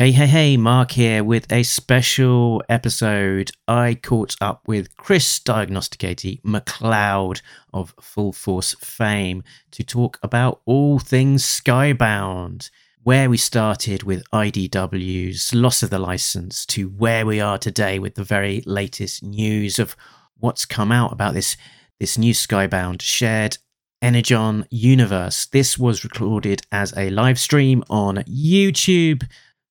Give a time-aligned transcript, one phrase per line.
[0.00, 3.50] Hey, hey, hey, Mark here with a special episode.
[3.66, 7.42] I caught up with Chris Diagnostik80 McLeod
[7.74, 9.42] of Full Force fame
[9.72, 12.70] to talk about all things Skybound,
[13.02, 18.14] where we started with IDW's loss of the license to where we are today with
[18.14, 19.96] the very latest news of
[20.38, 21.56] what's come out about this,
[21.98, 23.58] this new Skybound shared
[24.00, 25.46] Energon universe.
[25.46, 29.24] This was recorded as a live stream on YouTube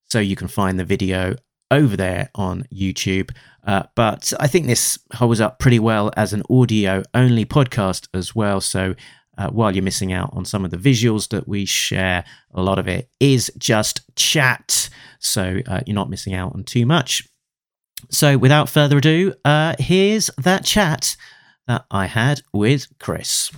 [0.09, 1.35] so you can find the video
[1.71, 3.31] over there on YouTube.
[3.65, 8.33] Uh, but I think this holds up pretty well as an audio only podcast as
[8.33, 8.61] well.
[8.61, 8.95] So
[9.37, 12.79] uh, while you're missing out on some of the visuals that we share, a lot
[12.79, 14.89] of it is just chat.
[15.19, 17.27] So uh, you're not missing out on too much.
[18.09, 21.17] So without further ado, uh, here's that chat
[21.67, 23.51] that I had with Chris.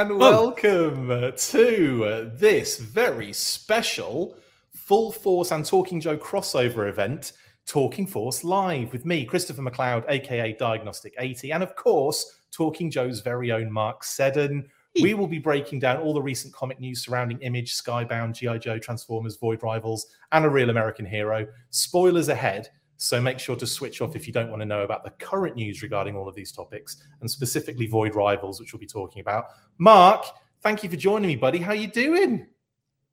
[0.00, 0.16] And oh.
[0.16, 4.34] welcome to this very special
[4.74, 7.32] Full Force and Talking Joe crossover event,
[7.66, 13.52] Talking Force Live, with me, Christopher McLeod, aka Diagnostik80, and of course, Talking Joe's very
[13.52, 14.66] own Mark Seddon.
[15.02, 18.56] We will be breaking down all the recent comic news surrounding Image, Skybound, G.I.
[18.56, 21.46] Joe, Transformers, Void Rivals, and a real American hero.
[21.68, 22.70] Spoilers ahead.
[23.02, 25.56] So make sure to switch off if you don't want to know about the current
[25.56, 29.46] news regarding all of these topics, and specifically Void Rivals, which we'll be talking about.
[29.78, 30.26] Mark,
[30.60, 31.58] thank you for joining me, buddy.
[31.58, 32.46] How you doing?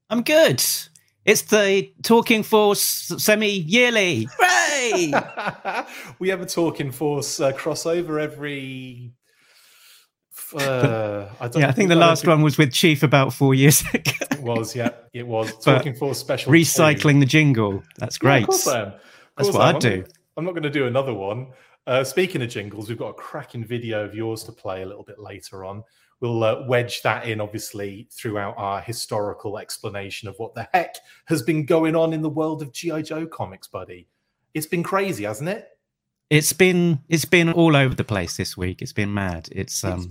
[0.10, 0.62] I'm good.
[1.24, 4.28] It's the Talking Force semi-yearly.
[4.38, 5.14] Hooray!
[6.20, 9.14] we have a Talking Force uh, crossover every.
[10.54, 14.12] Uh, I yeah, I think the last one was with Chief about four years ago.
[14.32, 16.52] it was, yeah, it was Talking Force special.
[16.52, 17.20] Recycling two.
[17.22, 17.84] the jingle.
[17.98, 18.48] That's great.
[18.66, 18.92] Yeah,
[19.38, 19.74] of course I am.
[19.74, 20.06] That's what I'd do.
[20.36, 21.48] I'm not going to do another one.
[21.88, 25.04] Uh, speaking of jingles, we've got a cracking video of yours to play a little
[25.04, 25.84] bit later on.
[26.20, 30.96] We'll uh, wedge that in, obviously, throughout our historical explanation of what the heck
[31.26, 34.08] has been going on in the world of GI Joe comics, buddy.
[34.54, 35.68] It's been crazy, hasn't it?
[36.30, 38.82] It's been it's been all over the place this week.
[38.82, 39.48] It's been mad.
[39.52, 40.08] It's um it's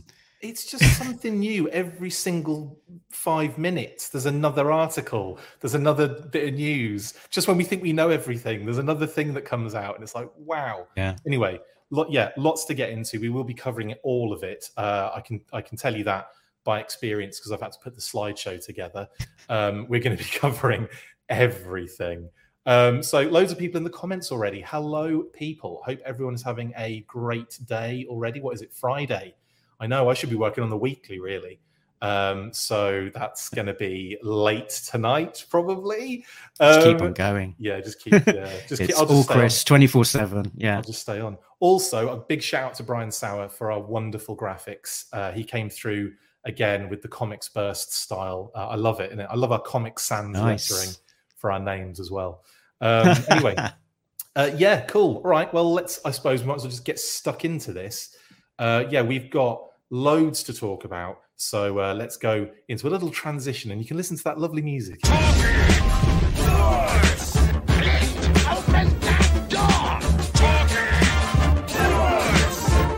[0.52, 2.78] just something new every single
[3.10, 4.08] five minutes.
[4.08, 7.14] There's another article, there's another bit of news.
[7.30, 10.14] Just when we think we know everything, there's another thing that comes out, and it's
[10.14, 10.86] like, wow.
[10.96, 11.16] Yeah.
[11.26, 13.20] Anyway, lot, yeah, lots to get into.
[13.20, 14.70] We will be covering all of it.
[14.76, 16.28] Uh, I can I can tell you that
[16.64, 19.08] by experience because I've had to put the slideshow together.
[19.48, 20.88] Um, we're going to be covering
[21.28, 22.28] everything.
[22.66, 24.60] Um, so, loads of people in the comments already.
[24.60, 25.80] Hello, people.
[25.84, 28.40] Hope everyone is having a great day already.
[28.40, 28.72] What is it?
[28.72, 29.34] Friday.
[29.80, 31.60] I know I should be working on the weekly, really.
[32.02, 36.24] Um, so that's going to be late tonight, probably.
[36.60, 37.54] Just keep on um, going.
[37.58, 38.12] Yeah, just keep.
[38.12, 40.50] Yeah, just it's keep, all Chris, twenty four seven.
[40.56, 41.38] Yeah, I'll just stay on.
[41.60, 45.06] Also, a big shout out to Brian Sauer for our wonderful graphics.
[45.12, 46.12] Uh, he came through
[46.44, 48.52] again with the comics burst style.
[48.54, 50.70] Uh, I love it, and I love our comic sans nice.
[50.70, 50.94] lettering
[51.36, 52.44] for our names as well.
[52.80, 53.56] Um, anyway,
[54.36, 55.16] uh, yeah, cool.
[55.16, 56.00] All right, well, let's.
[56.04, 58.14] I suppose we might as well just get stuck into this.
[58.58, 61.18] Uh, yeah, we've got loads to talk about.
[61.36, 64.62] So uh, let's go into a little transition and you can listen to that lovely
[64.62, 64.98] music.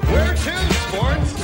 [0.09, 1.35] Where to sports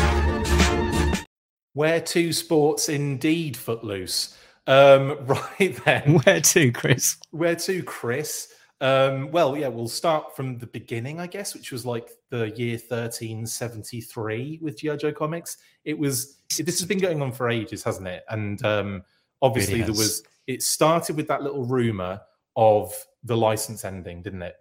[1.72, 4.36] Where to sports indeed, Footloose.
[4.68, 6.20] Um, right then.
[6.20, 7.16] Where to, Chris?
[7.32, 8.53] Where to, Chris?
[8.80, 12.72] Um, well, yeah, we'll start from the beginning, I guess, which was like the year
[12.74, 14.96] 1373 with G.I.
[14.96, 15.56] Joe comics.
[15.84, 18.24] It was, this has been going on for ages, hasn't it?
[18.28, 19.02] And um,
[19.40, 22.20] obviously, there was, it started with that little rumor
[22.56, 22.92] of
[23.22, 24.56] the license ending, didn't it?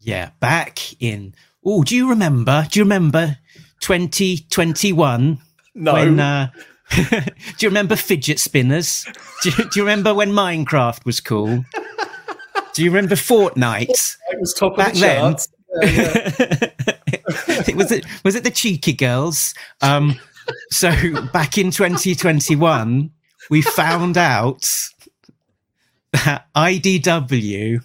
[0.00, 2.66] Yeah, back in, oh, do you remember?
[2.70, 3.36] Do you remember
[3.80, 5.38] 2021?
[5.74, 5.92] No.
[5.92, 6.50] When, uh,
[6.96, 7.06] do
[7.60, 9.06] you remember fidget spinners?
[9.42, 11.64] Do you, do you remember when Minecraft was cool?
[12.78, 14.16] Do you remember Fortnite?
[14.30, 15.34] It was top back the then.
[15.82, 16.70] Yeah,
[17.48, 17.74] yeah.
[17.74, 19.52] was it was it the cheeky girls?
[19.80, 20.14] Um,
[20.70, 20.92] so
[21.32, 23.10] back in 2021,
[23.50, 24.64] we found out
[26.12, 27.82] that IDW.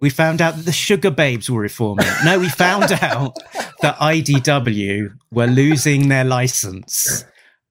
[0.00, 2.06] We found out that the Sugababes were reforming.
[2.22, 3.38] No, we found out
[3.80, 7.24] that IDW were losing their license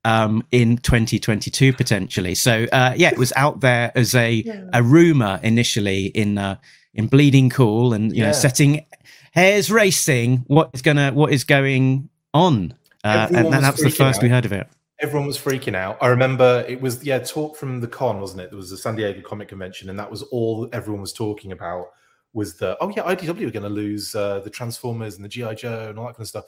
[0.05, 2.35] um, in 2022 potentially.
[2.35, 4.63] So uh, yeah, it was out there as a yeah.
[4.73, 6.57] a rumor initially in uh,
[6.93, 8.27] in Bleeding Cool and you yeah.
[8.27, 8.85] know setting
[9.31, 10.43] hairs racing.
[10.47, 12.73] What is gonna what is going on?
[13.03, 14.23] Uh, and that was the first out.
[14.23, 14.67] we heard of it.
[15.01, 15.97] Everyone was freaking out.
[16.01, 18.49] I remember it was yeah talk from the con, wasn't it?
[18.49, 21.87] There was the San Diego Comic Convention, and that was all everyone was talking about
[22.33, 25.55] was that oh yeah, IDW are going to lose uh, the Transformers and the GI
[25.55, 26.45] Joe and all that kind of stuff.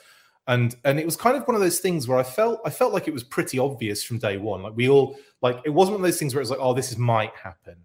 [0.48, 2.94] And and it was kind of one of those things where I felt I felt
[2.94, 4.64] like it was pretty obvious from day one.
[4.64, 6.74] Like we all like it wasn't one of those things where it was like oh
[6.74, 7.76] this is might happen.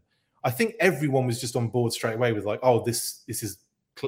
[0.43, 3.58] I think everyone was just on board straight away with like oh this this is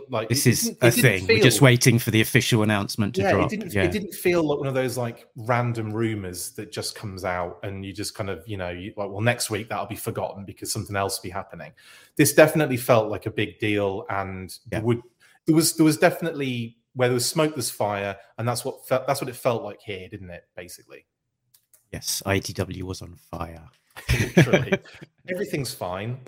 [0.09, 1.27] like this is a thing.
[1.27, 3.47] Feel, We're just waiting for the official announcement to yeah, drop.
[3.47, 3.85] It didn't, yeah.
[3.85, 7.85] it didn't feel like one of those like random rumors that just comes out and
[7.85, 10.73] you just kind of you know you, like well next week that'll be forgotten because
[10.73, 11.73] something else will be happening.
[12.17, 14.81] This definitely felt like a big deal, and yeah.
[14.81, 15.03] would
[15.47, 19.07] there was there was definitely where there was smoke, there's fire, and that's what felt,
[19.07, 20.43] that's what it felt like here, didn't it?
[20.57, 21.07] Basically.
[21.93, 23.69] Yes, IDW was on fire.
[25.29, 26.19] Everything's fine.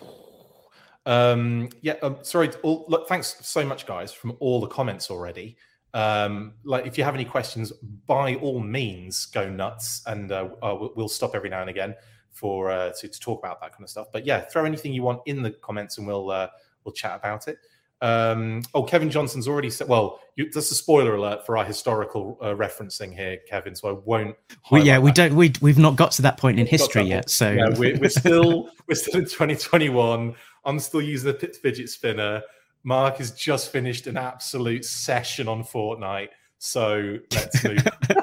[1.06, 2.50] Um, yeah, um, sorry.
[2.62, 5.56] All, look, thanks so much, guys, from all the comments already.
[5.92, 7.72] Um, like, if you have any questions,
[8.06, 11.96] by all means, go nuts, and uh, uh, we'll stop every now and again
[12.30, 14.06] for uh, to, to, talk about that kind of stuff.
[14.12, 16.46] But yeah, throw anything you want in the comments, and we'll uh,
[16.84, 17.58] we'll chat about it.
[18.02, 19.88] Um, oh, Kevin Johnson's already said.
[19.88, 23.74] Well, you, that's a spoiler alert for our historical uh, referencing here, Kevin.
[23.74, 24.36] So I won't.
[24.70, 25.34] Well, yeah, we don't.
[25.34, 27.28] We we've not got to that point in history yet.
[27.30, 30.34] So yeah, we're, we're still we're still in 2021.
[30.64, 32.42] I'm still using the fidget spinner.
[32.82, 36.28] Mark has just finished an absolute session on Fortnite.
[36.58, 37.86] So let's move.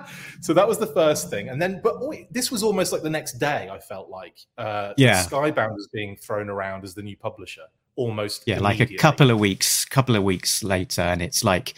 [0.40, 1.96] so that was the first thing, and then, but
[2.30, 3.68] this was almost like the next day.
[3.70, 7.62] I felt like, uh, yeah, Skybound was being thrown around as the new publisher,
[7.96, 8.44] almost.
[8.46, 11.74] Yeah, like a couple of weeks, couple of weeks later, and it's like,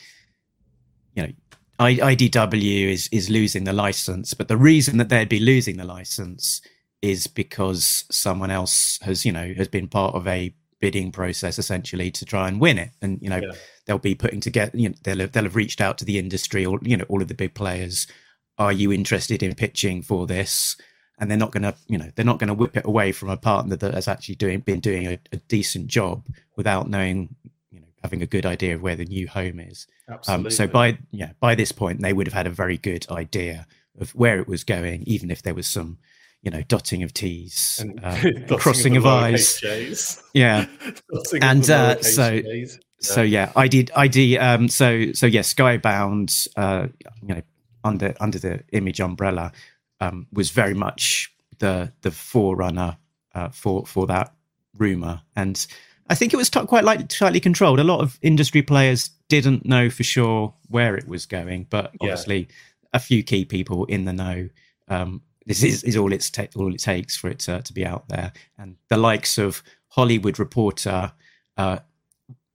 [1.14, 1.32] you know,
[1.80, 6.60] IDW is is losing the license, but the reason that they'd be losing the license
[7.02, 12.10] is because someone else has, you know, has been part of a bidding process essentially
[12.10, 12.90] to try and win it.
[13.02, 13.52] And, you know, yeah.
[13.84, 16.64] they'll be putting together, you know, they'll have, they'll have reached out to the industry
[16.64, 18.06] or, you know, all of the big players.
[18.56, 20.76] Are you interested in pitching for this?
[21.18, 23.30] And they're not going to, you know, they're not going to whip it away from
[23.30, 26.26] a partner that has actually doing been doing a, a decent job
[26.56, 27.36] without knowing,
[27.70, 29.86] you know, having a good idea of where the new home is.
[30.08, 30.46] Absolutely.
[30.46, 33.66] Um, so by yeah, by this point, they would have had a very good idea
[34.00, 35.98] of where it was going, even if there was some
[36.44, 40.22] you know, dotting of T's, and uh, crossing of, of I's.
[40.34, 40.66] Yeah.
[41.40, 42.66] and uh, so, yeah.
[43.00, 46.88] so yeah, I did, I did, um, so, so yeah, Skybound, uh,
[47.22, 47.42] you know,
[47.82, 49.52] under, under the image umbrella,
[50.04, 52.98] um, was very much the, the forerunner,
[53.34, 54.34] uh, for, for that
[54.76, 55.22] rumor.
[55.34, 55.66] And
[56.08, 57.80] I think it was t- quite like tightly controlled.
[57.80, 62.40] A lot of industry players didn't know for sure where it was going, but obviously
[62.40, 62.54] yeah.
[62.92, 64.48] a few key people in the know,
[64.88, 67.84] um, this is, is all it's ta- all it takes for it to, to be
[67.84, 68.32] out there.
[68.58, 71.12] And the likes of Hollywood Reporter,
[71.56, 71.78] uh,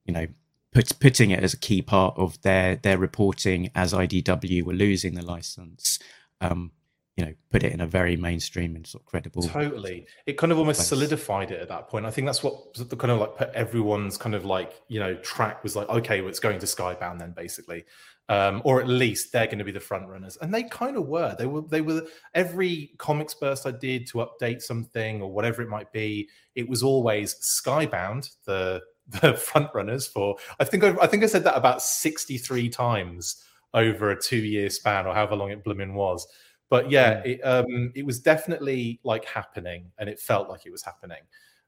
[0.04, 0.26] you know,
[0.72, 5.14] put, putting it as a key part of their their reporting as IDW were losing
[5.14, 5.98] the license.
[6.40, 6.72] Um,
[7.20, 9.42] you know, put it in a very mainstream and sort of credible.
[9.42, 10.88] Totally, it kind of almost place.
[10.88, 12.06] solidified it at that point.
[12.06, 15.14] I think that's what the kind of like put everyone's kind of like you know
[15.16, 15.88] track was like.
[15.88, 17.84] Okay, well, it's going to Skybound then, basically
[18.30, 20.38] um, or at least they're going to be the front runners.
[20.40, 21.34] And they kind of were.
[21.36, 21.62] They were.
[21.62, 22.06] They were.
[22.32, 26.84] Every comics burst I did to update something or whatever it might be, it was
[26.84, 28.82] always Skybound, the
[29.20, 30.36] the front runners for.
[30.60, 33.42] I think I, I think I said that about sixty three times
[33.74, 36.24] over a two year span or however long it blooming was.
[36.70, 40.82] But yeah, it, um, it was definitely like happening, and it felt like it was
[40.82, 41.18] happening.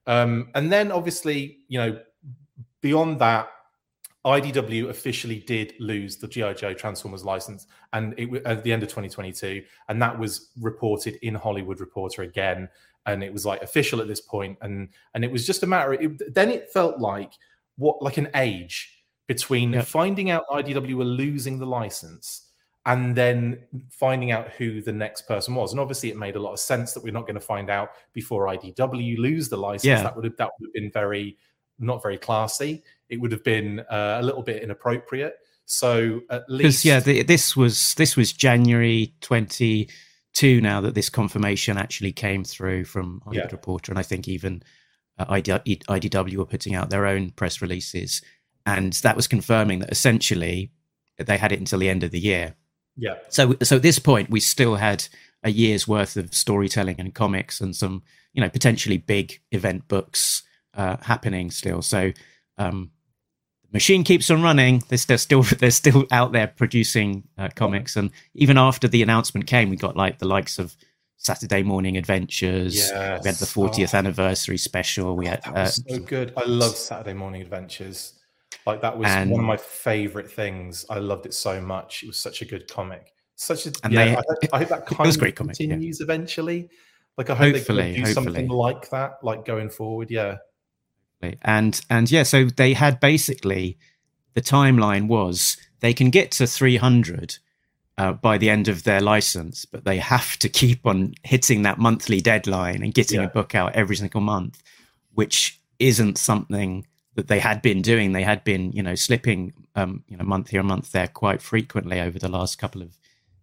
[0.07, 2.01] Um, and then obviously, you know,
[2.81, 3.51] beyond that,
[4.25, 8.89] IDW officially did lose the GI Joe Transformers license, and it at the end of
[8.89, 12.69] 2022, and that was reported in Hollywood Reporter again,
[13.07, 15.95] and it was like official at this point, and and it was just a matter.
[15.95, 17.33] It, then it felt like
[17.77, 19.87] what like an age between yep.
[19.87, 22.52] finding out IDW were losing the license
[22.87, 23.59] and then
[23.91, 25.73] finding out who the next person was.
[25.73, 27.91] And obviously, it made a lot of sense that we're not going to find out
[28.13, 29.85] before IDW lose the license.
[29.85, 30.03] Yeah.
[30.03, 31.39] That would have that would have been very
[31.79, 32.83] not very classy.
[33.09, 35.37] It would have been uh, a little bit inappropriate.
[35.65, 39.89] So at least, yeah, the, this was this was January twenty
[40.33, 40.61] two.
[40.61, 43.57] Now that this confirmation actually came through from Hollywood yeah.
[43.57, 44.63] Reporter, and I think even
[45.19, 48.23] uh, IDW were putting out their own press releases,
[48.67, 50.73] and that was confirming that essentially
[51.19, 52.57] they had it until the end of the year.
[52.97, 53.15] Yeah.
[53.29, 55.07] So so at this point, we still had
[55.43, 60.43] a year's worth of storytelling and comics and some you know potentially big event books
[60.75, 61.83] uh, happening still.
[61.83, 62.13] So
[62.59, 62.91] um,
[63.63, 64.83] the machine keeps on running.
[64.89, 69.47] They're, they're still they're still out there producing uh, comics, and even after the announcement
[69.47, 70.77] came, we got like the likes of
[71.17, 72.75] Saturday Morning Adventures.
[72.77, 73.23] Yes.
[73.23, 73.99] We had the 40th oh.
[73.99, 75.17] anniversary special.
[75.17, 76.33] We had that was uh, so good.
[76.37, 78.15] I love Saturday Morning Adventures.
[78.67, 80.87] Like that was and, one of my favorite things.
[80.89, 82.03] I loved it so much.
[82.03, 83.13] It was such a good comic.
[83.35, 84.05] Such a and yeah.
[84.05, 86.05] They, I, hope, I, hope, that kind of great comic, continues yeah.
[86.05, 86.69] eventually.
[87.19, 88.15] Like I hope hopefully, they do hopefully.
[88.15, 90.11] something like that, like going forward.
[90.11, 90.37] Yeah.
[91.43, 93.79] And and yeah, so they had basically
[94.35, 97.39] the timeline was they can get to 300
[97.99, 101.79] uh, by the end of their license, but they have to keep on hitting that
[101.79, 103.27] monthly deadline and getting yeah.
[103.27, 104.63] a book out every single month,
[105.13, 108.13] which isn't something that they had been doing.
[108.13, 112.01] They had been, you know, slipping, um, you know, month here, month there quite frequently
[112.01, 112.97] over the last couple of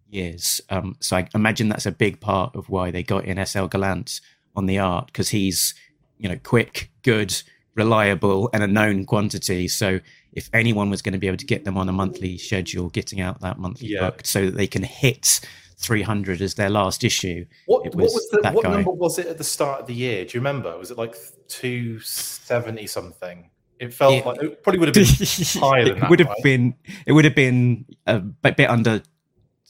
[0.08, 0.60] years.
[0.70, 4.20] Um, so I imagine that's a big part of why they got in SL Gallant
[4.56, 5.74] on the art because he's,
[6.18, 7.40] you know, quick, good,
[7.74, 9.68] reliable, and a known quantity.
[9.68, 10.00] So
[10.32, 13.20] if anyone was going to be able to get them on a monthly schedule, getting
[13.20, 14.00] out that monthly yeah.
[14.00, 15.40] book so that they can hit
[15.78, 17.46] 300 as their last issue.
[17.66, 20.24] What, was, what was the, what number was it at the start of the year?
[20.24, 20.76] Do you remember?
[20.76, 21.16] Was it like
[21.48, 23.49] 270 something?
[23.80, 25.06] It felt it, like it probably would have been
[25.60, 26.10] higher than that.
[26.10, 26.42] Would have right?
[26.42, 26.74] been
[27.06, 29.02] it would have been a bit under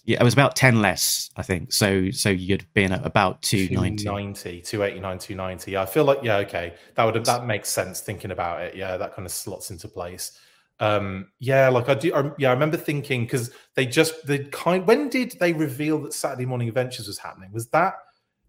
[0.04, 1.72] yeah, it was about 10 less, I think.
[1.72, 4.02] So so you'd been at about 290.
[4.02, 5.76] 290, 289, 290.
[5.76, 6.74] I feel like, yeah, okay.
[6.96, 8.74] That would have, that makes sense thinking about it.
[8.74, 10.36] Yeah, that kind of slots into place.
[10.80, 12.12] Um, yeah, like I do.
[12.14, 14.86] I, yeah, I remember thinking because they just the kind.
[14.86, 17.52] When did they reveal that Saturday Morning Adventures was happening?
[17.52, 17.94] Was that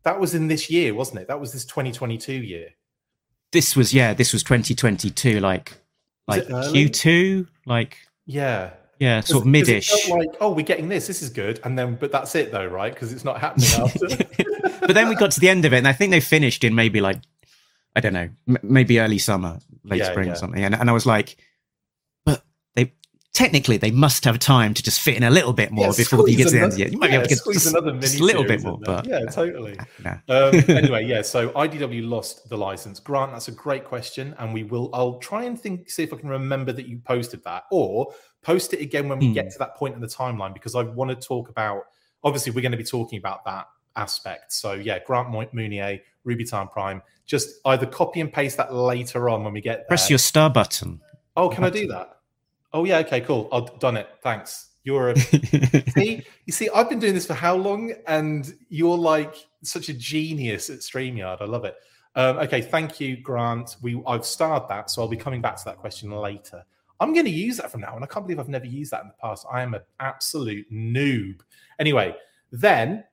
[0.04, 1.28] that was in this year, wasn't it?
[1.28, 2.70] That was this 2022 year.
[3.52, 4.14] This was yeah.
[4.14, 5.40] This was 2022.
[5.40, 5.74] Like
[6.28, 7.48] like Q2.
[7.66, 8.72] Like yeah.
[9.00, 9.92] Yeah, sort of midish.
[10.12, 11.08] Like, oh, we're getting this.
[11.08, 12.94] This is good, and then, but that's it though, right?
[12.94, 14.80] Because it's not happening after.
[14.80, 16.76] but then we got to the end of it, and I think they finished in
[16.76, 17.18] maybe like,
[17.96, 20.34] I don't know, m- maybe early summer, late yeah, spring yeah.
[20.34, 20.64] or something.
[20.64, 21.38] And, and I was like,
[23.34, 26.28] technically they must have time to just fit in a little bit more yeah, before
[26.28, 26.88] you get to the end of the year.
[26.90, 29.78] You might be able to just, another just a little bit more, but yeah, totally.
[30.04, 30.12] No.
[30.30, 31.22] Um, anyway, yeah.
[31.22, 33.00] So IDW lost the license.
[33.00, 34.90] Grant, that's a great question, and we will.
[34.94, 38.74] I'll try and think, see if I can remember that you posted that, or post
[38.74, 39.34] it again when we mm.
[39.34, 41.84] get to that point in the timeline because I want to talk about.
[42.24, 44.54] Obviously, we're going to be talking about that aspect.
[44.54, 47.02] So yeah, Grant Mounier, Ruby Time Prime.
[47.26, 49.88] Just either copy and paste that later on when we get there.
[49.88, 51.00] Press your star button.
[51.38, 52.18] Oh, can I do that?
[52.74, 53.50] Oh yeah, okay, cool.
[53.52, 54.08] I've done it.
[54.22, 54.70] Thanks.
[54.84, 57.94] You're a see, you see, I've been doing this for how long?
[58.08, 61.42] And you're like such a genius at StreamYard.
[61.42, 61.76] I love it.
[62.16, 63.78] Um, okay, thank you, Grant.
[63.82, 66.64] We I've starred that, so I'll be coming back to that question later.
[67.00, 68.04] I'm going to use that from now on.
[68.04, 69.46] I can't believe I've never used that in the past.
[69.52, 71.40] I am an absolute noob.
[71.80, 72.16] Anyway,
[72.52, 73.04] then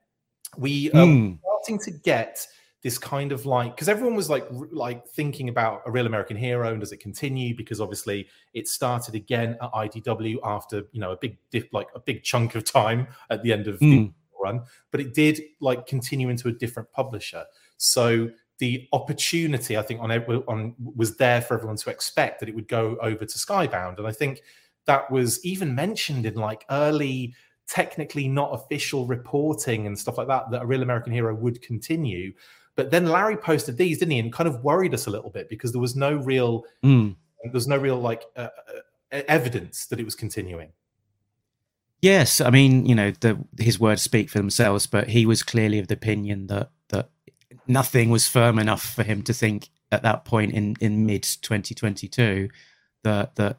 [0.58, 1.38] we are mm.
[1.40, 2.46] starting to get
[2.88, 6.70] this kind of like because everyone was like like thinking about a real American hero
[6.70, 7.54] and does it continue?
[7.54, 12.00] Because obviously it started again at IDW after you know a big dip, like a
[12.00, 14.06] big chunk of time at the end of mm.
[14.06, 17.44] the run, but it did like continue into a different publisher.
[17.76, 22.54] So the opportunity, I think, on, on was there for everyone to expect that it
[22.54, 24.40] would go over to Skybound, and I think
[24.86, 27.34] that was even mentioned in like early,
[27.66, 30.50] technically not official reporting and stuff like that.
[30.50, 32.32] That a Real American Hero would continue,
[32.78, 35.48] but then Larry posted these, didn't he, and kind of worried us a little bit
[35.48, 37.16] because there was no real, mm.
[37.50, 38.50] there's no real like uh,
[39.12, 40.68] uh, evidence that it was continuing.
[42.00, 45.80] Yes, I mean, you know, the, his words speak for themselves, but he was clearly
[45.80, 47.10] of the opinion that that
[47.66, 52.48] nothing was firm enough for him to think at that point in in mid 2022
[53.02, 53.58] that that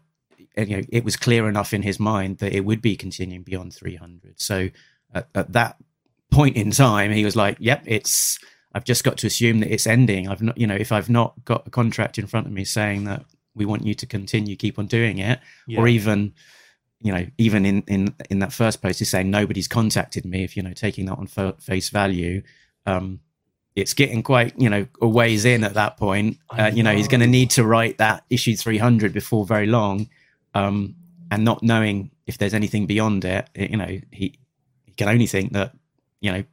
[0.55, 3.73] you know it was clear enough in his mind that it would be continuing beyond
[3.73, 4.69] 300 so
[5.13, 5.75] at, at that
[6.31, 8.39] point in time he was like yep it's
[8.73, 10.27] i've just got to assume that it's ending.
[10.27, 13.05] I've not you know if i've not got a contract in front of me saying
[13.05, 15.79] that we want you to continue keep on doing it yeah.
[15.79, 16.33] or even
[17.01, 20.55] you know even in in in that first post he's saying nobody's contacted me if
[20.55, 22.41] you know taking that on face value
[22.85, 23.19] um
[23.75, 26.37] it's getting quite you know a ways in at that point.
[26.49, 30.09] Uh, you know he's going to need to write that issue 300 before very long
[30.53, 30.95] um,
[31.31, 34.39] and not knowing if there's anything beyond it you know he,
[34.83, 35.73] he can only think that
[36.21, 36.43] you know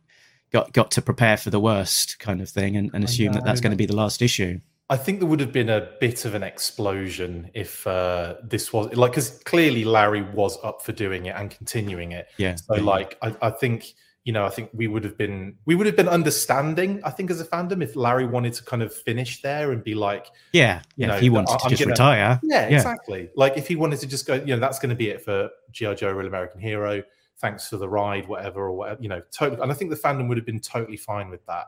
[0.53, 3.61] got got to prepare for the worst kind of thing and, and assume that that's
[3.61, 6.35] going to be the last issue I think there would have been a bit of
[6.35, 11.35] an explosion if uh, this was like because clearly Larry was up for doing it
[11.37, 12.29] and continuing it.
[12.37, 12.55] Yeah.
[12.55, 12.83] So yeah.
[12.83, 15.97] like I, I think you know, I think we would have been we would have
[15.97, 17.01] been understanding.
[17.05, 19.95] I think as a fandom, if Larry wanted to kind of finish there and be
[19.95, 22.41] like, yeah, yeah, you know, he wanted to I'm just gonna, retire.
[22.43, 23.31] Yeah, yeah, exactly.
[23.37, 25.49] Like if he wanted to just go, you know, that's going to be it for
[25.71, 27.05] GI Joe, Real American Hero.
[27.39, 29.61] Thanks for the ride, whatever or whatever, you know, totally.
[29.61, 31.67] And I think the fandom would have been totally fine with that.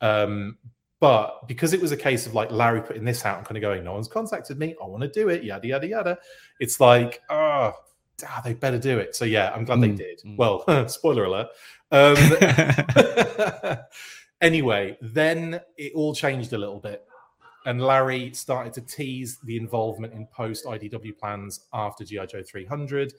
[0.00, 0.58] Um,
[1.00, 3.62] but because it was a case of like Larry putting this out and kind of
[3.62, 6.18] going, no one's contacted me, I want to do it, yada yada yada.
[6.60, 7.74] It's like, oh,
[8.24, 9.14] ah, they better do it.
[9.14, 10.20] So yeah, I'm glad mm, they did.
[10.24, 10.36] Mm.
[10.36, 11.48] Well, spoiler alert.
[11.92, 12.16] Um,
[14.40, 17.04] anyway, then it all changed a little bit.
[17.66, 23.12] And Larry started to tease the involvement in post IDW plans after GI Joe 300,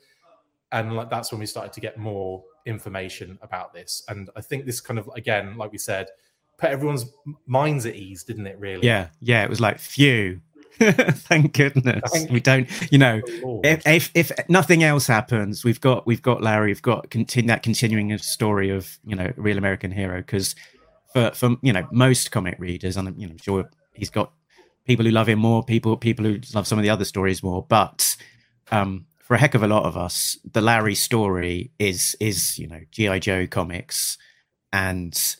[0.71, 4.03] and like that's when we started to get more information about this.
[4.07, 6.07] And I think this kind of again, like we said,
[6.57, 7.05] put everyone's
[7.45, 8.59] minds at ease, didn't it?
[8.59, 8.85] Really?
[8.85, 9.43] Yeah, yeah.
[9.43, 10.41] It was like, phew,
[10.79, 12.69] Thank goodness Thank we don't.
[12.91, 13.21] You know,
[13.63, 16.69] if, if, if nothing else happens, we've got we've got Larry.
[16.69, 20.55] We've got continue that continuing story of you know real American hero because
[21.13, 24.31] for for you know most comic readers, and you know, I'm sure he's got
[24.85, 27.65] people who love him more, people people who love some of the other stories more,
[27.67, 28.15] but
[28.69, 32.65] um, for a heck of a lot of us, the Larry story is is you
[32.65, 34.17] know GI Joe comics,
[34.71, 35.35] and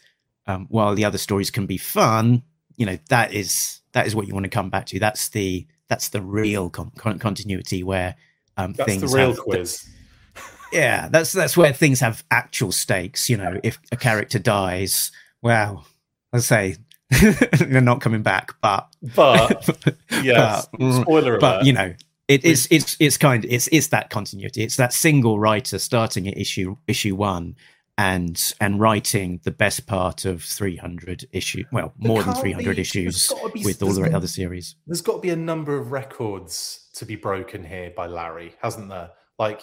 [0.45, 2.43] um, while the other stories can be fun,
[2.75, 4.99] you know that is that is what you want to come back to.
[4.99, 8.15] That's the that's the real con- continuity where
[8.57, 9.87] um, that's things the real have, quiz.
[10.73, 13.29] yeah, that's that's where things have actual stakes.
[13.29, 15.87] You know, if a character dies, well,
[16.33, 16.75] let's say
[17.21, 21.93] they're not coming back, but but yes, but, spoiler but, you know,
[22.27, 24.63] it, it's it's it's kind of it's it's that continuity.
[24.63, 27.55] It's that single writer starting at issue issue one
[27.97, 33.31] and and writing the best part of 300 issue well more than 300 be, issues
[33.53, 37.05] be, with all the other series there's got to be a number of records to
[37.05, 39.61] be broken here by larry hasn't there like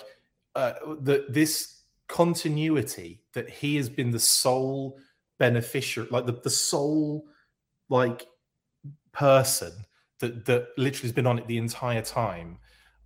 [0.57, 4.99] uh, the, this continuity that he has been the sole
[5.39, 7.25] beneficiary like the, the sole
[7.89, 8.27] like
[9.13, 9.73] person
[10.29, 12.59] that that literally has been on it the entire time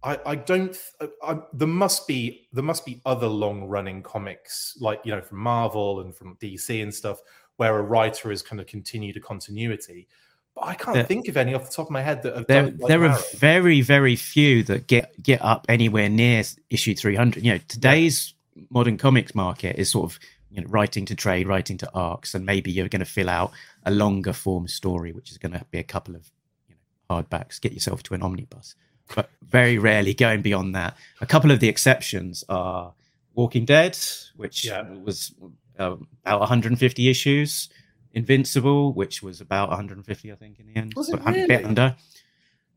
[0.02, 0.76] I, I don't.
[1.00, 5.20] Uh, I, there must be there must be other long running comics like you know
[5.20, 7.20] from Marvel and from DC and stuff
[7.56, 10.06] where a writer has kind of continued a continuity.
[10.54, 12.46] But I can't there, think of any off the top of my head that have
[12.46, 12.62] there.
[12.64, 13.12] Done, like there Larry.
[13.12, 17.44] are very very few that get get up anywhere near issue three hundred.
[17.44, 18.64] You know, today's yeah.
[18.70, 20.20] modern comics market is sort of
[20.52, 23.50] you know writing to trade, writing to arcs, and maybe you're going to fill out
[23.84, 26.30] a longer form story, which is going to be a couple of
[27.10, 27.60] hardbacks.
[27.60, 28.74] Get yourself to an omnibus
[29.14, 30.96] but very rarely going beyond that.
[31.20, 32.94] A couple of the exceptions are
[33.34, 33.98] Walking Dead,
[34.36, 34.88] which yeah.
[34.88, 35.34] was
[35.78, 37.68] um, about 150 issues.
[38.12, 40.94] Invincible, which was about 150, I think, in the end.
[40.96, 41.46] Was it really?
[41.46, 41.94] bit under.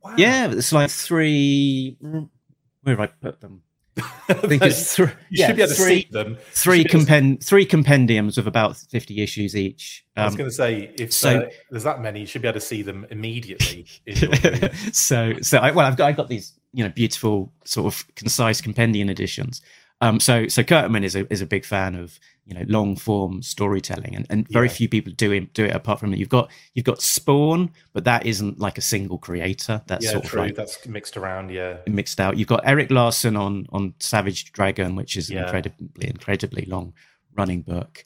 [0.03, 0.15] Wow.
[0.17, 1.97] Yeah, it's like three.
[2.01, 3.63] Where have I put them?
[3.97, 5.07] I think it's three.
[5.07, 6.37] You yeah, should be able to see them.
[6.51, 10.05] Three compend three compendiums of about fifty issues each.
[10.15, 12.41] Um, I was um, going to say if so, uh, there's that many, you should
[12.41, 13.85] be able to see them immediately.
[14.93, 18.61] so, so I, well, I've got I've got these you know beautiful sort of concise
[18.61, 19.61] compendium editions.
[20.01, 23.41] Um, so so Kirkman is a is a big fan of you know long form
[23.41, 24.73] storytelling and, and very yeah.
[24.73, 28.03] few people do it do it apart from it you've got you've got spawn but
[28.03, 30.41] that isn't like a single creator that's yeah, sort true.
[30.41, 34.51] of like that's mixed around yeah mixed out you've got Erik Larsen on on savage
[34.51, 35.43] dragon which is an yeah.
[35.43, 36.93] incredibly incredibly long
[37.37, 38.03] running book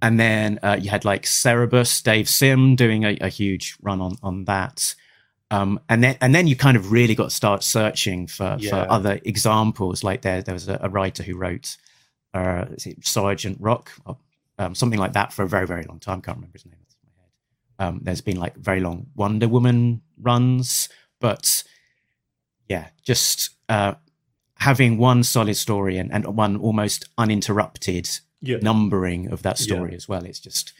[0.00, 4.16] and then uh, you had like cerebus dave sim doing a, a huge run on
[4.22, 4.94] on that
[5.54, 8.70] um, and then and then you kind of really got to start searching for, yeah.
[8.70, 11.76] for other examples like there there was a, a writer who wrote
[12.32, 12.64] uh,
[13.02, 13.92] Sergeant Rock,
[14.58, 16.20] um, something like that for a very, very long time.
[16.20, 16.74] Can't remember his name.
[17.78, 20.88] Um, there's been like very long Wonder Woman runs,
[21.20, 21.64] but
[22.68, 23.94] yeah, just uh,
[24.58, 28.08] having one solid story and, and one almost uninterrupted
[28.40, 28.58] yeah.
[28.62, 29.96] numbering of that story yeah.
[29.96, 30.24] as well.
[30.24, 30.72] It's just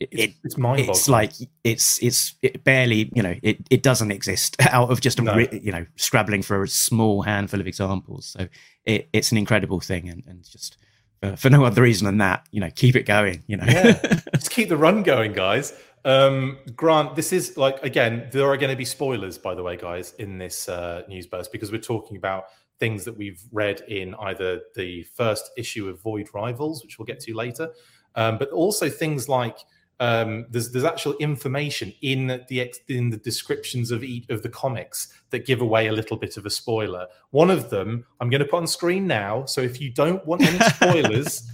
[0.00, 1.32] it, it's, it's mind It's like
[1.64, 5.38] it's it's it barely you know it, it doesn't exist out of just a no.
[5.38, 8.26] you know scrabbling for a small handful of examples.
[8.26, 8.48] So
[8.84, 10.76] it, it's an incredible thing and, and just
[11.22, 12.46] uh, for no other reason than that.
[12.52, 13.42] You know, keep it going.
[13.46, 15.72] You know, yeah, just keep the run going, guys.
[16.04, 19.76] Um, Grant, this is like again, there are going to be spoilers, by the way,
[19.76, 22.44] guys, in this uh, news burst because we're talking about
[22.78, 27.18] things that we've read in either the first issue of Void Rivals, which we'll get
[27.18, 27.70] to later,
[28.14, 29.58] um, but also things like
[30.00, 35.08] um, there's there's actual information in the in the descriptions of each of the comics
[35.30, 37.06] that give away a little bit of a spoiler.
[37.30, 39.44] One of them I'm going to put on screen now.
[39.44, 41.50] So if you don't want any spoilers,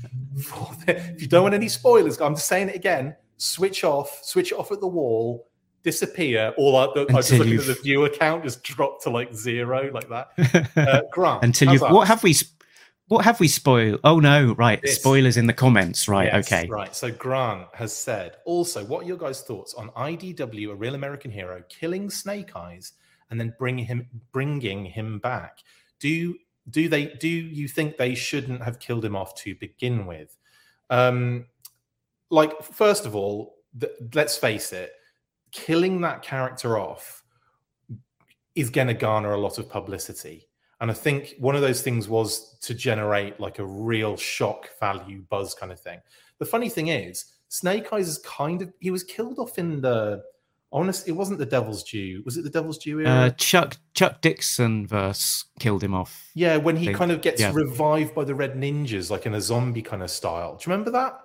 [0.87, 3.17] if you don't want any spoilers, I'm just saying it again.
[3.39, 5.49] Switch off, switch it off at the wall,
[5.83, 6.53] disappear.
[6.59, 10.09] All I, I just looking at the viewer count just dropped to like zero, like
[10.09, 10.71] that.
[10.77, 12.35] Uh, Grant, until you what have we
[13.09, 14.01] what have we spoiled?
[14.05, 14.81] Oh no, right.
[14.81, 14.97] This.
[14.97, 16.09] Spoilers in the comments.
[16.09, 16.31] Right.
[16.33, 16.69] Yes, okay.
[16.69, 16.95] Right.
[16.95, 21.31] So Grant has said also, what are your guys' thoughts on IDW, a real American
[21.31, 22.95] hero, killing Snake Eyes
[23.31, 25.59] and then bringing him bringing him back?
[26.01, 26.35] Do
[26.71, 30.37] do they do you think they shouldn't have killed him off to begin with?
[30.89, 31.47] Um,
[32.31, 34.93] like first of all, th- let's face it,
[35.53, 37.23] killing that character off
[38.55, 40.49] is going to garner a lot of publicity
[40.81, 45.23] and I think one of those things was to generate like a real shock value
[45.29, 46.01] buzz kind of thing.
[46.39, 50.23] The funny thing is, Snake Eyes is kind of he was killed off in the
[50.73, 51.09] honest.
[51.09, 52.23] It wasn't the Devil's Due.
[52.25, 53.01] Was it the Devil's Due?
[53.01, 53.09] Era?
[53.09, 56.31] Uh, Chuck Chuck Dixon verse killed him off.
[56.35, 57.53] Yeah, when he kind of gets yeah.
[57.55, 60.57] revived by the Red Ninjas, like in a zombie kind of style.
[60.57, 61.21] Do you remember that?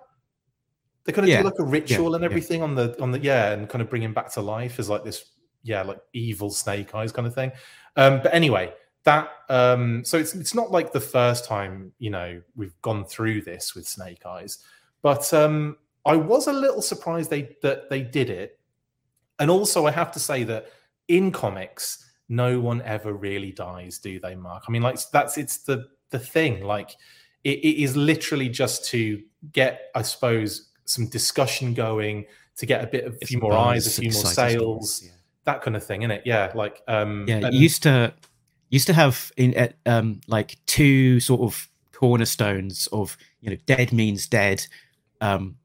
[1.05, 1.41] They kind of yeah.
[1.41, 2.15] do like a ritual yeah.
[2.17, 4.79] and everything on the on the yeah, and kind of bring him back to life
[4.79, 5.31] as like this
[5.63, 7.51] yeah, like evil Snake Eyes kind of thing.
[7.95, 8.71] Um, but anyway,
[9.09, 13.41] that um, so it's it's not like the first time you know we've gone through
[13.41, 14.59] this with Snake Eyes,
[15.01, 18.59] but um, I was a little surprised they that they did it,
[19.39, 20.67] and also I have to say that
[21.07, 24.63] in comics no one ever really dies, do they, Mark?
[24.67, 26.63] I mean, like that's it's the the thing.
[26.63, 26.91] Like
[27.43, 32.25] it, it is literally just to get, I suppose, some discussion going,
[32.57, 35.11] to get a bit of a few more eyes, a few more sales, yeah.
[35.45, 36.23] that kind of thing, isn't it?
[36.25, 38.13] Yeah, like um, yeah, and, used to
[38.69, 44.27] used to have in um like two sort of cornerstones of you know dead means
[44.27, 44.65] dead.
[45.21, 45.58] Um,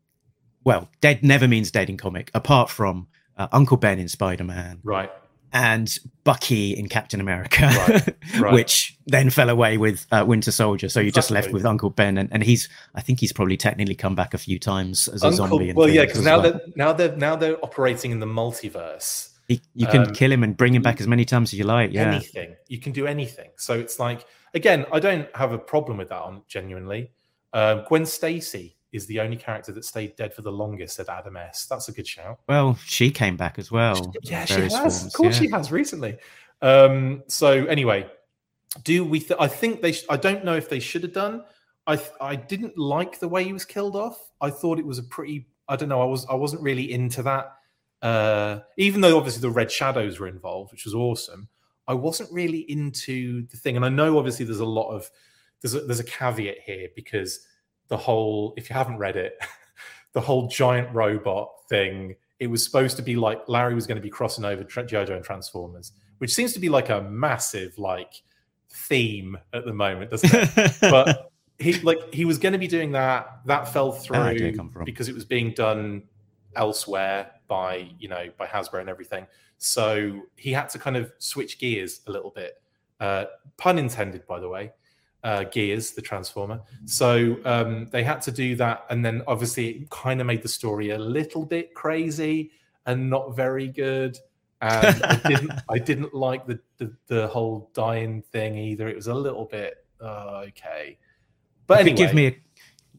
[0.64, 4.80] well, dead never means dead in comic, apart from uh, Uncle Ben in Spider Man,
[4.82, 5.10] right?
[5.54, 8.52] and Bucky in Captain America, right, right.
[8.52, 10.88] which then fell away with uh, Winter Soldier.
[10.88, 11.18] So you're exactly.
[11.18, 14.34] just left with Uncle Ben, and, and he's I think he's probably technically come back
[14.34, 15.72] a few times as a Uncle, zombie.
[15.72, 16.52] well, yeah, because now well.
[16.52, 19.30] they're now they're now they're operating in the multiverse.
[19.54, 21.64] He, you can um, kill him and bring him back as many times as you
[21.64, 21.92] like.
[21.92, 23.50] Yeah, anything you can do anything.
[23.56, 26.20] So it's like again, I don't have a problem with that.
[26.20, 27.10] On genuinely,
[27.52, 31.36] uh, Gwen Stacy is the only character that stayed dead for the longest at Adam
[31.36, 31.66] S.
[31.66, 32.38] That's a good shout.
[32.48, 34.14] Well, she came back as well.
[34.22, 34.72] Yeah, she has.
[34.72, 35.06] Forms.
[35.06, 35.42] Of course, yeah.
[35.42, 36.16] she has recently.
[36.62, 38.08] Um, so anyway,
[38.84, 39.20] do we?
[39.20, 39.92] Th- I think they.
[39.92, 41.44] Sh- I don't know if they should have done.
[41.86, 44.18] I th- I didn't like the way he was killed off.
[44.40, 45.48] I thought it was a pretty.
[45.68, 46.00] I don't know.
[46.00, 47.52] I was I wasn't really into that.
[48.04, 51.48] Uh, even though obviously the red shadows were involved, which was awesome.
[51.88, 55.10] I wasn't really into the thing, and I know obviously there's a lot of
[55.62, 57.40] there's a, there's a caveat here because
[57.88, 59.38] the whole if you haven't read it
[60.12, 64.02] the whole giant robot thing it was supposed to be like larry was going to
[64.02, 68.22] be crossing over jojo and transformers which seems to be like a massive like
[68.70, 72.92] theme at the moment doesn't it but he like he was going to be doing
[72.92, 74.16] that that fell through
[74.84, 76.02] because it was being done
[76.56, 79.26] elsewhere by you know by hasbro and everything
[79.58, 82.60] so he had to kind of switch gears a little bit
[83.00, 83.24] uh,
[83.56, 84.72] pun intended by the way
[85.24, 86.60] uh, Gears, the Transformer.
[86.84, 90.48] So um, they had to do that, and then obviously it kind of made the
[90.48, 92.50] story a little bit crazy
[92.86, 94.18] and not very good.
[94.60, 98.86] And I didn't, I didn't like the, the, the whole dying thing either.
[98.86, 100.98] It was a little bit uh, okay,
[101.66, 102.36] but anyway, give me a,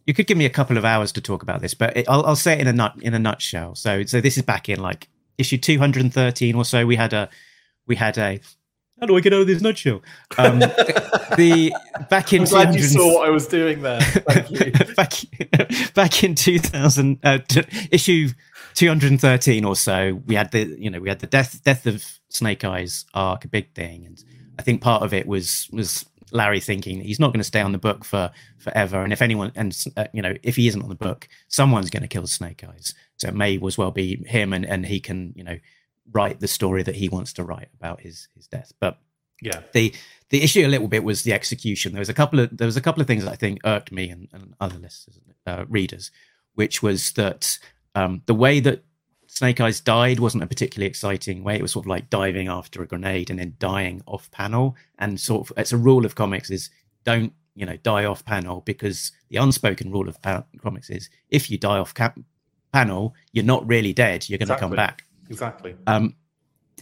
[0.06, 2.26] you could give me a couple of hours to talk about this, but it, I'll,
[2.26, 3.76] I'll say it in a nut in a nutshell.
[3.76, 6.86] So so this is back in like issue 213 or so.
[6.86, 7.30] We had a
[7.88, 8.40] we had a
[9.00, 10.02] how do I get out of this nutshell?
[10.38, 11.74] Um, the
[12.10, 14.00] back in I'm glad you saw what I was doing there.
[14.00, 14.72] Thank you.
[14.96, 17.40] back, back in 2000, uh,
[17.92, 18.30] issue
[18.76, 22.64] 213 or so, we had the you know we had the death death of Snake
[22.64, 24.24] Eyes arc, a big thing, and
[24.58, 27.72] I think part of it was was Larry thinking he's not going to stay on
[27.72, 30.90] the book for forever, and if anyone and uh, you know if he isn't on
[30.90, 32.94] the book, someone's going to kill Snake Eyes.
[33.18, 35.58] So it may as well be him, and and he can you know
[36.12, 38.74] write the story that he wants to write about his his death.
[38.80, 39.00] But
[39.42, 39.94] yeah, the
[40.30, 41.94] the issue a little bit was the execution.
[41.94, 43.92] There was a couple of there was a couple of things that I think irked
[43.92, 46.12] me and, and other listeners, uh, readers,
[46.54, 47.58] which was that
[47.94, 48.84] um, the way that
[49.36, 51.56] Snake Eyes died wasn't a particularly exciting way.
[51.56, 54.78] It was sort of like diving after a grenade and then dying off panel.
[54.98, 56.70] And sort of, it's a rule of comics is
[57.04, 60.18] don't you know die off panel because the unspoken rule of
[60.62, 62.18] comics is if you die off cap-
[62.72, 64.28] panel, you're not really dead.
[64.30, 64.70] You're going to exactly.
[64.70, 65.04] come back.
[65.30, 65.76] Exactly.
[65.86, 66.16] Um,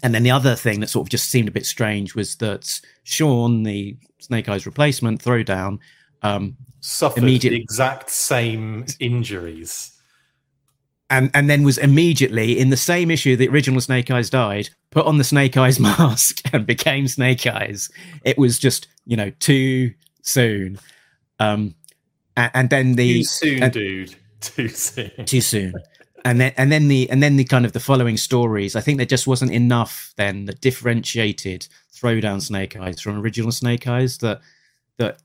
[0.04, 2.82] and then the other thing that sort of just seemed a bit strange was that
[3.04, 5.80] Sean, the Snake Eyes replacement, throwdown,
[6.22, 9.93] um, suffered immediate- the exact same injuries.
[11.14, 15.06] And, and then was immediately in the same issue the original Snake Eyes died, put
[15.06, 17.90] on the Snake Eyes mask and became Snake Eyes.
[18.24, 20.80] It was just, you know, too soon.
[21.40, 21.76] Um,
[22.36, 24.16] and, and then the too soon, dude.
[24.44, 25.26] Too soon.
[25.26, 25.74] Too soon
[26.26, 28.76] and then and then the and then the kind of the following stories.
[28.76, 33.88] I think there just wasn't enough then that differentiated Throwdown Snake Eyes from original Snake
[33.88, 34.18] Eyes.
[34.20, 34.42] That
[34.98, 35.20] that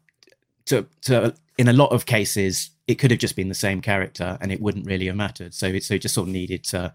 [0.67, 4.39] to to in a lot of cases it could have just been the same character
[4.41, 5.55] and it wouldn't really have mattered.
[5.55, 6.93] So it so it just sort of needed to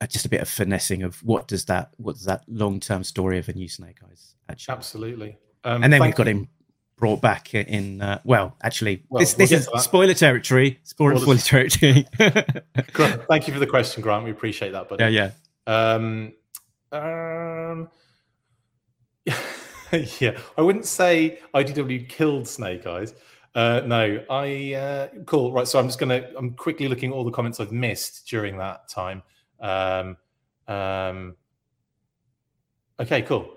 [0.00, 3.04] uh, just a bit of finessing of what does that what does that long term
[3.04, 4.72] story of a new Snake Eyes actually.
[4.72, 5.38] Absolutely.
[5.62, 6.48] Um, and then we've got him
[6.96, 8.00] brought back in.
[8.00, 10.80] Uh, well, actually, well, this, this we'll is spoiler territory.
[10.84, 12.06] Spoiler, spoiler territory.
[12.18, 14.24] Thank you for the question, Grant.
[14.24, 15.04] We appreciate that, buddy.
[15.04, 15.30] Yeah,
[15.66, 15.94] yeah.
[15.94, 16.32] Um,
[16.90, 17.88] um,
[20.20, 23.14] yeah, I wouldn't say IDW killed Snake Eyes.
[23.54, 25.52] Uh, no, I uh, cool.
[25.52, 26.26] Right, so I'm just gonna.
[26.36, 29.22] I'm quickly looking at all the comments I've missed during that time.
[29.60, 30.16] Um,
[30.68, 31.36] um,
[32.98, 33.56] okay, cool.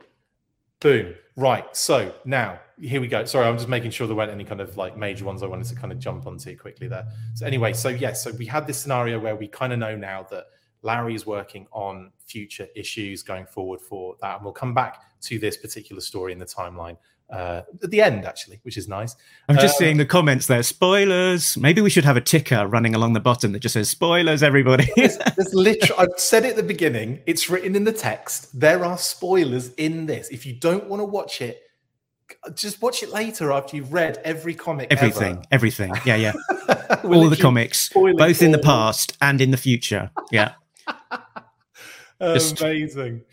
[0.81, 1.15] Boom.
[1.37, 1.75] Right.
[1.75, 3.23] So now here we go.
[3.25, 5.67] Sorry, I'm just making sure there weren't any kind of like major ones I wanted
[5.67, 7.07] to kind of jump onto quickly there.
[7.33, 10.27] So anyway, so yes, so we had this scenario where we kind of know now
[10.31, 10.45] that
[10.81, 14.35] Larry is working on future issues going forward for that.
[14.35, 16.97] And we'll come back to this particular story in the timeline
[17.29, 19.15] uh, at the end, actually, which is nice.
[19.49, 20.61] I'm just um, seeing the comments there.
[20.63, 21.57] Spoilers.
[21.57, 24.87] Maybe we should have a ticker running along the bottom that just says spoilers, everybody.
[24.95, 28.57] there's, there's literally, I've said it at the beginning, it's written in the text.
[28.59, 30.29] There are spoilers in this.
[30.29, 31.61] If you don't want to watch it,
[32.53, 34.87] just watch it later after you've read every comic.
[34.91, 35.45] Everything, ever.
[35.51, 35.93] everything.
[36.05, 36.33] Yeah, yeah.
[37.03, 40.11] All the comics, both in the past and in the future.
[40.31, 40.53] Yeah.
[42.19, 43.23] Amazing.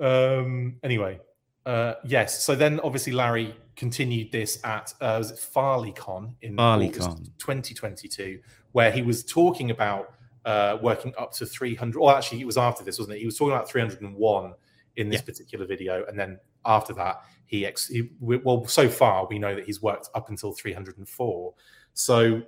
[0.00, 1.20] Um, anyway,
[1.66, 2.44] uh, yes.
[2.44, 8.38] So then, obviously, Larry continued this at uh, was it FarleyCon in FarleyCon 2022,
[8.72, 11.98] where he was talking about uh, working up to 300.
[11.98, 13.20] Or actually, it was after this, wasn't it?
[13.20, 14.52] He was talking about 301
[14.96, 15.24] in this yeah.
[15.24, 19.64] particular video, and then after that, he, ex- he well, so far we know that
[19.64, 21.54] he's worked up until 304.
[21.94, 22.42] So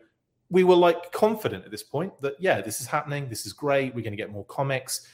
[0.50, 3.28] we were like confident at this point that yeah, this is happening.
[3.28, 3.94] This is great.
[3.94, 5.08] We're going to get more comics.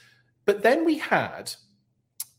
[0.45, 1.53] But then we had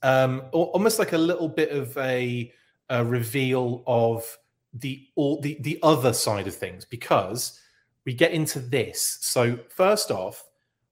[0.05, 2.53] um, almost like a little bit of a,
[2.90, 4.38] a reveal of
[4.75, 7.59] the all the the other side of things because
[8.05, 9.19] we get into this.
[9.23, 10.45] So first off,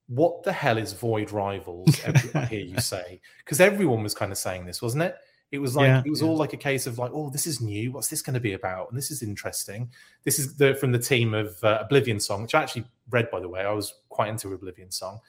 [0.06, 2.00] what the hell is Void Rivals?
[2.34, 5.16] I hear you say because everyone was kind of saying this, wasn't it?
[5.50, 6.28] It was like yeah, it was yeah.
[6.28, 7.92] all like a case of like, oh, this is new.
[7.92, 8.88] What's this going to be about?
[8.88, 9.90] And this is interesting.
[10.24, 13.40] This is the, from the team of uh, Oblivion Song, which I actually read by
[13.40, 13.60] the way.
[13.60, 15.20] I was quite into Oblivion Song,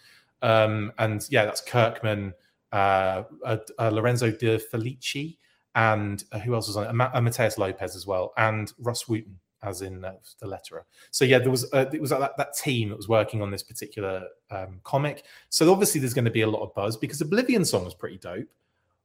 [0.42, 2.34] um, and yeah, that's Kirkman,
[2.74, 5.38] uh, uh, uh, Lorenzo De Felici,
[5.76, 6.90] and uh, who else was on it?
[6.90, 10.82] Uh, Matheus Lopes as well, and Rus Wooton, as in uh, the letterer.
[11.12, 14.28] So yeah, there was it was that, that team that was working on this particular
[14.50, 15.24] um, comic.
[15.50, 18.18] So obviously, there's going to be a lot of buzz because Oblivion Song was pretty
[18.18, 18.48] dope.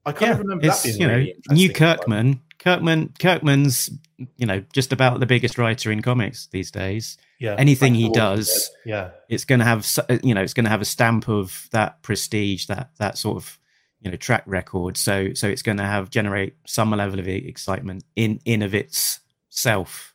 [0.06, 2.40] I can't yeah, remember that being you know really new Kirkman.
[2.58, 3.90] Kirkman Kirkman's
[4.36, 7.18] you know just about the biggest writer in comics these days.
[7.38, 9.86] Yeah, anything he does, yeah, it's going to have
[10.22, 13.57] you know it's going to have a stamp of that prestige, that that sort of
[14.00, 14.96] you know track record.
[14.96, 20.14] So so it's going to have generate some level of excitement in in of itself.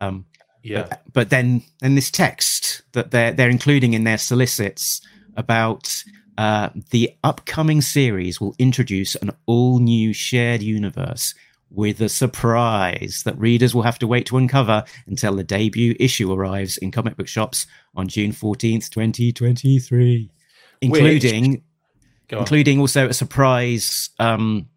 [0.00, 0.26] Um,
[0.62, 5.00] yeah, but, but then then this text that they're they're including in their solicits
[5.36, 6.02] about
[6.38, 11.34] uh, the upcoming series will introduce an all new shared universe
[11.70, 16.32] with a surprise that readers will have to wait to uncover until the debut issue
[16.32, 20.30] arrives in comic book shops on June 14th, 2023,
[20.80, 21.62] including
[22.30, 24.68] including also a surprise um,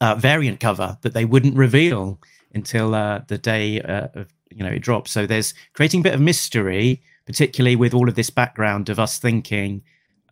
[0.00, 2.20] uh, variant cover that they wouldn't reveal
[2.54, 5.10] until uh, the day uh, of, you know it drops.
[5.10, 9.18] So there's creating a bit of mystery, particularly with all of this background of us
[9.18, 9.82] thinking,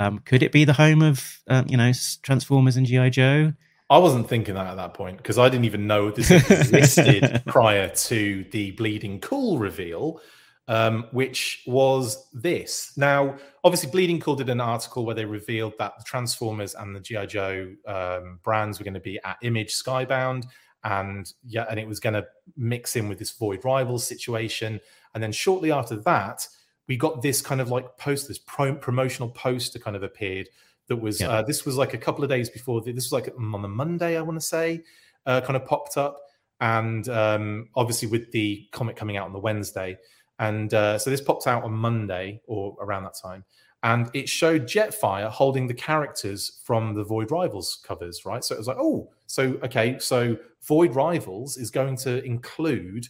[0.01, 3.53] um, could it be the home of um, you know Transformers and GI Joe?
[3.91, 7.89] I wasn't thinking that at that point because I didn't even know this existed prior
[7.89, 10.21] to the Bleeding Cool reveal,
[10.69, 12.93] um, which was this.
[12.97, 17.01] Now, obviously, Bleeding Cool did an article where they revealed that the Transformers and the
[17.01, 20.45] GI Joe um, brands were going to be at Image Skybound,
[20.85, 24.81] and yeah, and it was going to mix in with this Void Rivals situation.
[25.15, 26.47] And then shortly after that,
[26.89, 30.49] we got this kind of like post, this pro- promotional poster kind of appeared
[30.89, 31.29] that was yeah.
[31.29, 34.17] uh, this was like a couple of days before this was like on the Monday
[34.17, 34.83] I want to say
[35.27, 36.21] uh, kind of popped up
[36.61, 39.97] and um, obviously with the comic coming out on the Wednesday
[40.39, 43.45] and uh, so this popped out on Monday or around that time
[43.83, 48.59] and it showed Jetfire holding the characters from the Void Rivals covers right so it
[48.59, 53.09] was like oh so okay so Void Rivals is going to include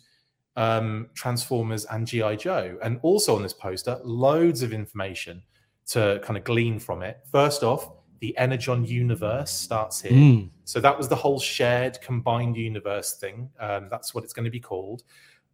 [0.56, 5.42] um, Transformers and GI Joe and also on this poster loads of information
[5.86, 7.20] to kind of glean from it.
[7.30, 10.12] First off, the Energon universe starts here.
[10.12, 10.50] Mm.
[10.64, 13.50] So that was the whole shared combined universe thing.
[13.60, 15.02] Um, that's what it's going to be called.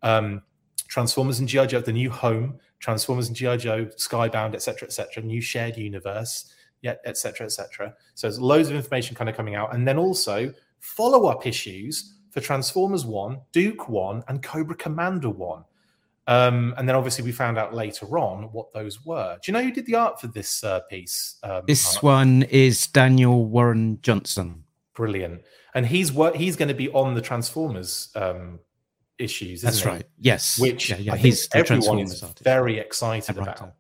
[0.03, 0.43] Um,
[0.83, 2.59] Transformers and GI Joe, the new home.
[2.81, 5.23] Transformers and GI Joe, Skybound, etc., etc.
[5.23, 7.95] New shared universe, yeah, etc., etc.
[8.15, 12.41] So there's loads of information kind of coming out, and then also follow-up issues for
[12.41, 15.65] Transformers One, Duke One, and Cobra Commander One.
[16.27, 19.37] Um, and then obviously we found out later on what those were.
[19.43, 21.37] Do you know who did the art for this uh, piece?
[21.43, 22.03] Um, this art?
[22.03, 24.65] one is Daniel Warren Johnson.
[24.95, 25.43] Brilliant,
[25.75, 28.59] and he's what he's going to be on the Transformers um,
[29.21, 29.63] issues.
[29.63, 30.05] That's right.
[30.19, 30.59] Yes.
[30.59, 31.17] Which yeah, yeah.
[31.17, 32.43] he's everyone is artist.
[32.43, 33.75] very excited about.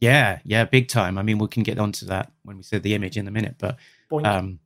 [0.00, 1.16] Yeah, yeah, big time.
[1.16, 3.54] I mean, we can get onto that when we see the image in a minute,
[3.58, 3.78] but
[4.24, 4.58] um,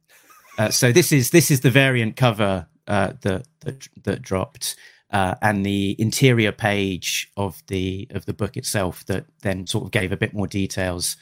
[0.57, 4.77] uh, so this is this is the variant cover uh, that, that that dropped
[5.11, 9.91] uh, and the interior page of the of the book itself that then sort of
[9.91, 11.17] gave a bit more details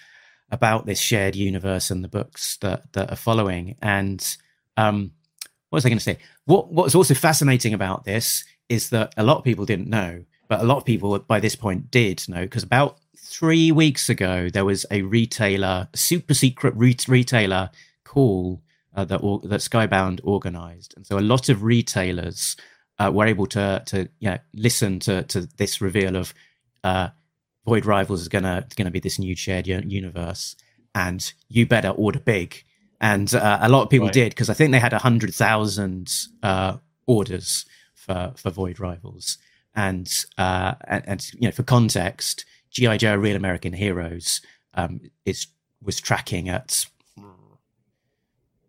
[0.51, 3.77] about this shared universe and the books that that are following.
[3.83, 4.25] And
[4.77, 5.13] um,
[5.71, 6.19] what was I going to say?
[6.45, 10.61] What what's also fascinating about this is that a lot of people didn't know, but
[10.61, 14.65] a lot of people by this point did know because about three weeks ago, there
[14.65, 17.71] was a retailer, super secret re- retailer
[18.05, 18.63] call
[18.95, 22.57] uh, that or, that Skybound organized, and so a lot of retailers
[22.99, 26.35] uh, were able to to yeah listen to to this reveal of
[26.85, 27.09] uh,
[27.65, 30.57] Void Rivals is gonna gonna be this new shared universe,
[30.95, 32.63] and you better order big.
[33.01, 34.15] And uh, a lot of people right.
[34.15, 36.11] did because I think they had a hundred thousand
[36.43, 37.67] uh, orders
[38.05, 39.39] for for Void Rivals,
[39.75, 44.41] and, uh, and and you know for context, GI Joe: Real American Heroes
[44.75, 45.47] um, is
[45.83, 46.87] was tracking at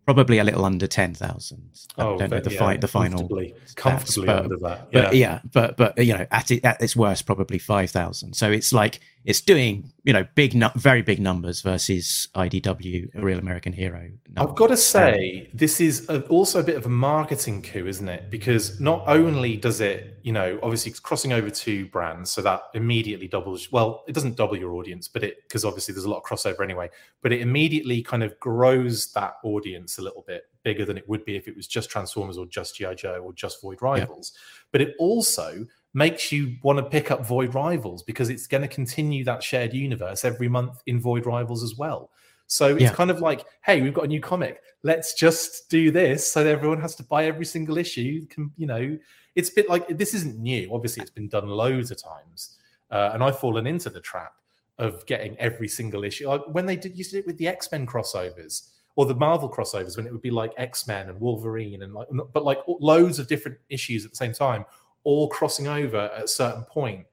[0.06, 1.70] probably a little under 10,000.
[1.98, 3.18] Oh, I don't know the, yeah, fi- the final.
[3.18, 4.88] Comfortably, comfortably but, under that.
[4.92, 5.02] Yeah.
[5.02, 8.34] But yeah, but, but, you know, at, it, at its worst, probably 5,000.
[8.34, 13.40] So it's like, it's doing, you know, big, very big numbers versus IDW, a real
[13.40, 13.98] American hero.
[13.98, 14.20] Numbers.
[14.36, 17.88] I've got to say, um, this is a, also a bit of a marketing coup,
[17.88, 18.30] isn't it?
[18.30, 22.62] Because not only does it, you know, obviously it's crossing over two brands, so that
[22.74, 26.18] immediately doubles, well, it doesn't double your audience, but it, because obviously there's a lot
[26.18, 26.88] of crossover anyway,
[27.20, 31.24] but it immediately kind of grows that audience a little bit bigger than it would
[31.24, 32.94] be if it was just Transformers or just G.I.
[32.94, 34.32] Joe or just Void Rivals.
[34.34, 34.40] Yeah.
[34.70, 38.68] But it also makes you want to pick up Void Rivals because it's going to
[38.68, 42.10] continue that shared universe every month in Void Rivals as well.
[42.46, 42.92] So it's yeah.
[42.92, 44.60] kind of like, hey, we've got a new comic.
[44.82, 48.26] Let's just do this so everyone has to buy every single issue.
[48.26, 48.98] Can, you know,
[49.34, 50.72] it's a bit like this isn't new.
[50.72, 52.56] Obviously, it's been done loads of times,
[52.90, 54.32] uh, and I've fallen into the trap
[54.78, 56.28] of getting every single issue.
[56.28, 59.14] Like when they did used to do it with the X Men crossovers or the
[59.14, 62.58] Marvel crossovers, when it would be like X Men and Wolverine and like, but like
[62.80, 64.64] loads of different issues at the same time
[65.06, 67.06] all crossing over at a certain point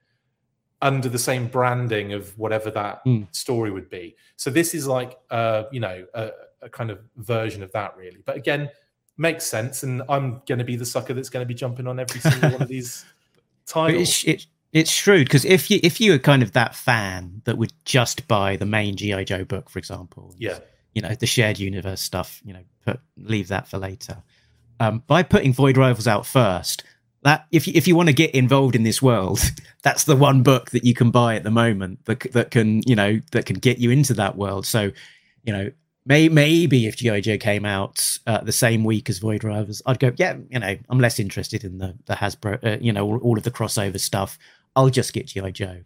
[0.82, 3.25] under the same branding of whatever that mm.
[3.34, 4.15] story would be.
[4.36, 6.32] So this is like, uh, you know, a,
[6.63, 8.23] a, kind of version of that, really.
[8.25, 8.69] But again,
[9.15, 11.99] makes sense, and I'm going to be the sucker that's going to be jumping on
[11.99, 13.06] every single one of these
[13.67, 14.01] titles.
[14.01, 17.60] It's, it, it's shrewd because if you if you were kind of that fan that
[17.60, 20.60] would just buy the main GI Joe book, for example, yeah,
[20.95, 24.23] you know, the shared universe stuff, you know, put leave that for later.
[24.79, 26.84] Um, by putting Void Rivals out first,
[27.23, 29.39] that if you, if you want to get involved in this world,
[29.83, 32.95] that's the one book that you can buy at the moment that that can you
[32.95, 34.65] know that can get you into that world.
[34.65, 34.91] So,
[35.43, 35.71] you know,
[36.05, 39.99] may, maybe if GI Joe came out uh, the same week as Void Rivals, I'd
[39.99, 43.17] go, yeah, you know, I'm less interested in the the Hasbro, uh, you know, all,
[43.19, 44.38] all, of the crossover stuff.
[44.75, 45.81] I'll just get GI Joe.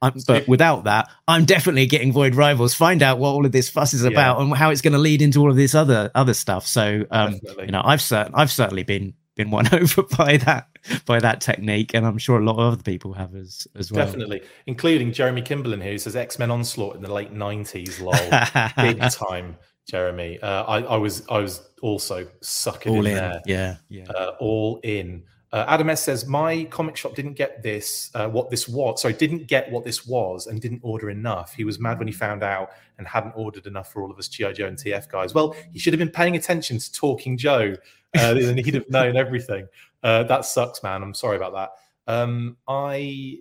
[0.00, 2.72] I'm, but without that, I'm definitely getting Void Rivals.
[2.72, 4.10] Find out what all of this fuss is yeah.
[4.10, 6.66] about and how it's going to lead into all of this other other stuff.
[6.66, 10.68] So, um, you know, I've certain I've certainly been been won over by that
[11.06, 14.04] by that technique, and I'm sure a lot of other people have as as well.
[14.04, 18.00] Definitely, including Jeremy Kimberlin, who says X Men Onslaught in the late '90s.
[18.02, 18.12] Lol,
[18.84, 20.38] big time, Jeremy.
[20.40, 23.16] Uh, I, I, was I was also sucking all in, in.
[23.16, 23.42] there.
[23.46, 25.22] Yeah, yeah, uh, all in.
[25.50, 29.00] Uh, Adam S says my comic shop didn't get this, uh, what this was.
[29.00, 31.54] Sorry, didn't get what this was, and didn't order enough.
[31.54, 34.28] He was mad when he found out and hadn't ordered enough for all of us
[34.28, 35.32] GI Joe and TF guys.
[35.32, 37.76] Well, he should have been paying attention to Talking Joe
[38.16, 39.66] uh, and he'd have known everything.
[40.02, 41.02] Uh, that sucks, man.
[41.02, 41.70] I'm sorry about that.
[42.06, 43.38] Um, I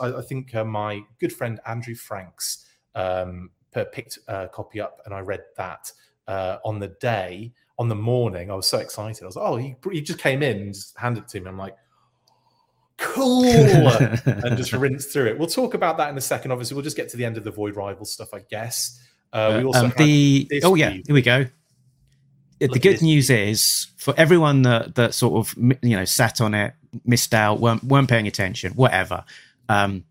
[0.00, 5.20] I think uh, my good friend Andrew Franks um, picked a copy up, and I
[5.20, 5.90] read that
[6.28, 8.50] uh, on the day, on the morning.
[8.50, 9.22] I was so excited.
[9.22, 11.48] I was like, oh, he, he just came in and just handed it to me.
[11.48, 11.76] I'm like,
[12.98, 13.44] cool,
[14.26, 15.38] and just rinsed through it.
[15.38, 16.52] We'll talk about that in a second.
[16.52, 19.00] Obviously, we'll just get to the end of the Void Rival stuff, I guess.
[19.32, 21.46] Uh, we also um, the oh yeah, here we go
[22.68, 26.74] the good news is for everyone that that sort of you know sat on it,
[27.04, 29.24] missed out, weren't weren't paying attention, whatever.
[29.68, 30.04] Um,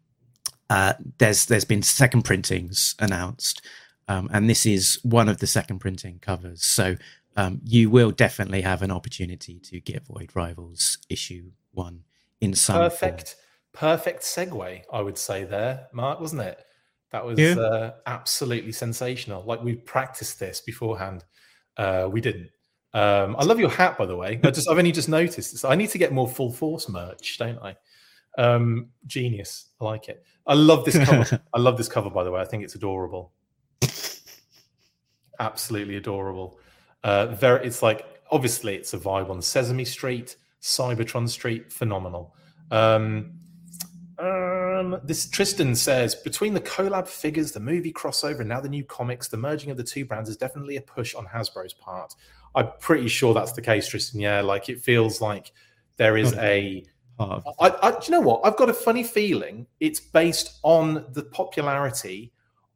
[0.69, 3.65] uh, there's there's been second printings announced,
[4.07, 6.63] um, and this is one of the second printing covers.
[6.63, 6.95] So
[7.35, 12.03] um, you will definitely have an opportunity to get Void Rivals issue one
[12.41, 13.35] in some perfect
[13.73, 13.89] form.
[13.91, 14.81] perfect segue.
[14.91, 16.63] I would say there, Mark, wasn't it?
[17.11, 17.55] That was yeah.
[17.55, 19.43] uh, absolutely sensational.
[19.43, 21.23] Like we practiced this beforehand.
[21.79, 22.49] Uh, we didn't.
[22.93, 24.39] Um, I love your hat, by the way.
[24.43, 25.53] I just I've only just noticed.
[25.53, 25.63] This.
[25.63, 27.75] I need to get more full force merch, don't I?
[28.37, 29.67] Um, genius.
[29.79, 30.23] I like it.
[30.45, 31.41] I love this cover.
[31.53, 32.41] I love this cover, by the way.
[32.41, 33.31] I think it's adorable.
[35.39, 36.59] Absolutely adorable.
[37.03, 37.65] Uh, very.
[37.65, 41.71] It's like obviously it's a vibe on Sesame Street, Cybertron Street.
[41.71, 42.35] Phenomenal.
[42.71, 43.38] Um,
[44.19, 48.83] um, this Tristan says between the collab figures, the movie crossover, and now the new
[48.83, 52.13] comics, the merging of the two brands is definitely a push on Hasbro's part.
[52.55, 54.19] I'm pretty sure that's the case, Tristan.
[54.19, 55.51] Yeah, like it feels like
[55.97, 56.83] there is a.
[57.19, 58.41] I, I, do you know what?
[58.45, 62.31] I've got a funny feeling it's based on the popularity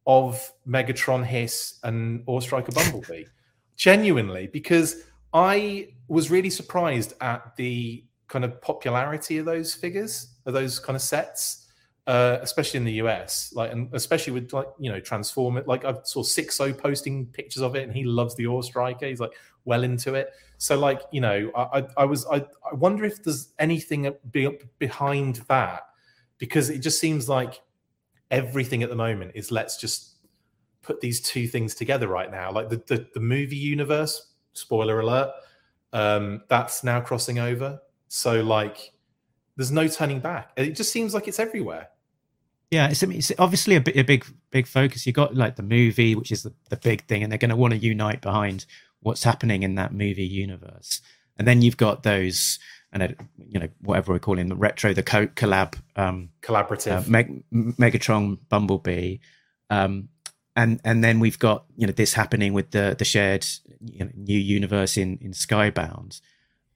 [0.05, 3.23] of Megatron Hiss and Awe Striker Bumblebee.
[3.77, 10.53] Genuinely, because I was really surprised at the kind of popularity of those figures, of
[10.53, 11.59] those kind of sets.
[12.05, 15.67] uh, especially in the US, like and especially with like you know Transform it.
[15.67, 19.07] Like I saw Sixo posting pictures of it, and he loves the Awe Striker.
[19.07, 19.31] He's like
[19.65, 20.31] well into it.
[20.57, 22.37] So like you know, I I, I was I,
[22.69, 25.83] I wonder if there's anything be, behind that
[26.39, 27.61] because it just seems like
[28.31, 30.15] everything at the moment is let's just
[30.81, 32.51] put these two things together right now.
[32.51, 35.31] Like the the, the movie universe, spoiler alert,
[35.93, 37.79] um, that's now crossing over.
[38.09, 38.91] So like
[39.55, 40.51] there's no turning back.
[40.55, 41.89] It just seems like it's everywhere.
[42.71, 45.05] Yeah, it's, it's obviously a, bit, a big big focus.
[45.05, 47.55] You got like the movie, which is the, the big thing, and they're going to
[47.55, 48.65] want to unite behind
[49.01, 51.01] what's happening in that movie universe.
[51.37, 52.57] And then you've got those,
[52.91, 57.43] and you know whatever we're calling the retro, the co- collab, um, collaborative, uh, Meg-
[57.53, 59.17] Megatron, Bumblebee,
[59.69, 60.09] um,
[60.55, 63.45] and and then we've got you know this happening with the the shared
[63.85, 66.21] you know, new universe in in Skybound.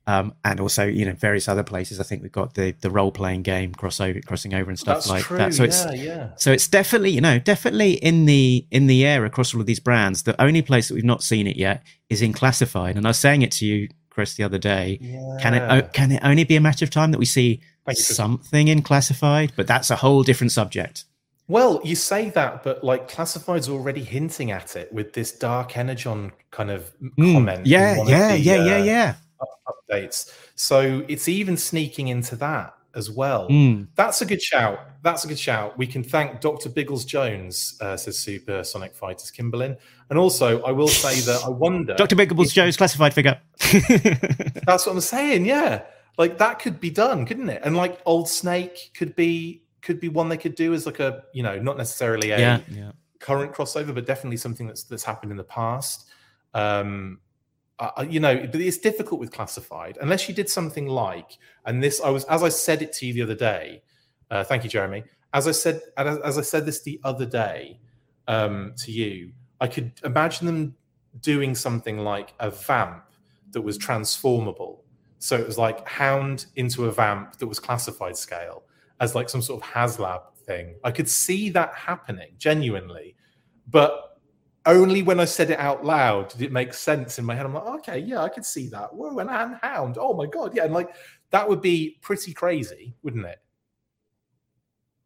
[0.09, 1.99] Um, and also you know various other places.
[1.99, 5.09] I think we've got the the role playing game crossover, crossing over and stuff That's
[5.09, 5.37] like true.
[5.37, 5.53] that.
[5.53, 6.29] So yeah, it's yeah.
[6.37, 9.81] so it's definitely you know definitely in the in the air across all of these
[9.81, 10.23] brands.
[10.23, 12.95] The only place that we've not seen it yet is in classified.
[12.95, 14.97] And I was saying it to you, Chris, the other day.
[15.01, 15.37] yeah.
[15.41, 17.59] Can it can it only be a matter of time that we see
[17.93, 19.51] something in classified?
[19.55, 21.03] But that's a whole different subject.
[21.49, 26.33] Well, you say that, but like Classified's already hinting at it with this Dark Energon
[26.51, 27.65] kind of Mm, comment.
[27.65, 29.15] yeah, yeah, the, yeah, yeah, uh, yeah.
[29.67, 30.33] Updates.
[30.55, 33.47] So it's even sneaking into that as well.
[33.47, 33.87] Mm.
[33.95, 34.79] That's a good shout.
[35.03, 35.77] That's a good shout.
[35.77, 36.69] We can thank Dr.
[36.69, 39.77] Biggles Jones, uh, says Super Sonic Fighters Kimberlin.
[40.09, 41.93] And also, I will say that I wonder.
[41.97, 42.15] Dr.
[42.15, 43.39] Biggles Jones, classified figure.
[44.65, 45.45] That's what I'm saying.
[45.45, 45.83] Yeah,
[46.17, 47.61] like that could be done, couldn't it?
[47.63, 51.23] And like Old Snake could be could be one they could do as like a
[51.33, 52.91] you know not necessarily a yeah, yeah.
[53.19, 56.05] current crossover, but definitely something that's that's happened in the past.
[56.53, 57.19] Um,
[57.79, 62.01] uh, you know, but it's difficult with classified unless you did something like, and this
[62.01, 63.83] I was as I said it to you the other day.
[64.29, 65.03] Uh, thank you, Jeremy.
[65.33, 67.79] As I said, as, as I said this the other day
[68.27, 70.75] um, to you, I could imagine them
[71.21, 73.03] doing something like a vamp
[73.51, 74.83] that was transformable.
[75.19, 78.63] So it was like Hound into a vamp that was classified scale
[78.99, 80.75] as like some sort of HasLab thing.
[80.83, 83.15] I could see that happening genuinely,
[83.69, 84.06] but
[84.67, 87.45] only when I said it out loud did it make sense in my head.
[87.45, 88.93] I'm like, okay, yeah, I could see that.
[88.93, 89.97] Whoa, an Anne Hound.
[89.99, 90.95] Oh my god, yeah, and like
[91.31, 93.39] that would be pretty crazy, wouldn't it?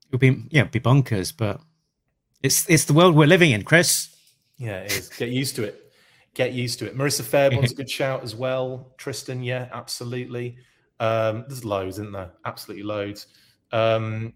[0.06, 1.62] It would be yeah, be bonkers, but
[2.44, 4.10] it's it's the world we're living in, Chris.
[4.58, 5.10] Yeah, it is.
[5.10, 5.92] Get used to it.
[6.34, 6.98] Get used to it.
[6.98, 8.94] Marissa Faireborn's a good shout as well.
[8.98, 10.58] Tristan, yeah, absolutely.
[11.00, 12.32] Um, there's loads, isn't there?
[12.46, 13.28] Absolutely loads.
[13.72, 14.34] Um,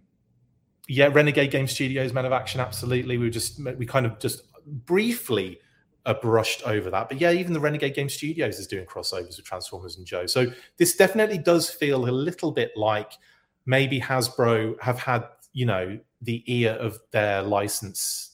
[0.88, 3.18] yeah, Renegade Game Studios, Man of Action, absolutely.
[3.18, 5.60] We were just we kind of just briefly
[6.06, 9.46] uh, brushed over that, but yeah, even the Renegade Game Studios is doing crossovers with
[9.46, 10.26] Transformers and Joe.
[10.28, 13.12] So this definitely does feel a little bit like
[13.66, 18.32] maybe Hasbro have had you know the ear of their licensees.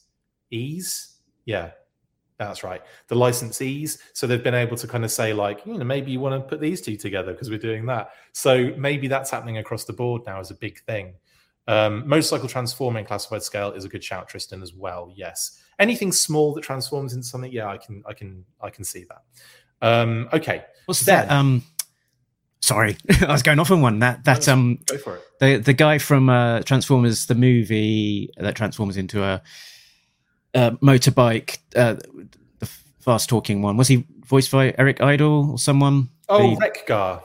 [1.45, 1.71] Yeah,
[2.38, 2.82] that's right.
[3.07, 3.99] The licensees.
[4.13, 6.49] So they've been able to kind of say, like, you know, maybe you want to
[6.49, 8.09] put these two together because we're doing that.
[8.34, 11.13] So maybe that's happening across the board now as a big thing.
[11.67, 15.13] Um, motorcycle transforming classified scale is a good shout, Tristan, as well.
[15.15, 15.61] Yes.
[15.82, 19.21] Anything small that transforms into something, yeah, I can, I can, I can see that.
[19.86, 20.63] Um, okay.
[20.86, 21.34] What's Then- that?
[21.34, 21.63] Um,
[22.61, 23.99] sorry, I was going off on one.
[23.99, 25.23] That that um Go for it.
[25.39, 29.41] the the guy from uh, Transformers the movie that transforms into a,
[30.53, 31.95] a motorbike, uh,
[32.59, 32.69] the
[32.99, 33.75] fast talking one.
[33.77, 36.09] Was he voiced by Eric Idle or someone?
[36.29, 37.23] Oh, The- Wreck-Gar.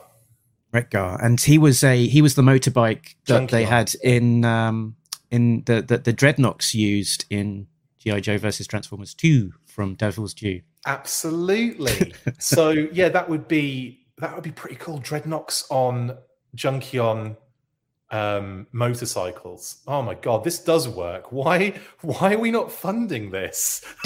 [0.73, 4.95] Wreck-Gar, and he was a he was the motorbike that they had in um
[5.31, 7.67] in the the, the Dreadnoks used in
[8.07, 10.61] GI Joe versus Transformers Two from Devil's Due.
[10.85, 12.13] Absolutely.
[12.39, 14.99] so yeah, that would be that would be pretty cool.
[14.99, 16.17] Dreadnoks on
[16.55, 17.37] Junkion
[18.09, 19.81] um, motorcycles.
[19.87, 21.31] Oh my god, this does work.
[21.31, 23.83] Why why are we not funding this?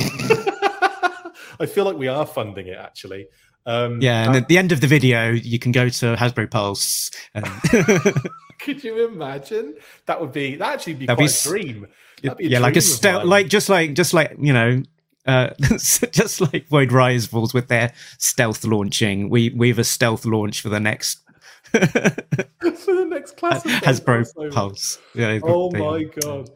[1.60, 3.28] I feel like we are funding it actually.
[3.66, 7.12] Um, Yeah, and at the end of the video, you can go to Hasbro Pulse.
[7.36, 7.46] And
[8.62, 9.76] could you imagine?
[10.06, 11.88] That would be that actually be That'd be quite s- a dream.
[12.24, 14.84] That'd be a yeah, like a stealth, like just like just like you know,
[15.26, 19.30] uh, just like Void Rivals with their stealth launching.
[19.30, 21.20] We we have a stealth launch for the next
[21.72, 23.64] for the next class.
[23.64, 25.00] Hasbro Pulse.
[25.16, 26.50] Yeah, Oh they- my god.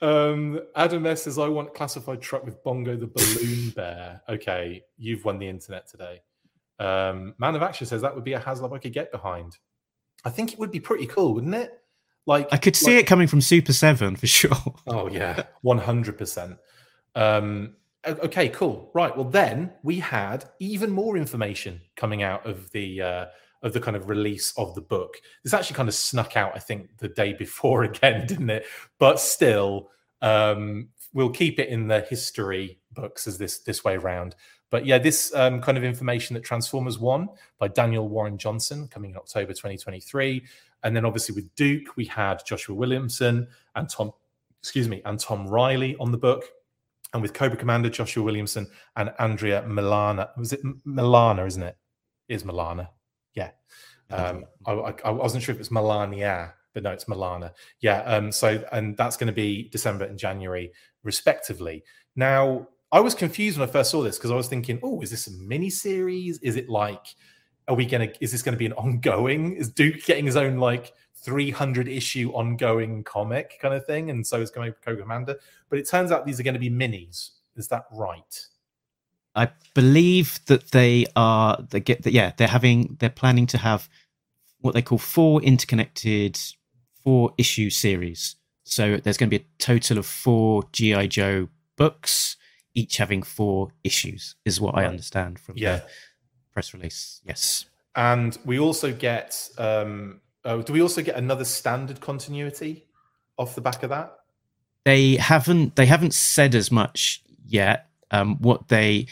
[0.00, 4.20] Um, Adam S says, I want classified truck with Bongo the balloon bear.
[4.28, 6.20] Okay, you've won the internet today.
[6.80, 9.56] Um, Man of Action says that would be a HasLab I could get behind.
[10.24, 11.78] I think it would be pretty cool, wouldn't it?
[12.26, 14.74] Like I could see it coming from Super Seven for sure.
[14.86, 16.56] Oh yeah, one hundred percent.
[17.14, 17.74] Um,
[18.06, 18.90] okay, cool.
[18.94, 19.14] Right.
[19.16, 23.26] Well, then we had even more information coming out of the uh,
[23.62, 25.16] of the kind of release of the book.
[25.44, 28.66] This actually kind of snuck out, I think, the day before again, didn't it?
[28.98, 34.34] But still, um, we'll keep it in the history books as this this way around.
[34.72, 39.10] But yeah, this um, kind of information that Transformers One by Daniel Warren Johnson coming
[39.10, 40.42] in October 2023,
[40.82, 43.46] and then obviously with Duke we had Joshua Williamson
[43.76, 44.12] and Tom,
[44.60, 46.44] excuse me, and Tom Reilly on the book,
[47.12, 48.66] and with Cobra Commander Joshua Williamson
[48.96, 50.30] and Andrea Milana.
[50.38, 51.46] Was it Milana?
[51.46, 51.76] Isn't it?
[52.28, 52.88] it is Milana?
[53.34, 53.50] Yeah.
[54.08, 57.52] Um, I, I, I, wasn't sure if it's Melania, but no, it's Milana.
[57.80, 58.00] Yeah.
[58.04, 61.84] Um, so and that's going to be December and January respectively.
[62.16, 65.10] Now I was confused when I first saw this because I was thinking, oh, is
[65.10, 66.38] this a mini series?
[66.40, 67.16] Is it like,
[67.66, 69.54] are we going to, is this going to be an ongoing?
[69.54, 70.92] Is Duke getting his own like
[71.24, 74.10] 300 issue ongoing comic kind of thing?
[74.10, 75.36] And so it's going to be Cobra Commander.
[75.70, 77.30] But it turns out these are going to be minis.
[77.56, 78.46] Is that right?
[79.34, 83.88] I believe that they are, they get, yeah, they're having, they're planning to have
[84.60, 86.38] what they call four interconnected,
[87.02, 88.36] four issue series.
[88.64, 91.06] So there's going to be a total of four G.I.
[91.06, 92.36] Joe books
[92.74, 94.76] each having four issues, is what.
[94.76, 95.76] I understand from yeah.
[95.76, 95.84] the
[96.52, 97.20] press release.
[97.24, 97.66] Yes.
[97.94, 102.86] And we also get, um, oh, do we also get another standard continuity
[103.38, 104.14] off the back of that?
[104.84, 105.76] They haven't.
[105.76, 107.88] They haven't said as much yet.
[108.10, 109.06] Um, what they,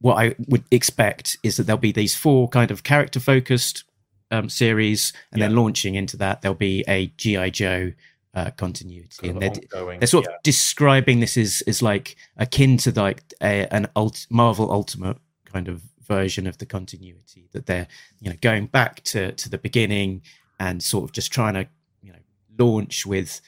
[0.00, 3.84] what I would expect is that there'll be these four kind of character focused
[4.30, 5.48] um, series, and yeah.
[5.48, 7.92] then launching into that there'll be a GI Joe
[8.36, 13.22] uh, continuity, and they're, they're sort of describing this as is like akin to like
[13.42, 15.16] a, an ult- Marvel Ultimate
[15.46, 17.88] kind of version of the continuity that they're
[18.20, 20.22] you know going back to to the beginning
[20.60, 21.66] and sort of just trying to
[22.02, 22.18] you know
[22.58, 23.40] launch with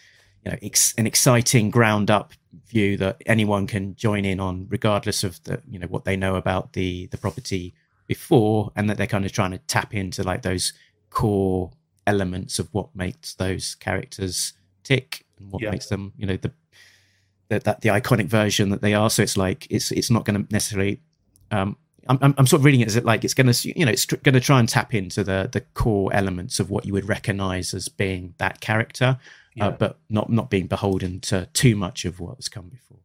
[0.43, 2.33] you know ex- an exciting ground up
[2.67, 6.35] view that anyone can join in on regardless of the you know what they know
[6.35, 7.75] about the the property
[8.07, 10.73] before and that they're kind of trying to tap into like those
[11.11, 11.71] core
[12.07, 14.55] elements of what makes those characters
[14.89, 15.71] tick and what yeah.
[15.71, 16.53] makes them, you know, the,
[17.49, 19.11] the that the iconic version that they are.
[19.11, 21.01] So it's like it's it's not going to necessarily.
[21.51, 21.77] Um,
[22.11, 24.07] I'm, I'm, sort of reading it as it like it's going to you know it's
[24.07, 27.75] going to try and tap into the the core elements of what you would recognize
[27.75, 29.15] as being that character, uh,
[29.55, 29.67] yeah.
[29.67, 32.99] uh, but not not being beholden to too much of what's come before.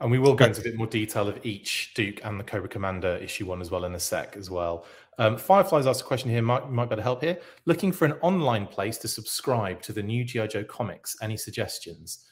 [0.00, 2.68] And we will go into a bit more detail of each Duke and the Cobra
[2.68, 4.84] Commander issue one as well in a sec as well.
[5.18, 7.38] Um, Fireflies asked a question here, might, might better help here.
[7.64, 10.46] Looking for an online place to subscribe to the new G.I.
[10.48, 11.16] Joe comics.
[11.22, 12.26] Any suggestions?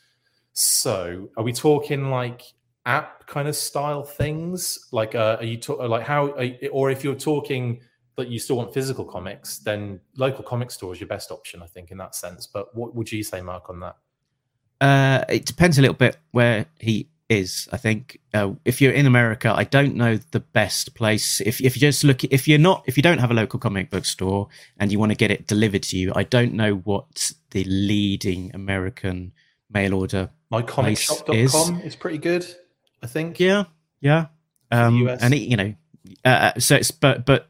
[0.53, 2.43] So, are we talking like
[2.87, 4.79] app kind of style things?
[4.93, 7.81] Like, uh, are you talk, like how, you, or if you're talking
[8.17, 11.67] that you still want physical comics, then local comic store is your best option, I
[11.67, 12.47] think, in that sense.
[12.47, 13.97] But what would you say, Mark, on that?
[14.81, 17.69] Uh, it depends a little bit where he is.
[17.73, 21.41] I think uh, if you're in America, I don't know the best place.
[21.41, 23.91] If if you just look, if you're not, if you don't have a local comic
[23.91, 24.49] book store
[24.79, 28.51] and you want to get it delivered to you, I don't know what the leading
[28.55, 29.33] American
[29.71, 31.85] mail order mycomicshop.com is.
[31.85, 32.47] is pretty good.
[33.03, 33.41] I think.
[33.41, 33.65] Yeah,
[34.01, 34.27] yeah.
[34.71, 35.75] Um, and it, you know,
[36.25, 37.49] uh, uh, so it's but but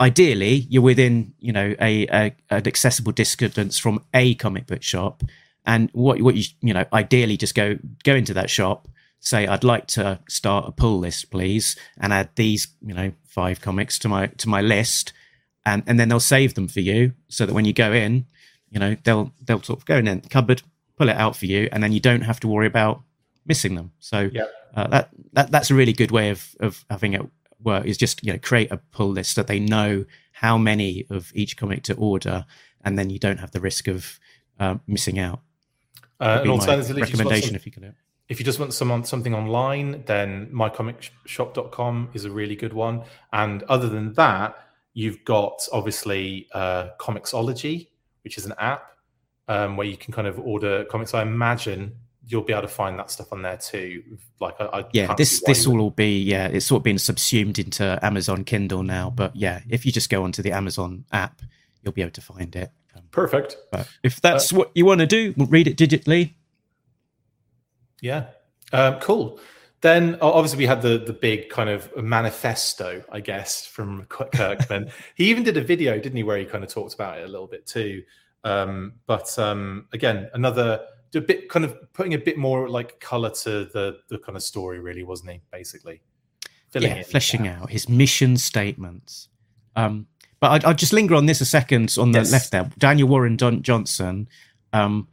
[0.00, 5.22] ideally you're within you know a, a an accessible distance from a comic book shop
[5.64, 8.88] and what what you you know ideally just go go into that shop
[9.24, 13.60] say I'd like to start a pull list, please, and add these, you know, five
[13.60, 15.12] comics to my to my list,
[15.66, 18.26] and and then they'll save them for you, so that when you go in,
[18.70, 20.62] you know, they'll they'll sort of go in the cupboard,
[20.96, 23.02] pull it out for you, and then you don't have to worry about
[23.46, 23.92] missing them.
[23.98, 24.44] So yeah.
[24.76, 27.22] uh, that that that's a really good way of of having it
[27.62, 27.86] work.
[27.86, 31.32] Is just you know create a pull list so that they know how many of
[31.34, 32.44] each comic to order,
[32.84, 34.20] and then you don't have the risk of
[34.60, 35.40] uh, missing out.
[36.20, 37.94] Uh, an alternative recommendation if you can
[38.28, 43.04] if you just want some something online, then mycomicshop.com is a really good one.
[43.32, 44.56] And other than that,
[44.94, 47.88] you've got obviously uh, Comixology,
[48.22, 48.92] which is an app
[49.48, 51.12] um, where you can kind of order comics.
[51.12, 51.96] I imagine
[52.26, 54.02] you'll be able to find that stuff on there too.
[54.40, 57.58] Like, I, I yeah, this this will all be yeah, it's sort of been subsumed
[57.58, 59.10] into Amazon Kindle now.
[59.10, 61.42] But yeah, if you just go onto the Amazon app,
[61.82, 62.70] you'll be able to find it.
[63.10, 63.56] Perfect.
[64.02, 66.32] If that's uh, what you want to do, read it digitally
[68.04, 68.26] yeah.
[68.72, 69.40] Um, cool.
[69.80, 74.90] Then obviously we had the the big kind of manifesto, I guess, from Kirkman.
[75.14, 77.28] he even did a video, didn't he, where he kind of talked about it a
[77.28, 78.02] little bit too.
[78.44, 83.30] Um, but um, again, another a bit kind of putting a bit more like color
[83.30, 85.40] to the the kind of story, really, wasn't he?
[85.50, 86.02] Basically,
[86.70, 87.62] Filling yeah, fleshing out.
[87.62, 89.28] out his mission statements.
[89.76, 90.06] Um,
[90.40, 92.32] but I'd, I'd, just linger on this a second on the yes.
[92.32, 92.70] left there.
[92.78, 94.28] Daniel Warren Don- Johnson.
[94.72, 95.08] Um,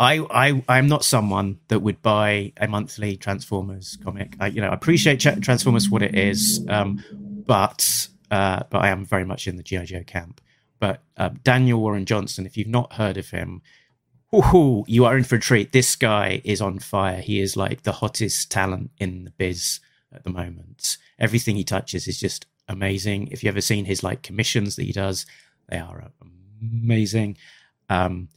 [0.00, 4.36] I, I I'm not someone that would buy a monthly Transformers comic.
[4.38, 7.02] I, you know, I appreciate Transformers what it is, um,
[7.46, 10.40] but uh, but I am very much in the GI Joe camp.
[10.78, 13.62] but uh, Daniel Warren Johnson, if you've not heard of him,
[14.30, 15.72] whoo, you are in for a treat.
[15.72, 17.20] This guy is on fire.
[17.20, 19.80] He is like the hottest talent in the biz
[20.12, 20.96] at the moment.
[21.18, 23.28] Everything he touches is just amazing.
[23.28, 25.26] If you've ever seen his like commissions that he does,
[25.68, 26.10] they are
[26.60, 27.36] amazing.
[27.88, 28.28] Um,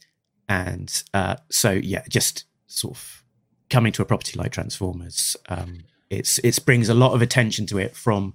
[0.48, 3.22] and uh, so yeah, just sort of
[3.70, 7.78] coming to a property like Transformers, um, it's it brings a lot of attention to
[7.78, 8.34] it from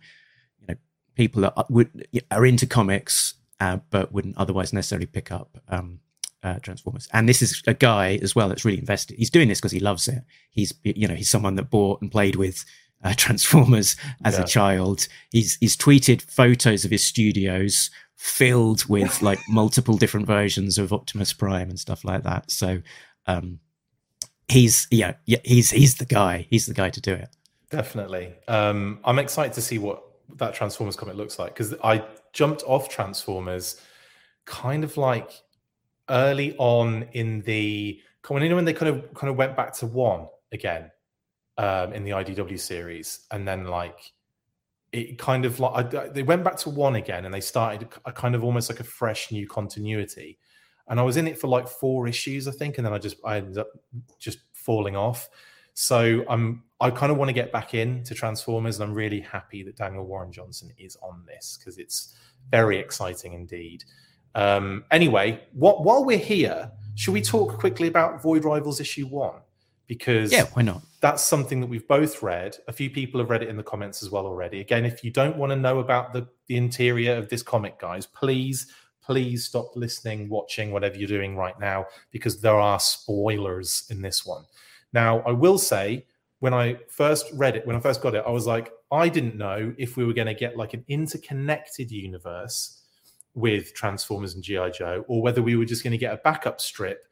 [0.59, 0.75] you know
[1.15, 5.99] people that are, would, are into comics uh, but wouldn't otherwise necessarily pick up um,
[6.43, 7.07] uh, Transformers.
[7.13, 9.17] And this is a guy as well that's really invested.
[9.17, 10.23] He's doing this because he loves it.
[10.49, 12.65] He's you know he's someone that bought and played with
[13.03, 14.43] uh, Transformers as yeah.
[14.43, 15.07] a child.
[15.31, 21.33] He's he's tweeted photos of his studios filled with like multiple different versions of Optimus
[21.33, 22.51] Prime and stuff like that.
[22.51, 22.81] So
[23.25, 23.59] um,
[24.47, 26.47] he's yeah, yeah he's he's the guy.
[26.49, 27.29] He's the guy to do it.
[27.69, 28.33] Definitely.
[28.47, 30.03] Um, I'm excited to see what
[30.35, 33.81] that Transformers comic looks like because I jumped off Transformers
[34.45, 35.31] kind of like
[36.09, 39.73] early on in the when you know when they kind of kind of went back
[39.73, 40.91] to one again
[41.57, 44.11] um, in the IDW series, and then like
[44.91, 48.11] it kind of like I, they went back to one again, and they started a
[48.11, 50.39] kind of almost like a fresh new continuity.
[50.89, 53.17] And I was in it for like four issues, I think, and then I just
[53.25, 53.67] I ended up
[54.19, 55.29] just falling off.
[55.73, 59.63] So I'm I kind of want to get back into Transformers, and I'm really happy
[59.63, 62.15] that Daniel Warren Johnson is on this because it's
[62.49, 63.83] very exciting indeed.
[64.35, 69.41] Um, anyway, what, while we're here, should we talk quickly about Void Rivals issue one?
[69.87, 70.81] Because yeah, why not?
[70.99, 72.57] That's something that we've both read.
[72.67, 74.59] A few people have read it in the comments as well already.
[74.59, 78.05] Again, if you don't want to know about the, the interior of this comic, guys,
[78.05, 78.67] please,
[79.01, 84.25] please stop listening, watching, whatever you're doing right now, because there are spoilers in this
[84.25, 84.43] one.
[84.91, 86.05] Now, I will say,
[86.39, 89.35] when I first read it, when I first got it, I was like, I didn't
[89.35, 92.81] know if we were going to get like an interconnected universe
[93.33, 94.71] with Transformers and G.I.
[94.71, 97.07] Joe, or whether we were just going to get a backup strip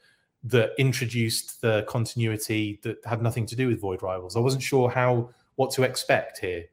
[0.46, 4.38] that introduced the continuity that had nothing to do with Void Rivals.
[4.38, 6.66] I wasn't sure how what to expect here.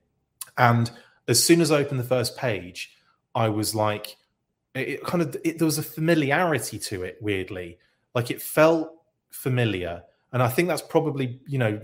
[0.58, 0.90] And
[1.26, 2.94] as soon as I opened the first page,
[3.34, 4.16] I was like,
[4.74, 7.16] it kind of it, there was a familiarity to it.
[7.20, 7.78] Weirdly,
[8.14, 8.92] like it felt
[9.30, 10.02] familiar,
[10.32, 11.80] and I think that's probably you know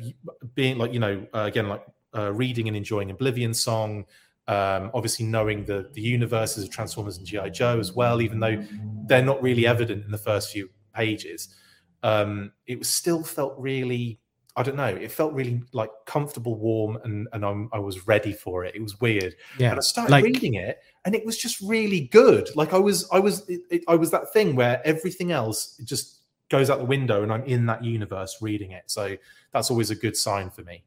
[0.55, 1.85] being like you know uh, again like
[2.17, 4.07] uh, reading and enjoying Oblivion Song.
[4.47, 8.63] Um, obviously, knowing the the universes of Transformers and GI Joe as well, even though
[9.07, 11.55] they're not really evident in the first few pages
[12.03, 14.21] um, it was still felt really
[14.59, 14.87] I don't know.
[14.87, 18.75] It felt really like comfortable, warm, and and I'm, i was ready for it.
[18.75, 19.37] It was weird.
[19.57, 19.71] Yeah.
[19.71, 22.49] And I started like, reading it, and it was just really good.
[22.57, 26.23] Like I was, I was, it, it, I was that thing where everything else just
[26.49, 28.83] goes out the window, and I'm in that universe reading it.
[28.87, 29.17] So
[29.53, 30.83] that's always a good sign for me.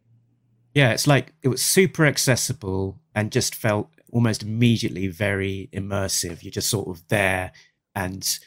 [0.74, 6.44] Yeah, it's like it was super accessible and just felt almost immediately very immersive.
[6.44, 7.54] You're just sort of there,
[7.96, 8.38] and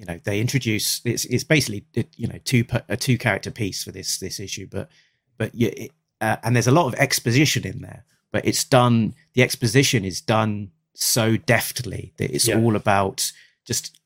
[0.00, 1.84] you know they introduce it's it's basically
[2.16, 4.88] you know two a two character piece for this this issue but
[5.36, 5.92] but yeah it,
[6.22, 10.22] uh, and there's a lot of exposition in there but it's done the exposition is
[10.22, 12.56] done so deftly that it's yeah.
[12.56, 13.30] all about
[13.66, 14.00] just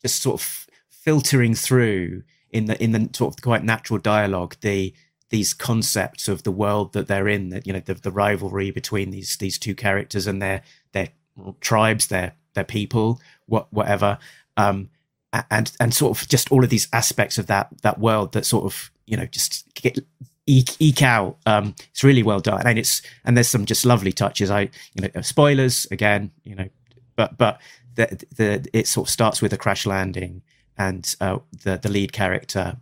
[0.00, 4.94] just sort of filtering through in the in the sort of quite natural dialogue the
[5.28, 9.10] these concepts of the world that they're in that you know the, the rivalry between
[9.10, 10.62] these these two characters and their
[10.92, 11.08] their
[11.60, 14.18] tribes their their people what whatever
[14.56, 14.88] um
[15.50, 18.64] and and sort of just all of these aspects of that that world that sort
[18.64, 19.98] of you know just get,
[20.46, 21.38] eke, eke out.
[21.46, 24.50] Um, it's really well done, and it's and there's some just lovely touches.
[24.50, 26.68] I you know spoilers again, you know,
[27.16, 27.60] but but
[27.94, 30.42] the the it sort of starts with a crash landing,
[30.76, 32.76] and uh, the the lead character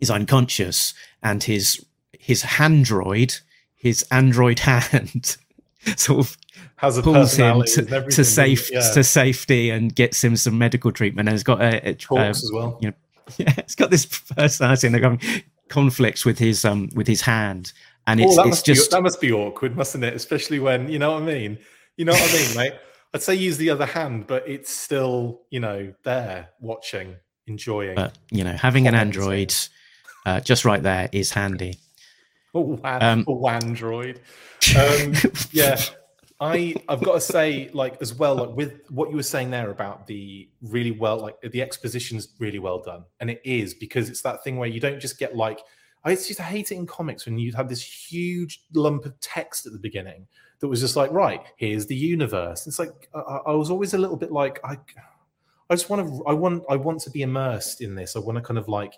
[0.00, 1.84] is unconscious, and his
[2.18, 3.40] his handroid,
[3.74, 5.36] his android hand,
[5.96, 6.36] sort of
[6.76, 8.90] has a pulls him to, to safe yeah.
[8.92, 12.50] to safety and gets him some medical treatment and has got a, a uh, as
[12.52, 12.78] well.
[12.80, 12.94] You know,
[13.38, 15.18] yeah, it's got this personality and they're
[15.68, 17.72] conflicts with his um with his hand,
[18.06, 20.14] and it's, oh, it's just be, that must be awkward, mustn't it?
[20.14, 21.58] Especially when you know what I mean.
[21.96, 22.78] You know what I mean, mate.
[23.14, 27.16] I'd say use the other hand, but it's still you know there watching,
[27.46, 27.94] enjoying.
[27.94, 29.54] But you know, having an android
[30.26, 31.78] uh, just right there is handy.
[32.52, 34.20] Oh, um, oh android.
[34.76, 35.14] Um,
[35.52, 35.80] yeah,
[36.38, 39.70] I I've got to say, like as well, like with what you were saying there
[39.70, 44.22] about the really well, like the exposition's really well done, and it is because it's
[44.22, 45.60] that thing where you don't just get like
[46.06, 49.72] I to hate it in comics when you'd have this huge lump of text at
[49.72, 50.28] the beginning
[50.60, 52.68] that was just like, right, here's the universe.
[52.68, 54.78] It's like I, I was always a little bit like I,
[55.68, 58.14] I just want to, I want, I want to be immersed in this.
[58.14, 58.94] I want to kind of like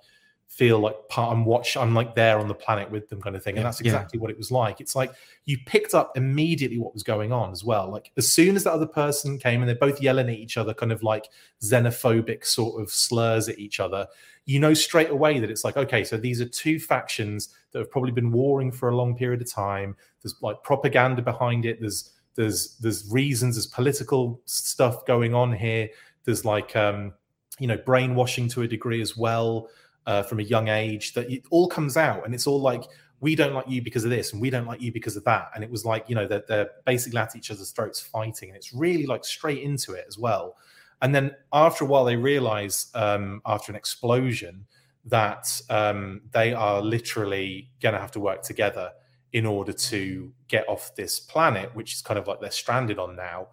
[0.49, 3.45] feel like part I'm watch I'm like there on the planet with them kind of
[3.45, 3.57] thing.
[3.57, 4.23] And that's exactly yeah.
[4.23, 4.81] what it was like.
[4.81, 5.13] It's like
[5.45, 7.89] you picked up immediately what was going on as well.
[7.91, 10.75] Like as soon as that other person came and they're both yelling at each other,
[10.75, 11.29] kind of like
[11.63, 14.09] xenophobic sort of slurs at each other,
[14.47, 17.91] you know straight away that it's like, okay, so these are two factions that have
[17.91, 19.95] probably been warring for a long period of time.
[20.23, 21.81] There's like propaganda behind it.
[21.81, 25.91] There's there's there's reasons, there's political stuff going on here.
[26.25, 27.13] There's like um,
[27.61, 29.69] you know, brainwashing to a degree as well
[30.07, 32.85] uh, from a young age that it all comes out and it's all like
[33.21, 35.51] we don't like you because of this and we don't like you because of that.
[35.55, 38.57] And it was like you know they're, they're basically at each other's throats fighting and
[38.57, 40.57] it's really like straight into it as well.
[41.01, 44.67] And then after a while they realize um, after an explosion
[45.05, 48.93] that um, they are literally going to have to work together
[49.33, 53.15] in order to get off this planet which is kind of like they're stranded on
[53.15, 53.47] now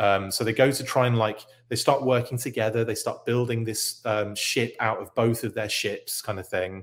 [0.00, 2.84] um, so they go to try and like they start working together.
[2.84, 6.82] They start building this um, ship out of both of their ships, kind of thing.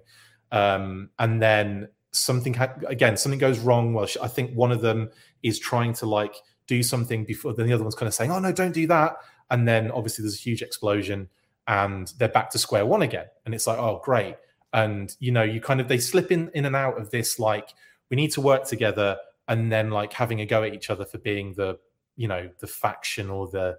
[0.51, 2.55] Um, and then something
[2.88, 3.95] again, something goes wrong.
[3.95, 5.09] Well, I think one of them
[5.41, 6.36] is trying to like
[6.68, 7.55] do something before.
[7.55, 9.15] Then the other one's kind of saying, "Oh no, don't do that."
[9.49, 11.28] And then obviously there's a huge explosion,
[11.68, 13.26] and they're back to square one again.
[13.45, 14.36] And it's like, "Oh great!"
[14.74, 17.70] And you know, you kind of they slip in in and out of this like
[18.11, 21.18] we need to work together, and then like having a go at each other for
[21.18, 21.80] being the
[22.18, 23.78] you know the faction or the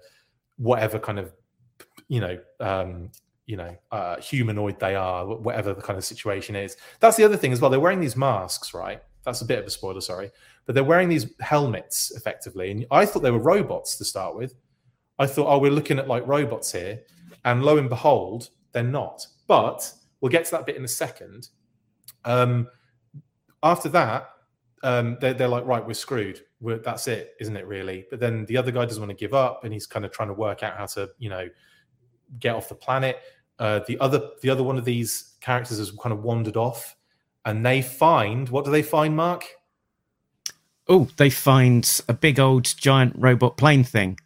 [0.56, 1.32] whatever kind of
[2.08, 3.10] you know um
[3.46, 6.76] you know uh humanoid they are whatever the kind of situation is.
[7.00, 9.02] That's the other thing as well they're wearing these masks right?
[9.24, 10.30] That's a bit of a spoiler sorry.
[10.64, 14.54] But they're wearing these helmets effectively and i thought they were robots to start with.
[15.18, 17.00] I thought oh we're looking at like robots here
[17.44, 19.26] and lo and behold they're not.
[19.46, 21.48] But we'll get to that bit in a second.
[22.24, 22.68] Um
[23.62, 24.30] after that
[24.82, 26.40] um, they're, they're like, right, we're screwed.
[26.60, 27.66] We're, that's it, isn't it?
[27.66, 28.06] Really?
[28.10, 30.28] But then the other guy doesn't want to give up, and he's kind of trying
[30.28, 31.48] to work out how to, you know,
[32.38, 33.18] get off the planet.
[33.58, 36.96] Uh, the other, the other one of these characters has kind of wandered off,
[37.44, 39.44] and they find what do they find, Mark?
[40.88, 44.18] Oh, they find a big old giant robot plane thing.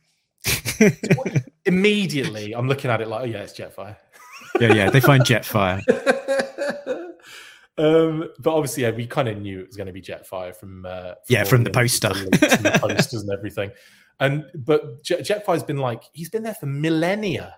[1.64, 3.96] Immediately, I'm looking at it like, oh yeah, it's Jetfire.
[4.60, 5.82] yeah, yeah, they find Jetfire.
[7.78, 10.84] Um, but obviously, yeah, we kind of knew it was going to be Jetfire from,
[10.84, 13.70] uh, from yeah, from the poster, the posters and everything.
[14.20, 17.56] And but Jet, Jetfire's been like he's been there for millennia,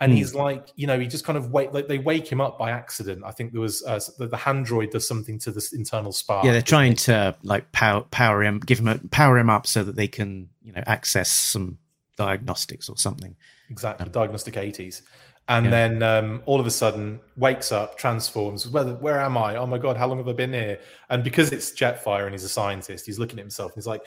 [0.00, 0.16] and mm.
[0.16, 2.70] he's like you know he just kind of wait like they wake him up by
[2.70, 3.22] accident.
[3.26, 6.44] I think there was uh, the, the hand droid does something to this internal spark.
[6.44, 9.82] Yeah, they're trying to like power power him, give him a, power him up so
[9.82, 11.78] that they can you know access some
[12.16, 13.36] diagnostics or something.
[13.70, 15.02] Exactly, um, diagnostic eighties
[15.48, 15.70] and yeah.
[15.70, 18.68] then um, all of a sudden wakes up, transforms.
[18.68, 19.56] Where, where am I?
[19.56, 20.78] Oh my god, how long have I been here?
[21.08, 24.02] And because it's Jetfire and he's a scientist, he's looking at himself and he's like,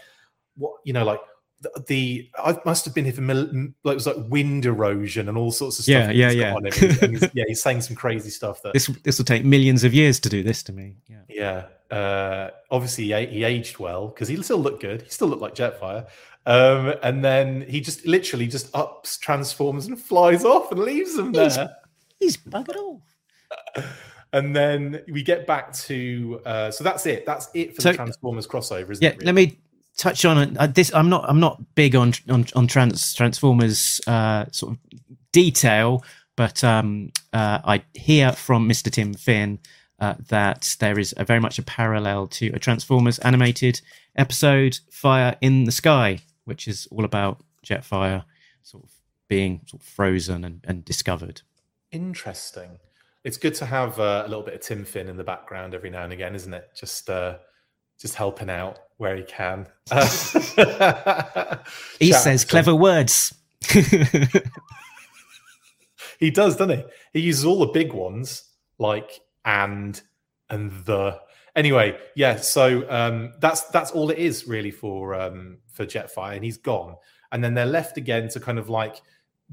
[0.55, 0.75] "What?
[0.83, 1.19] You know, like
[1.61, 3.49] the, the I must have been here for mil-
[3.83, 6.13] like it was like wind erosion and all sorts of stuff.
[6.13, 6.55] Yeah, yeah, yeah.
[6.55, 9.93] And he's, yeah, he's saying some crazy stuff that this this will take millions of
[9.93, 10.97] years to do this to me.
[11.07, 11.95] Yeah, yeah.
[11.95, 15.01] Uh, obviously, he, he aged well because he still looked good.
[15.01, 16.07] He still looked like Jetfire.
[16.45, 21.31] Um, and then he just literally just ups, transforms, and flies off and leaves them
[21.31, 21.49] there.
[22.19, 23.85] He's, he's buggered off.
[24.33, 27.25] and then we get back to uh, so that's it.
[27.25, 29.17] That's it for so, the Transformers crossover, isn't yeah, it?
[29.17, 29.25] Really?
[29.25, 29.59] Let me
[29.97, 30.93] touch on uh, this.
[30.93, 31.25] I'm not.
[31.27, 34.79] I'm not big on on, on trans, Transformers uh, sort of
[35.31, 36.03] detail,
[36.35, 38.91] but um, uh, I hear from Mr.
[38.91, 39.59] Tim Finn
[39.99, 43.81] uh, that there is a very much a parallel to a Transformers animated
[44.15, 48.23] episode, Fire in the Sky, which is all about Jetfire
[48.63, 48.91] sort of
[49.27, 51.41] being sort of frozen and, and discovered.
[51.91, 52.79] Interesting.
[53.23, 55.89] It's good to have uh, a little bit of Tim Finn in the background every
[55.89, 56.69] now and again, isn't it?
[56.75, 57.37] Just uh,
[57.99, 59.67] just helping out where he can.
[61.99, 63.33] he says clever words.
[66.19, 66.83] he does, doesn't he?
[67.13, 68.43] He uses all the big ones
[68.79, 70.01] like and
[70.49, 71.19] and the
[71.55, 72.37] anyway, yeah.
[72.37, 76.95] So um, that's that's all it is really for um, for Jetfire, and he's gone.
[77.31, 79.01] And then they're left again to kind of like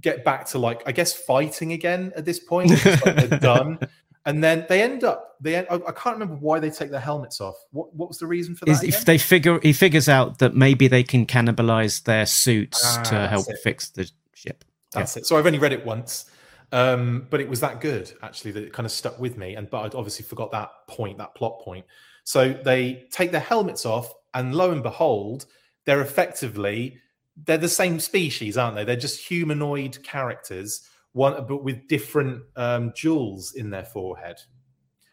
[0.01, 2.71] get back to like I guess fighting again at this point.
[2.71, 3.79] Like they're done.
[4.27, 5.37] And then they end up.
[5.41, 7.57] They end, I, I, can't remember why they take their helmets off.
[7.71, 8.73] What what was the reason for that?
[8.73, 13.03] Is if they figure he figures out that maybe they can cannibalize their suits ah,
[13.05, 14.65] to help fix the ship.
[14.93, 15.21] That's yeah.
[15.21, 15.27] it.
[15.27, 16.31] So I've only read it once.
[16.71, 19.55] Um, but it was that good actually that it kind of stuck with me.
[19.55, 21.87] And but I'd obviously forgot that point, that plot point.
[22.25, 25.47] So they take their helmets off, and lo and behold,
[25.87, 26.99] they're effectively
[27.45, 28.85] they're the same species, aren't they?
[28.85, 34.37] They're just humanoid characters, one but with different um, jewels in their forehead,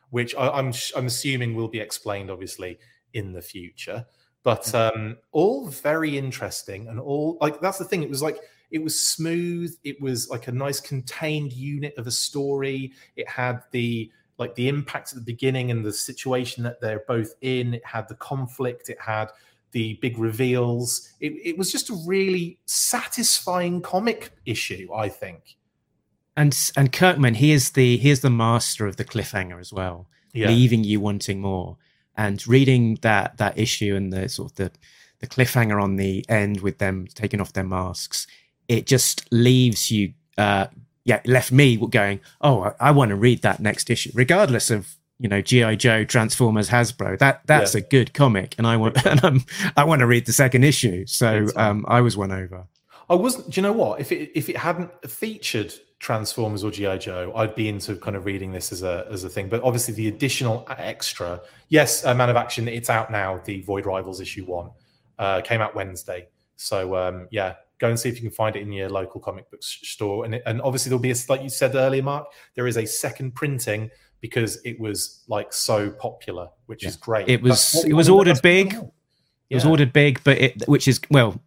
[0.09, 2.79] which I, I'm I'm assuming will be explained obviously
[3.13, 4.05] in the future.
[4.43, 4.75] But hmm.
[4.75, 8.03] um, all very interesting and all like that's the thing.
[8.03, 8.39] It was like
[8.71, 9.75] it was smooth.
[9.83, 12.93] It was like a nice contained unit of a story.
[13.15, 17.33] It had the like the impact at the beginning and the situation that they're both
[17.41, 17.73] in.
[17.73, 18.89] It had the conflict.
[18.89, 19.27] It had
[19.71, 21.13] the big reveals.
[21.19, 25.57] It, it was just a really satisfying comic issue, I think.
[26.37, 30.07] And and Kirkman, he is the he is the master of the cliffhanger as well,
[30.33, 30.47] yeah.
[30.47, 31.77] leaving you wanting more.
[32.17, 34.71] And reading that that issue and the sort of the
[35.19, 38.27] the cliffhanger on the end with them taking off their masks,
[38.67, 40.67] it just leaves you uh,
[41.05, 44.95] yeah, left me going, oh, I, I want to read that next issue, regardless of
[45.19, 47.17] you know GI Joe, Transformers, Hasbro.
[47.19, 47.81] That that's yeah.
[47.81, 49.45] a good comic, and I want and I'm,
[49.77, 51.05] I want to read the second issue.
[51.05, 52.65] So um, I was won over.
[53.07, 53.51] I wasn't.
[53.51, 54.01] Do you know what?
[54.01, 58.25] If it if it hadn't featured Transformers or GI Joe, I'd be into kind of
[58.25, 59.47] reading this as a as a thing.
[59.47, 61.39] But obviously, the additional extra,
[61.69, 63.39] yes, a Man of Action, it's out now.
[63.45, 64.71] The Void Rivals issue one
[65.19, 66.29] uh, came out Wednesday.
[66.55, 69.49] So um, yeah, go and see if you can find it in your local comic
[69.51, 70.25] book store.
[70.25, 72.85] And, it, and obviously, there'll be a, like you said earlier, Mark, there is a
[72.85, 73.89] second printing
[74.21, 76.89] because it was like so popular, which yeah.
[76.89, 77.29] is great.
[77.29, 78.73] It was it was ordered big.
[78.73, 78.81] Yeah.
[79.49, 81.39] It was ordered big, but it which is well,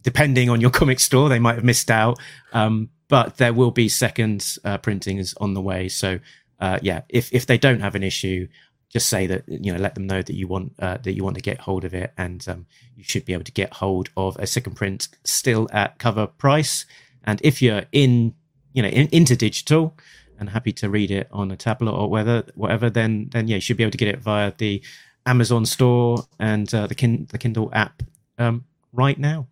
[0.00, 2.18] depending on your comic store, they might have missed out.
[2.52, 5.88] Um, but there will be second uh, printings on the way.
[5.88, 6.18] So
[6.58, 8.48] uh, yeah, if if they don't have an issue,
[8.92, 11.34] just say that you know let them know that you want uh, that you want
[11.36, 14.36] to get hold of it and um, you should be able to get hold of
[14.36, 16.84] a second print still at cover price.
[17.24, 18.34] And if you're in
[18.74, 19.96] you know in, into digital
[20.38, 23.60] and happy to read it on a tablet or whether whatever then then yeah you
[23.60, 24.82] should be able to get it via the
[25.24, 28.02] amazon store and uh, the, the kindle app
[28.38, 29.46] um, right now.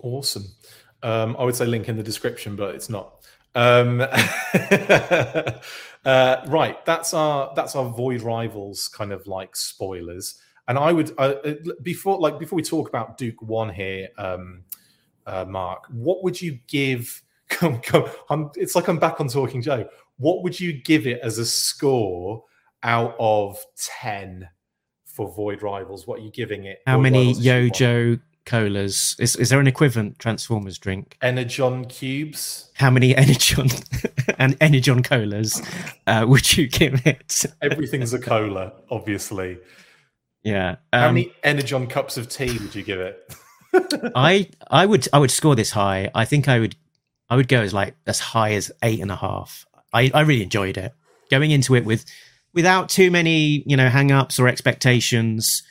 [0.00, 0.46] Awesome.
[1.04, 4.02] Um, i would say link in the description but it's not um,
[6.04, 10.40] Uh, right, that's our that's our Void Rivals kind of like spoilers.
[10.68, 14.64] And I would uh, uh before like before we talk about Duke One here, um,
[15.26, 17.22] uh, Mark, what would you give?
[17.52, 19.86] Come, come, I'm, it's like I'm back on Talking Joe.
[20.16, 22.42] What would you give it as a score
[22.82, 24.48] out of ten
[25.04, 26.06] for Void Rivals?
[26.06, 26.78] What are you giving it?
[26.86, 29.16] How Void many Yojo colas.
[29.18, 31.16] Is is there an equivalent Transformers drink?
[31.22, 32.70] Energon cubes.
[32.74, 33.68] How many Energon
[34.38, 35.62] and Energon colas
[36.06, 37.44] uh, would you give it?
[37.60, 39.58] Everything's a cola, obviously.
[40.42, 40.76] Yeah.
[40.92, 43.34] Um, How many Energon cups of tea would you give it?
[44.14, 46.10] I I would I would score this high.
[46.14, 46.76] I think I would
[47.30, 49.66] I would go as like as high as eight and a half.
[49.92, 50.92] I, I really enjoyed it.
[51.30, 52.04] Going into it with
[52.52, 55.62] without too many, you know, hang ups or expectations.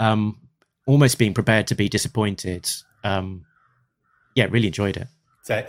[0.00, 0.38] Um,
[0.86, 2.68] almost being prepared to be disappointed.
[3.04, 3.44] Um,
[4.34, 5.08] yeah, really enjoyed it.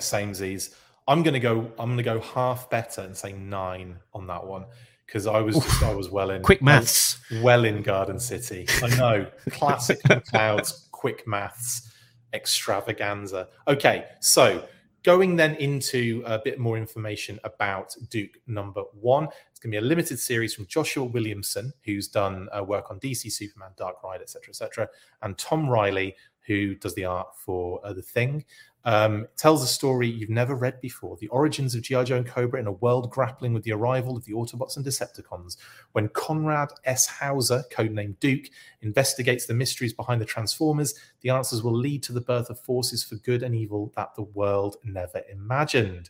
[0.03, 0.75] Same Z's.
[1.07, 1.71] I'm gonna go.
[1.79, 4.65] I'm gonna go half better and say nine on that one
[5.05, 7.19] because I was just, I was well in quick maths.
[7.41, 8.65] Well in Garden City.
[8.81, 10.87] I know classic clouds.
[10.91, 11.91] quick maths
[12.33, 13.49] extravaganza.
[13.67, 14.63] Okay, so
[15.03, 19.27] going then into a bit more information about Duke number one.
[19.63, 23.31] Going to be a limited series from Joshua Williamson, who's done uh, work on DC,
[23.31, 24.89] Superman, Dark Ride, etc., etc.,
[25.21, 28.43] and Tom Reilly, who does the art for uh, The Thing.
[28.83, 32.03] Um, tells a story you've never read before the origins of G.I.
[32.03, 35.55] Joe and Cobra in a world grappling with the arrival of the Autobots and Decepticons.
[35.93, 37.07] When Conrad S.
[37.07, 38.47] Hauser, codenamed Duke,
[38.81, 43.01] investigates the mysteries behind the Transformers, the answers will lead to the birth of forces
[43.01, 46.09] for good and evil that the world never imagined.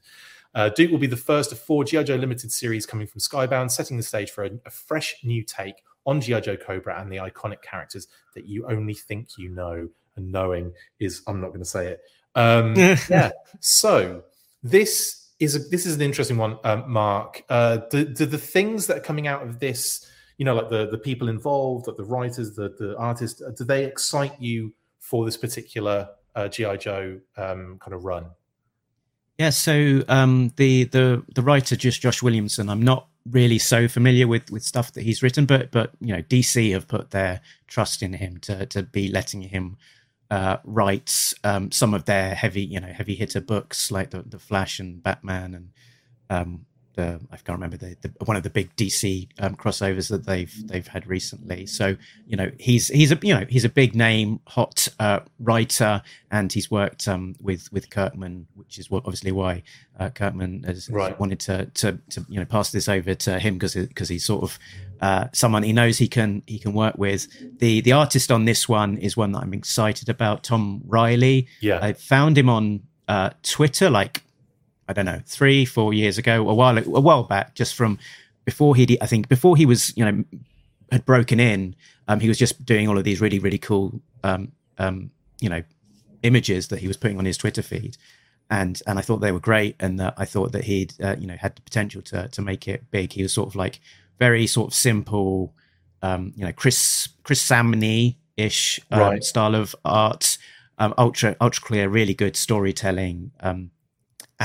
[0.56, 2.04] Uh, Duke will be the first of four G.I.
[2.04, 5.76] Joe limited series coming from Skybound, setting the stage for a, a fresh new take
[6.06, 6.42] on G.I.
[6.42, 9.90] Joe Cobra and the iconic characters that you only think you know.
[10.16, 12.02] And knowing is, I'm not going to say it,
[12.36, 12.76] um,
[13.10, 13.32] yeah.
[13.60, 14.24] So
[14.62, 17.44] this is a, this is an interesting one, um, Mark.
[17.50, 20.88] Uh, do, do, the things that are coming out of this, you know, like the
[20.88, 25.26] the people involved, like the writers, the the artists, uh, do they excite you for
[25.26, 28.28] this particular uh, GI Joe um, kind of run?
[29.44, 29.50] Yeah.
[29.50, 34.50] So um, the the the writer, just Josh Williamson, I'm not really so familiar with
[34.50, 38.14] with stuff that he's written, but but you know, DC have put their trust in
[38.14, 39.76] him to to be letting him
[40.32, 44.40] uh, writes um, some of their heavy, you know, heavy hitter books like the, the
[44.40, 45.70] Flash and Batman and
[46.30, 50.26] um, the I can't remember the, the, one of the big DC um, crossovers that
[50.26, 51.66] they've they've had recently.
[51.66, 51.96] So
[52.28, 56.52] you know he's he's a you know he's a big name, hot uh, writer, and
[56.52, 59.64] he's worked um, with with Kirkman, which is what obviously why
[60.00, 61.20] uh, Kirkman has, right.
[61.20, 64.44] wanted to, to to you know pass this over to him because because he's sort
[64.44, 64.60] of
[65.02, 67.28] uh, someone he knows he can he can work with.
[67.60, 71.48] The the artist on this one is one that I'm excited about, Tom Reilly.
[71.60, 74.24] Yeah, I found him on uh, Twitter like
[74.88, 78.00] I don't know, three, four years ago, a while a while back, just from
[78.46, 80.24] before he, I think, before he was, you know,
[80.92, 81.76] had broken in,
[82.08, 85.64] um, he was just doing all of these really, really cool, um, um, you know,
[86.24, 87.98] images that he was putting on his Twitter feed.
[88.50, 91.28] and and I thought they were great, and that I thought that he'd uh, you
[91.28, 93.14] know had the potential to to make it big.
[93.14, 93.80] He was sort of like
[94.20, 95.54] very sort of simple,
[96.02, 99.24] um, you know, Chris Chris Samnee ish um, right.
[99.24, 100.38] style of art,
[100.78, 103.32] um, ultra ultra clear, really good storytelling.
[103.40, 103.72] Um,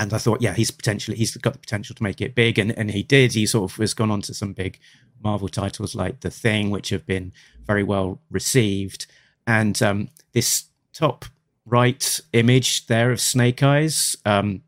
[0.02, 2.76] and I thought, yeah, he's potentially he's got the potential to make it big, and
[2.78, 3.32] and he did.
[3.32, 4.78] He sort of has gone on to some big
[5.22, 7.32] Marvel titles like The Thing, which have been
[7.66, 9.06] very well received,
[9.46, 11.24] and um, this top
[11.66, 14.16] right image there of Snake Eyes.
[14.24, 14.62] Um,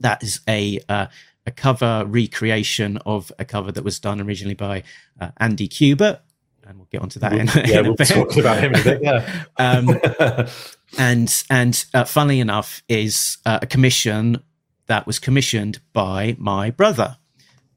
[0.00, 1.06] that is a uh,
[1.46, 4.82] a cover recreation of a cover that was done originally by
[5.18, 6.20] uh, Andy Kubert,
[6.66, 8.08] and we'll get onto that we'll, in, yeah, in we'll bit.
[8.08, 9.02] talk about him a bit.
[9.02, 9.44] Yeah.
[9.56, 10.46] um,
[10.98, 14.42] and and uh, funnily enough, is uh, a commission
[14.86, 17.16] that was commissioned by my brother,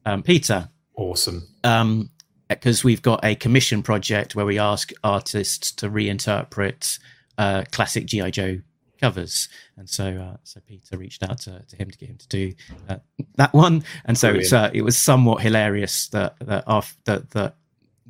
[0.04, 0.68] um, Peter.
[0.94, 1.48] Awesome.
[1.64, 2.10] Um,
[2.48, 6.98] because we've got a commission project where we ask artists to reinterpret
[7.38, 8.60] uh, classic GI Joe
[9.00, 12.28] covers, and so uh, so Peter reached out to, to him to get him to
[12.28, 12.52] do
[12.88, 12.96] uh,
[13.36, 16.64] that one, and so it's uh, it was somewhat hilarious that that
[17.04, 17.54] that that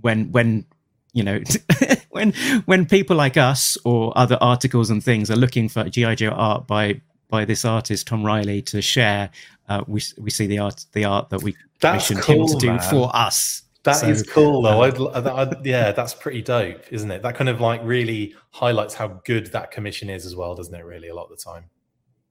[0.01, 0.65] when when
[1.13, 1.41] you know
[2.11, 2.33] when
[2.65, 6.67] when people like us or other articles and things are looking for GI Joe art
[6.67, 9.31] by by this artist Tom Reilly to share,
[9.69, 12.67] uh, we we see the art the art that we commissioned cool, him to do
[12.67, 12.81] man.
[12.91, 13.63] for us.
[13.85, 14.83] That so, is cool, though.
[14.83, 17.23] Um, I'd, I'd, yeah, that's pretty dope, isn't it?
[17.23, 20.85] That kind of like really highlights how good that commission is as well, doesn't it?
[20.85, 21.65] Really, a lot of the time.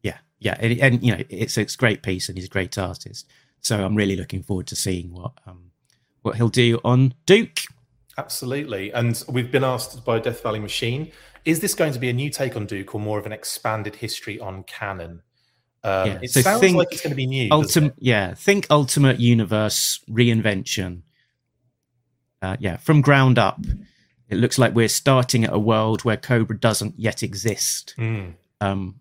[0.03, 2.77] Yeah, yeah, and, and you know, it's it's a great piece, and he's a great
[2.77, 3.27] artist.
[3.61, 5.71] So I'm really looking forward to seeing what um
[6.21, 7.61] what he'll do on Duke.
[8.17, 11.11] Absolutely, and we've been asked by Death Valley Machine:
[11.45, 13.95] Is this going to be a new take on Duke, or more of an expanded
[13.95, 15.21] history on canon?
[15.83, 17.49] Um, yeah, it so sounds think like it's going to be new.
[17.51, 18.33] Ultimate, yeah.
[18.33, 21.03] Think Ultimate Universe reinvention
[22.41, 23.61] uh, yeah, from ground up.
[24.27, 27.95] It looks like we're starting at a world where Cobra doesn't yet exist.
[27.97, 28.33] Mm.
[28.61, 28.99] Um,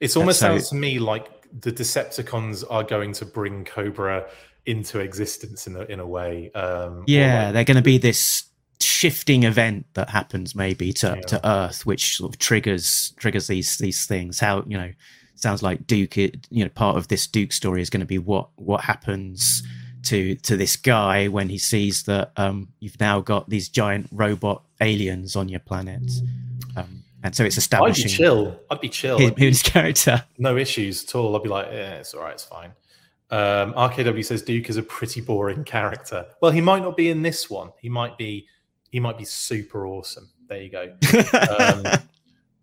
[0.00, 1.28] it almost sounds to me like
[1.60, 4.26] the Decepticons are going to bring Cobra
[4.66, 6.50] into existence in a, in a way.
[6.52, 8.44] Um, yeah, like, they're going to be this
[8.80, 11.20] shifting event that happens maybe to, yeah.
[11.22, 14.40] to Earth, which sort of triggers triggers these these things.
[14.40, 14.92] How you know
[15.34, 16.18] sounds like Duke.
[16.18, 19.62] it, You know, part of this Duke story is going to be what what happens
[20.04, 24.62] to to this guy when he sees that um, you've now got these giant robot
[24.80, 26.10] aliens on your planet.
[26.76, 28.06] Um, and so it's establishing.
[28.06, 28.60] I'd be chill.
[28.70, 29.18] I'd be chill.
[29.18, 30.24] His, his character.
[30.38, 31.34] No issues at all.
[31.36, 32.32] I'd be like, yeah, it's all right.
[32.32, 32.72] It's fine.
[33.30, 36.26] Um, RKW says Duke is a pretty boring character.
[36.40, 37.70] Well, he might not be in this one.
[37.80, 38.46] He might be.
[38.90, 40.28] He might be super awesome.
[40.48, 40.94] There you go.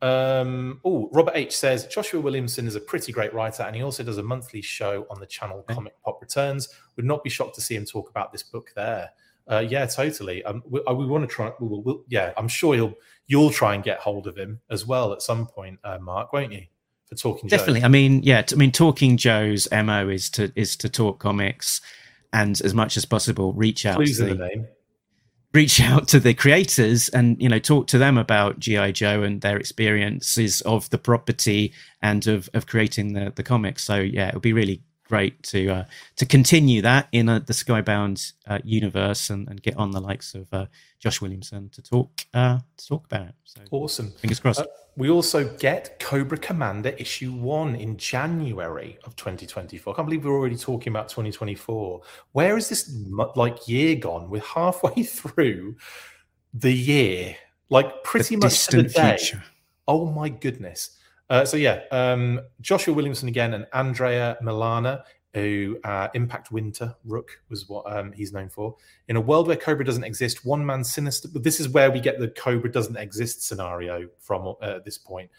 [0.01, 3.81] Um, um, oh, Robert H says Joshua Williamson is a pretty great writer, and he
[3.81, 6.69] also does a monthly show on the channel Comic Pop Returns.
[6.95, 9.09] Would not be shocked to see him talk about this book there.
[9.47, 10.43] Uh, yeah, totally.
[10.43, 11.51] Um, we, uh, we want to try.
[11.59, 12.93] We'll, we'll, yeah, I'm sure you'll
[13.27, 16.51] you'll try and get hold of him as well at some point, uh, Mark, won't
[16.51, 16.65] you?
[17.05, 17.79] For talking, definitely.
[17.79, 17.85] Joe.
[17.85, 18.43] I mean, yeah.
[18.51, 21.81] I mean, talking Joe's mo is to is to talk comics,
[22.33, 23.95] and as much as possible, reach out.
[23.95, 24.67] Clues to the, the name
[25.55, 29.39] reach out to the creators and you know talk to them about gi joe and
[29.39, 33.83] their experiences of the property and of, of creating the, the comics.
[33.83, 35.85] So yeah it would be really great to uh,
[36.15, 40.35] to continue that in uh, the skybound uh, universe and, and get on the likes
[40.35, 40.65] of uh,
[40.99, 44.65] josh williamson to talk uh, to talk about it so awesome fingers crossed uh,
[44.97, 49.93] we also get Cobra Commander issue one in January of 2024.
[49.93, 52.01] I can't believe we're already talking about 2024.
[52.31, 52.95] Where is this
[53.35, 54.29] like year gone?
[54.29, 55.75] We're halfway through
[56.53, 57.35] the year,
[57.69, 59.17] like pretty the much to the day.
[59.17, 59.43] Future.
[59.85, 60.97] Oh my goodness.
[61.29, 65.03] Uh, so yeah, um, Joshua Williamson again and Andrea Milana
[65.35, 68.75] who uh, Impact Winter Rook was what um, he's known for.
[69.09, 71.27] In a world where Cobra doesn't exist, one man sinister.
[71.27, 74.97] But this is where we get the Cobra doesn't exist scenario from uh, at this
[74.97, 75.29] point.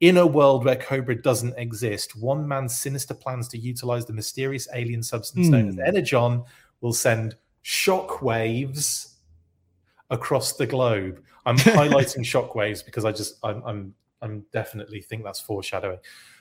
[0.00, 4.66] In a world where Cobra doesn't exist, one man's sinister plans to utilize the mysterious
[4.74, 5.50] alien substance mm.
[5.50, 5.82] known as hmm.
[5.86, 6.42] Energon
[6.80, 9.14] will send shockwaves
[10.10, 11.22] across the globe.
[11.46, 13.94] I'm highlighting shockwaves because I just I'm I'm,
[14.24, 15.98] I'm definitely think that's foreshadowing.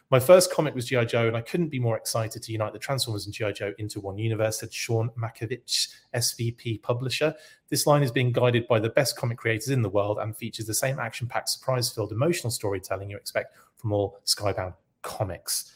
[0.10, 1.06] My first comic was G.I.
[1.06, 3.52] Joe, and I couldn't be more excited to unite the Transformers and G.I.
[3.54, 7.34] Joe into one universe, said Sean Mackiewicz, SVP publisher.
[7.70, 10.68] This line is being guided by the best comic creators in the world and features
[10.68, 15.74] the same action packed, surprise filled, emotional storytelling you expect from all Skybound comics.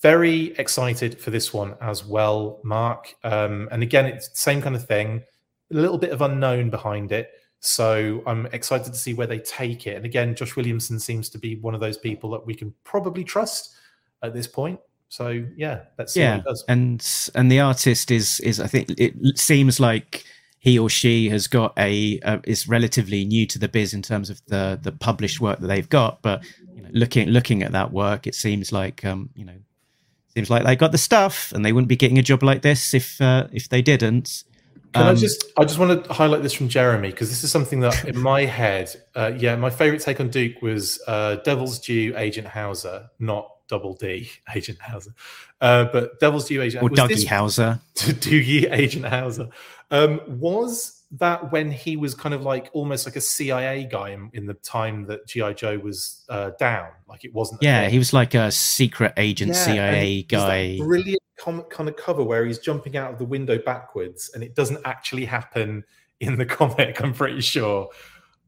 [0.00, 3.14] Very excited for this one as well, Mark.
[3.24, 5.24] Um, and again, it's the same kind of thing,
[5.72, 7.30] a little bit of unknown behind it
[7.64, 9.96] so I'm excited to see where they take it.
[9.96, 13.24] And again, Josh Williamson seems to be one of those people that we can probably
[13.24, 13.74] trust
[14.22, 14.78] at this point.
[15.08, 16.42] So yeah, let's see yeah.
[16.68, 20.24] And and the artist is is I think it seems like
[20.58, 24.28] he or she has got a uh, is relatively new to the biz in terms
[24.28, 26.20] of the the published work that they've got.
[26.20, 26.44] But
[26.74, 29.56] you know, looking looking at that work, it seems like um, you know
[30.34, 32.92] seems like they got the stuff, and they wouldn't be getting a job like this
[32.92, 34.44] if uh, if they didn't.
[34.94, 35.44] Can um, I just?
[35.56, 38.44] I just want to highlight this from Jeremy because this is something that, in my
[38.44, 43.50] head, uh, yeah, my favorite take on Duke was uh, Devil's Due Agent Hauser, not
[43.66, 45.12] Double D Agent Hauser,
[45.60, 49.48] uh, but Devil's Due Agent or Dougie this, Hauser, Dougie Agent Hauser.
[49.90, 54.30] Um, was that when he was kind of like almost like a CIA guy in,
[54.32, 56.86] in the time that GI Joe was uh, down?
[57.08, 57.64] Like it wasn't.
[57.64, 60.78] Yeah, he was like a secret agent yeah, CIA guy.
[60.78, 64.80] brilliant kind of cover where he's jumping out of the window backwards, and it doesn't
[64.84, 65.84] actually happen
[66.20, 67.02] in the comic.
[67.02, 67.88] I'm pretty sure.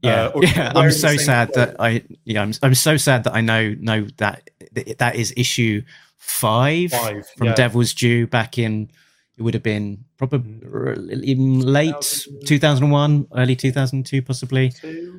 [0.02, 0.72] Yeah, uh, yeah.
[0.74, 4.50] I'm so sad that I yeah I'm I'm so sad that I know know that
[4.98, 5.82] that is issue
[6.18, 7.54] five, five from yeah.
[7.54, 8.90] Devil's Due back in
[9.38, 14.72] it would have been probably in late 2001, early 2002, possibly.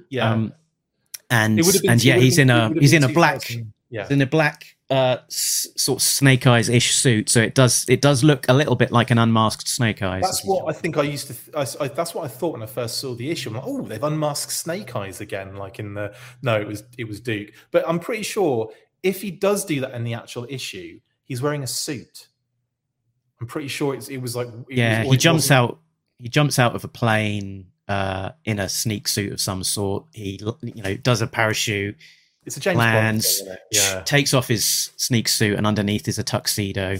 [0.10, 0.32] Yeah.
[0.32, 0.54] Um,
[1.30, 3.42] and and yeah, he's in a he's in a black
[3.90, 4.08] yeah.
[4.10, 8.02] in a black uh, s- sort of Snake Eyes ish suit, so it does it
[8.02, 10.22] does look a little bit like an unmasked Snake Eyes.
[10.22, 11.34] That's what I think I used to.
[11.34, 13.50] Th- I, I, that's what I thought when I first saw the issue.
[13.50, 16.16] I'm like, oh, they've unmasked Snake Eyes again, like in the.
[16.42, 18.72] No, it was it was Duke, but I'm pretty sure
[19.04, 22.28] if he does do that in the actual issue, he's wearing a suit.
[23.40, 25.04] I'm pretty sure it's, it was like it yeah.
[25.04, 25.80] Was, he jumps out.
[26.18, 30.06] He jumps out of a plane uh, in a sneak suit of some sort.
[30.14, 31.98] He you know does a parachute
[32.48, 34.02] it's a James lands, Bond thing, yeah.
[34.04, 36.98] takes off his sneak suit, and underneath is a tuxedo.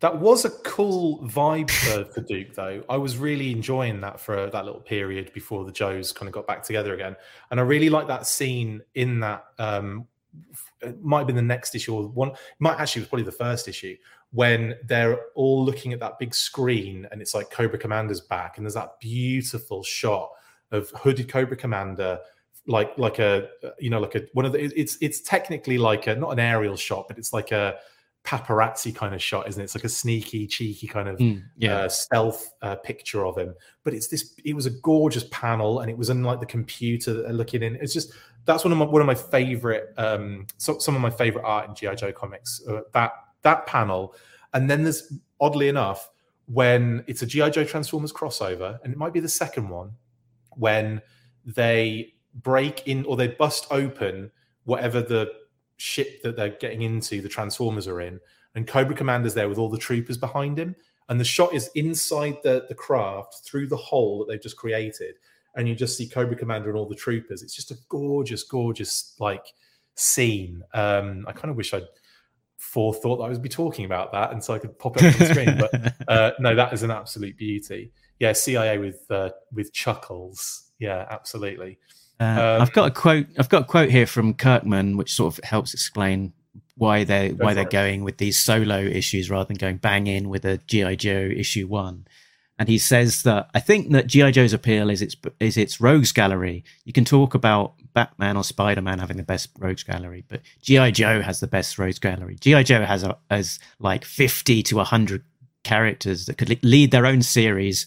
[0.00, 2.84] That was a cool vibe for, for Duke, though.
[2.86, 6.46] I was really enjoying that for that little period before the Joes kind of got
[6.46, 7.16] back together again,
[7.50, 9.46] and I really like that scene in that.
[9.58, 10.06] Um,
[10.82, 12.32] it might have been the next issue, or one.
[12.58, 13.96] Might actually was probably the first issue
[14.32, 18.66] when they're all looking at that big screen, and it's like Cobra Commander's back, and
[18.66, 20.30] there's that beautiful shot
[20.70, 22.18] of hooded Cobra Commander
[22.66, 23.48] like like a
[23.78, 26.76] you know like a one of the it's it's technically like a not an aerial
[26.76, 27.76] shot but it's like a
[28.26, 29.64] paparazzi kind of shot isn't it?
[29.64, 31.76] It's like a sneaky cheeky kind of mm, yeah.
[31.76, 33.54] uh, stealth uh, picture of him.
[33.84, 37.12] But it's this it was a gorgeous panel and it was in like the computer
[37.32, 37.76] looking in.
[37.76, 38.12] It's just
[38.44, 41.68] that's one of my one of my favorite um so, some of my favorite art
[41.68, 43.12] in gi joe comics uh, that
[43.42, 44.14] that panel.
[44.52, 46.10] And then there's oddly enough
[46.46, 49.92] when it's a gi joe transformers crossover and it might be the second one
[50.56, 51.00] when
[51.44, 52.12] they
[52.42, 54.30] break in or they bust open
[54.64, 55.32] whatever the
[55.76, 58.20] ship that they're getting into, the Transformers are in,
[58.54, 60.74] and Cobra Commander's there with all the troopers behind him.
[61.08, 65.16] And the shot is inside the, the craft through the hole that they've just created.
[65.54, 67.42] And you just see Cobra Commander and all the troopers.
[67.42, 69.44] It's just a gorgeous, gorgeous like
[69.94, 70.62] scene.
[70.74, 71.86] Um, I kind of wish I'd
[72.58, 75.14] forethought that I would be talking about that, and so I could pop it up
[75.14, 75.58] on the screen.
[75.58, 77.92] But uh, no, that is an absolute beauty.
[78.18, 80.70] Yeah, CIA with uh, with chuckles.
[80.78, 81.78] Yeah, absolutely.
[82.18, 83.26] Uh, um, I've got a quote.
[83.38, 86.32] I've got a quote here from Kirkman, which sort of helps explain
[86.76, 87.70] why they why they're it.
[87.70, 91.66] going with these solo issues rather than going bang in with a GI Joe issue
[91.66, 92.06] one.
[92.58, 96.12] And he says that I think that GI Joe's appeal is its is its rogues
[96.12, 96.64] gallery.
[96.84, 100.92] You can talk about Batman or Spider Man having the best rogues gallery, but GI
[100.92, 102.36] Joe has the best rogues gallery.
[102.40, 105.22] GI Joe has a, has like fifty to hundred
[105.64, 107.86] characters that could lead their own series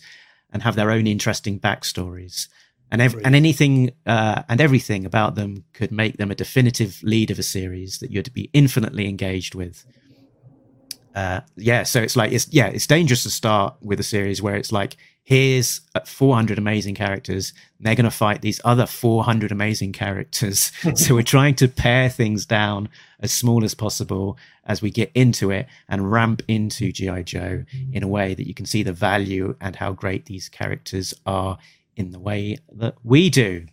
[0.51, 2.47] and have their own interesting backstories
[2.91, 7.31] and ev- and anything uh, and everything about them could make them a definitive lead
[7.31, 9.85] of a series that you'd be infinitely engaged with.
[11.15, 14.55] Uh, yeah, so it's like it's yeah, it's dangerous to start with a series where
[14.55, 14.97] it's like
[15.29, 20.71] here's uh, 400 amazing characters, they're going to fight these other 400 amazing characters.
[20.95, 25.51] so we're trying to pare things down as small as possible as we get into
[25.51, 27.63] it and ramp into GI Joe
[27.93, 31.59] in a way that you can see the value and how great these characters are
[31.99, 33.65] in the way that we do.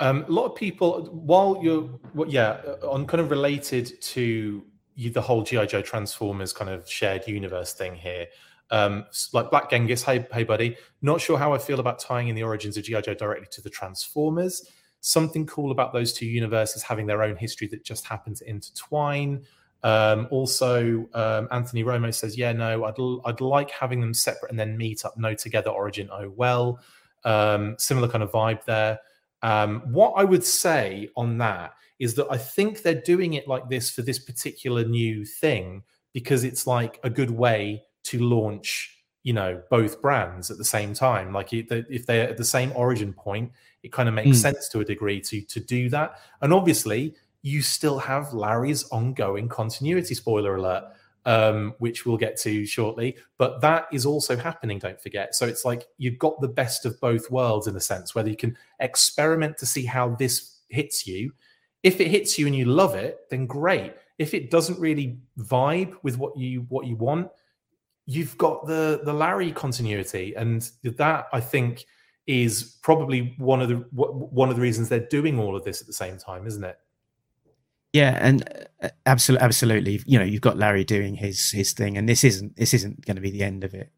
[0.00, 4.64] Um, a lot of people, while you're, well, yeah, uh, on kind of related to
[4.96, 8.26] you, the whole GI Joe Transformers kind of shared universe thing here.
[8.70, 10.76] Um, like Black Genghis, hey, hey, buddy.
[11.02, 13.60] Not sure how I feel about tying in the origins of GI Joe directly to
[13.60, 14.66] the Transformers.
[15.00, 19.44] Something cool about those two universes having their own history that just happen to intertwine.
[19.82, 22.94] Um, also, um, Anthony Romo says, "Yeah, no, I'd
[23.26, 25.18] I'd like having them separate and then meet up.
[25.18, 26.08] No together origin.
[26.10, 26.80] Oh well."
[27.24, 28.98] Um, similar kind of vibe there.
[29.42, 33.68] Um, what I would say on that is that I think they're doing it like
[33.68, 35.82] this for this particular new thing
[36.12, 40.94] because it's like a good way to launch, you know, both brands at the same
[40.94, 41.32] time.
[41.32, 43.52] Like if they're at the same origin point,
[43.82, 44.42] it kind of makes mm.
[44.42, 46.18] sense to a degree to to do that.
[46.40, 50.14] And obviously, you still have Larry's ongoing continuity.
[50.14, 50.84] Spoiler alert
[51.26, 53.16] um, which we'll get to shortly.
[53.38, 55.34] But that is also happening, don't forget.
[55.34, 58.36] So it's like you've got the best of both worlds in a sense, whether you
[58.36, 61.32] can experiment to see how this hits you.
[61.82, 63.94] If it hits you and you love it, then great.
[64.18, 67.28] if it doesn't really vibe with what you what you want,
[68.06, 71.86] you've got the the Larry continuity, and that I think
[72.26, 75.86] is probably one of the one of the reasons they're doing all of this at
[75.86, 76.78] the same time, isn't it?
[77.94, 78.66] Yeah, and
[79.06, 80.02] absolutely, uh, absolutely.
[80.04, 83.14] You know, you've got Larry doing his his thing, and this isn't this isn't going
[83.14, 83.92] to be the end of it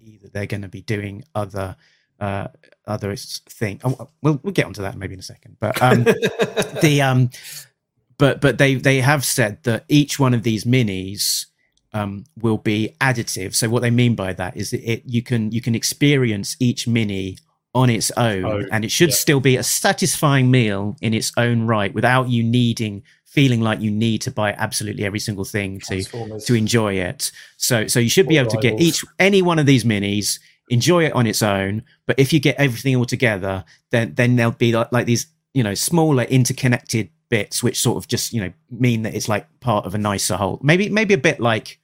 [0.00, 0.28] either.
[0.28, 1.76] They're going to be doing other
[2.18, 2.48] uh,
[2.86, 3.78] other thing.
[3.84, 5.58] Oh, we'll we'll get onto that maybe in a second.
[5.60, 6.04] But um,
[6.82, 7.28] the um,
[8.16, 11.44] but but they they have said that each one of these minis
[11.92, 13.54] um, will be additive.
[13.54, 16.88] So what they mean by that is that it you can you can experience each
[16.88, 17.36] mini
[17.74, 19.16] on its own, oh, and it should yeah.
[19.16, 23.02] still be a satisfying meal in its own right, without you needing
[23.32, 26.02] feeling like you need to buy absolutely every single thing to
[26.44, 27.32] to enjoy it.
[27.56, 30.38] So so you should be able to get each any one of these minis,
[30.68, 31.82] enjoy it on its own.
[32.06, 35.62] But if you get everything all together, then then there'll be like, like these you
[35.62, 39.86] know smaller interconnected bits, which sort of just you know mean that it's like part
[39.86, 40.60] of a nicer whole.
[40.62, 41.80] Maybe maybe a bit like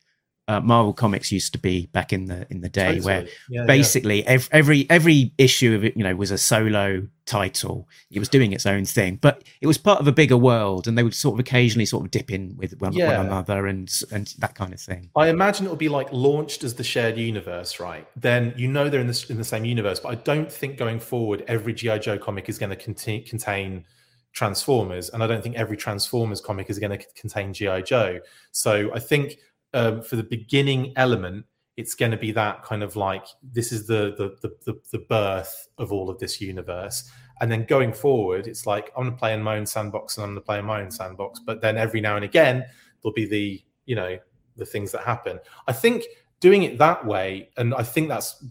[0.49, 3.05] uh, Marvel Comics used to be back in the in the day, totally.
[3.05, 4.31] where yeah, basically yeah.
[4.31, 7.87] Every, every every issue of it, you know, was a solo title.
[8.11, 10.97] It was doing its own thing, but it was part of a bigger world, and
[10.97, 13.19] they would sort of occasionally sort of dip in with one, yeah.
[13.19, 15.11] one another and and that kind of thing.
[15.15, 18.09] I imagine it will be like launched as the shared universe, right?
[18.16, 20.99] Then you know they're in the in the same universe, but I don't think going
[20.99, 23.85] forward every GI Joe comic is going to contain contain
[24.33, 28.20] Transformers, and I don't think every Transformers comic is going to contain GI Joe.
[28.53, 29.39] So I think
[29.74, 31.45] um, for the beginning element,
[31.77, 35.69] it's going to be that kind of like this is the, the the the birth
[35.78, 39.32] of all of this universe, and then going forward, it's like I'm going to play
[39.32, 41.40] in my own sandbox and I'm going to play in my own sandbox.
[41.40, 42.66] But then every now and again,
[43.03, 44.19] there'll be the you know
[44.57, 45.39] the things that happen.
[45.66, 46.05] I think
[46.40, 48.45] doing it that way, and I think that's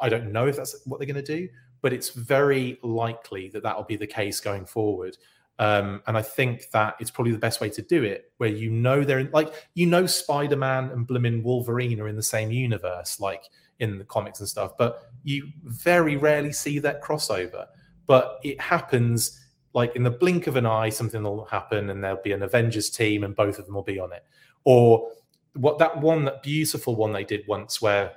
[0.00, 1.48] I don't know if that's what they're going to do,
[1.80, 5.16] but it's very likely that that will be the case going forward.
[5.58, 8.70] Um, and I think that it's probably the best way to do it, where you
[8.70, 12.50] know they're in, like you know Spider Man and Blimmin Wolverine are in the same
[12.50, 13.44] universe, like
[13.78, 17.66] in the comics and stuff, but you very rarely see that crossover.
[18.06, 19.40] But it happens
[19.72, 22.90] like in the blink of an eye, something will happen, and there'll be an Avengers
[22.90, 24.24] team, and both of them will be on it.
[24.64, 25.10] Or
[25.54, 28.12] what that one, that beautiful one they did once, where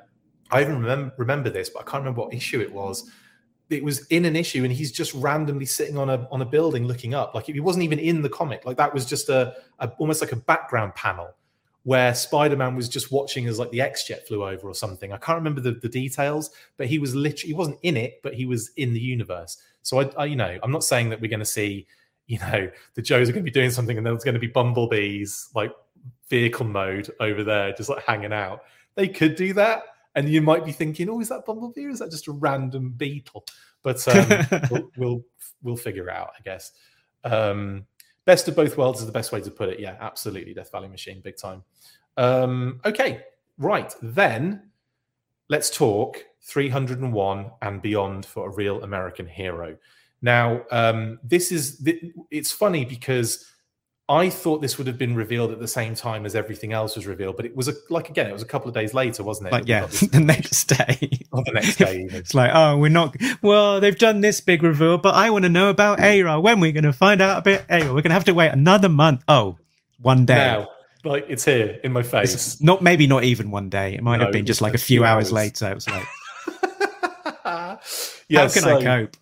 [0.51, 3.09] I even remember, remember this, but I can't remember what issue it was
[3.69, 6.85] it was in an issue and he's just randomly sitting on a on a building
[6.85, 7.35] looking up.
[7.35, 8.65] Like he wasn't even in the comic.
[8.65, 11.33] Like that was just a, a almost like a background panel
[11.83, 15.13] where spider-man was just watching as like the x-jet flew over or something.
[15.13, 18.33] I can't remember the, the details but he was literally he wasn't in it but
[18.33, 19.57] he was in the universe.
[19.81, 21.87] So I, I you know i'm not saying that we're going to see
[22.27, 24.47] you know the joes are going to be doing something and there's going to be
[24.47, 25.71] bumblebees like
[26.29, 28.63] vehicle mode over there just like hanging out.
[28.95, 29.83] They could do that
[30.15, 32.91] and you might be thinking, "Oh, is that Bumblebee or is that just a random
[32.91, 33.45] beetle?"
[33.83, 35.25] But um, we'll, we'll,
[35.63, 36.71] we'll figure out, I guess.
[37.23, 37.85] Um,
[38.25, 39.79] best of both worlds is the best way to put it.
[39.79, 41.63] Yeah, absolutely, Death Valley Machine, big time.
[42.17, 43.23] Um, okay,
[43.57, 44.69] right then,
[45.47, 49.77] let's talk 301 and beyond for a real American hero.
[50.21, 51.87] Now, um, this is
[52.29, 53.45] it's funny because
[54.09, 57.05] I thought this would have been revealed at the same time as everything else was
[57.05, 59.49] revealed, but it was a, like again, it was a couple of days later, wasn't
[59.49, 59.51] it?
[59.51, 61.11] Like yeah, the next day.
[61.31, 62.01] or the next day.
[62.05, 62.15] Even.
[62.15, 63.15] it's like, oh, we're not.
[63.43, 66.41] Well, they've done this big reveal, but I want to know about Aira.
[66.41, 67.85] When we're going to find out about Aira?
[67.85, 69.23] We're going to have to wait another month.
[69.27, 69.59] Oh,
[69.99, 70.35] one day.
[70.35, 70.69] Now,
[71.03, 72.33] like it's here in my face.
[72.33, 73.93] It's not maybe not even one day.
[73.93, 75.25] It might no, have been just like a few, few hours.
[75.27, 75.33] hours.
[75.33, 75.69] later.
[75.69, 76.07] It was like,
[78.27, 79.17] yeah, how can so, I cope?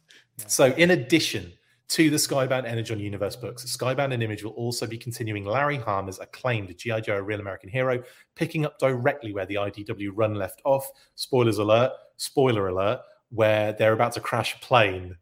[0.46, 1.52] So, in addition
[1.90, 3.64] to the Skybound Energon Universe books.
[3.66, 7.02] Skybound and Image will also be continuing Larry Hama's acclaimed G.I.
[7.02, 8.04] Joe, a real American hero,
[8.36, 10.88] picking up directly where the IDW run left off.
[11.16, 13.00] Spoilers alert, spoiler alert,
[13.30, 15.16] where they're about to crash a plane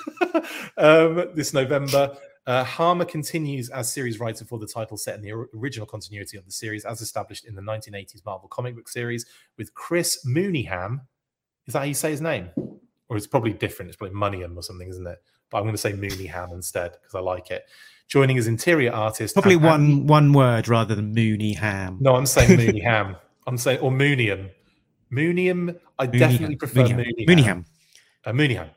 [0.76, 2.16] um, this November.
[2.44, 6.44] Uh, Hama continues as series writer for the title set in the original continuity of
[6.44, 9.24] the series, as established in the 1980s Marvel comic book series,
[9.56, 11.02] with Chris Mooneyham.
[11.66, 12.50] Is that how you say his name?
[13.08, 13.90] Or it's probably different.
[13.90, 15.18] It's probably Moneyham or something, isn't it?
[15.52, 17.66] But I'm going to say Mooneyham instead because I like it.
[18.08, 22.00] Joining as interior artist, probably one one word rather than Mooneyham.
[22.00, 23.16] No, I'm saying Mooneyham.
[23.46, 24.50] I'm saying or Moonium.
[25.12, 25.78] Moonium.
[25.98, 26.18] I Mooneyham.
[26.18, 27.26] definitely prefer Mooneyham.
[27.28, 27.64] Mooneyham.
[28.24, 28.70] Uh, Mooneyham.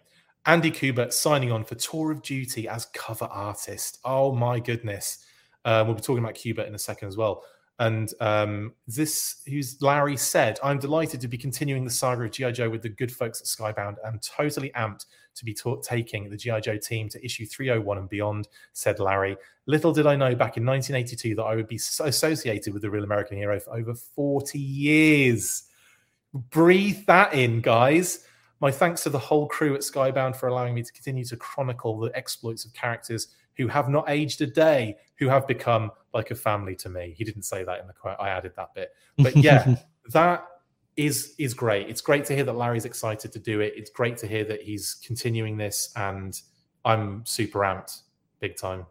[0.46, 4.00] Andy Kubert signing on for Tour of Duty as cover artist.
[4.06, 5.26] Oh my goodness.
[5.64, 7.44] Uh, we'll be talking about Kubert in a second as well.
[7.80, 12.52] And um, this, who's Larry said, I'm delighted to be continuing the saga of G.I.
[12.52, 16.38] Joe with the good folks at Skybound and totally amped to be ta- taking the
[16.38, 16.60] G.I.
[16.62, 19.38] Joe team to issue 301 and beyond, said Larry.
[19.66, 23.04] Little did I know back in 1982 that I would be associated with the real
[23.04, 25.64] American hero for over 40 years.
[26.34, 28.26] Breathe that in, guys.
[28.62, 32.00] My thanks to the whole crew at Skybound for allowing me to continue to chronicle
[32.00, 36.36] the exploits of characters who have not aged a day, who have become like a
[36.36, 37.14] family to me.
[37.18, 38.18] He didn't say that in the quote.
[38.20, 38.92] I added that bit.
[39.18, 39.76] But yeah,
[40.12, 40.46] that
[40.98, 41.90] is is great.
[41.90, 43.74] It's great to hear that Larry's excited to do it.
[43.76, 46.40] It's great to hear that he's continuing this, and
[46.84, 48.02] I'm super amped,
[48.40, 48.86] big time.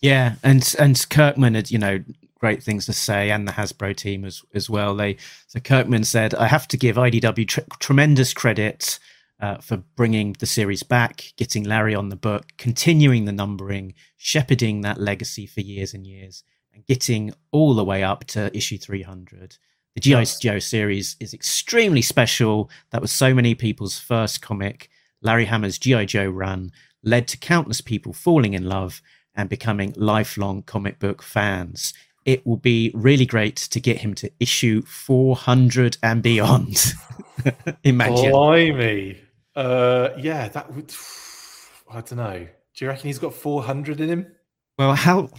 [0.00, 2.02] Yeah, and and Kirkman had you know
[2.38, 4.94] great things to say, and the Hasbro team as as well.
[4.94, 5.16] They
[5.48, 8.98] so Kirkman said, "I have to give IDW tr- tremendous credit."
[9.40, 14.80] Uh, for bringing the series back, getting Larry on the book, continuing the numbering, shepherding
[14.80, 16.42] that legacy for years and years,
[16.74, 19.56] and getting all the way up to issue 300.
[19.98, 20.20] The G.I.
[20.20, 20.38] Yes.
[20.38, 22.70] Joe series is extremely special.
[22.90, 24.90] That was so many people's first comic.
[25.22, 26.04] Larry Hama's G.I.
[26.04, 26.70] Joe run
[27.02, 29.02] led to countless people falling in love
[29.34, 31.94] and becoming lifelong comic book fans.
[32.24, 36.94] It will be really great to get him to issue 400 and beyond.
[37.82, 38.30] Imagine.
[38.30, 39.20] Blimey.
[39.56, 40.94] Uh, yeah, that would.
[41.90, 42.46] I don't know.
[42.76, 44.32] Do you reckon he's got 400 in him?
[44.78, 45.30] Well, how.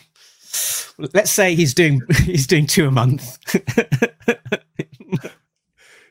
[1.13, 3.37] Let's say he's doing he's doing two a month.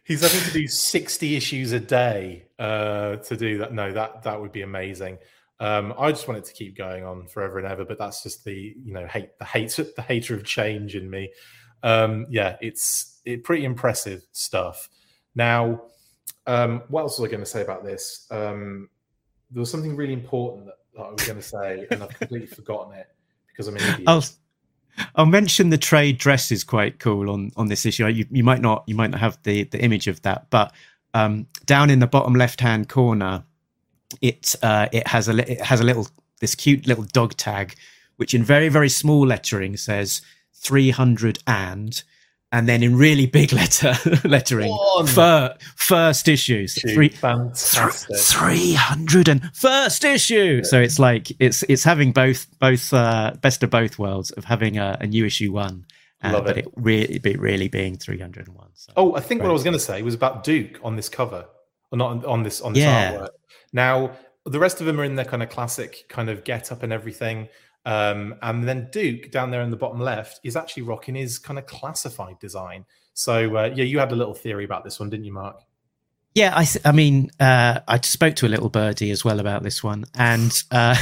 [0.08, 3.72] he's having to do 60 issues a day uh, to do that.
[3.72, 5.18] No, that that would be amazing.
[5.60, 8.44] Um, I just want it to keep going on forever and ever, but that's just
[8.44, 11.30] the you know hate the hate the hater of change in me.
[11.84, 14.88] Um, yeah, it's it, pretty impressive stuff.
[15.36, 15.82] Now,
[16.46, 18.26] um, what else was I going to say about this?
[18.30, 18.88] Um,
[19.50, 22.48] there was something really important that, that I was going to say, and I've completely
[22.48, 23.06] forgotten it
[23.48, 24.08] because I'm an idiot.
[24.08, 24.24] I'll,
[25.14, 28.06] I'll mention the trade dress is quite cool on on this issue.
[28.06, 30.72] You, you might not you might not have the the image of that, but
[31.14, 33.44] um, down in the bottom left hand corner
[34.20, 36.08] it uh, it has a it has a little
[36.40, 37.74] this cute little dog tag,
[38.16, 40.22] which in very very small lettering says
[40.54, 42.02] 300 and
[42.52, 43.94] and then in really big letter
[44.24, 44.76] lettering.
[45.06, 46.80] Fir- first issues.
[46.80, 48.16] Three fantastic.
[48.16, 53.70] 300 and first issue so it's like it's it's having both both uh, best of
[53.70, 55.84] both worlds of having a, a new issue one
[56.22, 58.92] uh, Love but it, it really be really being 301 so.
[58.96, 59.46] Oh i think great.
[59.46, 61.46] what i was going to say was about duke on this cover
[61.90, 63.12] or not on, on this on this yeah.
[63.12, 63.30] artwork.
[63.72, 64.12] Now,
[64.44, 66.92] the rest of them are in their kind of classic kind of get up and
[66.92, 67.48] everything.
[67.88, 71.58] Um, and then Duke down there in the bottom left is actually rocking his kind
[71.58, 72.84] of classified design.
[73.14, 75.62] So uh, yeah, you had a little theory about this one, didn't you, Mark?
[76.34, 79.62] Yeah, I, th- I mean, uh, I spoke to a little birdie as well about
[79.62, 80.94] this one, and uh,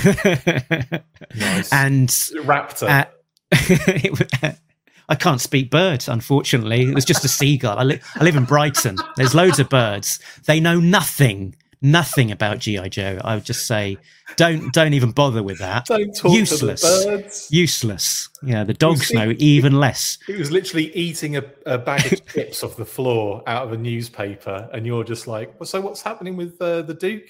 [1.34, 1.72] nice.
[1.72, 3.08] and raptor.
[3.52, 4.52] Uh,
[5.08, 6.82] I can't speak birds, unfortunately.
[6.82, 7.78] It was just a seagull.
[7.78, 8.96] I, li- I live in Brighton.
[9.16, 10.20] There's loads of birds.
[10.46, 11.56] They know nothing
[11.86, 13.18] nothing about GI Joe.
[13.22, 13.96] I would just say,
[14.36, 15.86] don't don't even bother with that.
[15.86, 16.80] Don't talk Useless.
[16.80, 17.48] to the birds.
[17.50, 18.28] Useless.
[18.42, 20.18] Yeah, the dogs know even less.
[20.28, 23.76] It was literally eating a, a bag of chips off the floor out of a
[23.76, 27.28] newspaper, and you're just like, well, so what's happening with uh, the Duke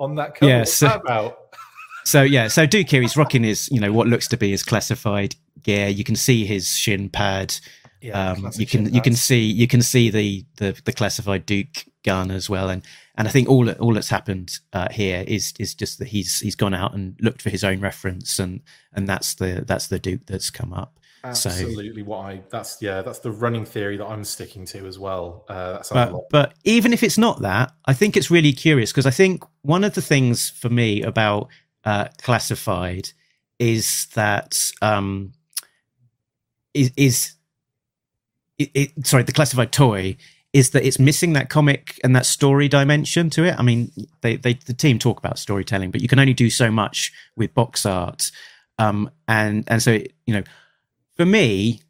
[0.00, 0.50] on that cover?
[0.50, 1.38] Yeah, what's so, that about?
[2.04, 4.62] so yeah, so Duke here, he's rocking his, you know, what looks to be his
[4.62, 5.88] classified gear.
[5.88, 7.54] You can see his shin pad.
[8.00, 11.86] Yeah, um, you can you can see you can see the, the the classified Duke
[12.04, 12.82] gun as well, and
[13.16, 16.56] and I think all all that's happened uh, here is is just that he's he's
[16.56, 18.60] gone out and looked for his own reference, and
[18.92, 20.98] and that's the that's the Duke that's come up.
[21.22, 24.98] Absolutely, so, what I that's yeah that's the running theory that I'm sticking to as
[24.98, 25.44] well.
[25.48, 29.10] Uh, but, but even if it's not that, I think it's really curious because I
[29.10, 31.48] think one of the things for me about
[31.84, 33.10] uh, classified
[33.58, 35.32] is that um,
[36.74, 37.34] is, is
[38.58, 40.16] it, it, sorry the classified toy
[40.54, 43.56] is that it's missing that comic and that story dimension to it.
[43.58, 43.90] I mean,
[44.20, 47.52] they, they the team talk about storytelling, but you can only do so much with
[47.54, 48.30] box art.
[48.78, 50.44] Um, and and so you know,
[51.16, 51.80] for me,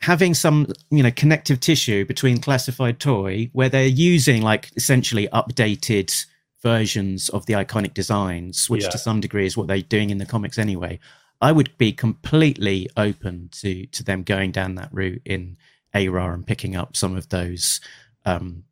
[0.00, 6.24] having some you know connective tissue between classified toy where they're using like essentially updated
[6.62, 8.90] versions of the iconic designs, which yeah.
[8.90, 11.00] to some degree is what they're doing in the comics anyway.
[11.40, 15.56] I would be completely open to to them going down that route in
[15.94, 17.80] ARAR and picking up some of those
[18.24, 18.64] um,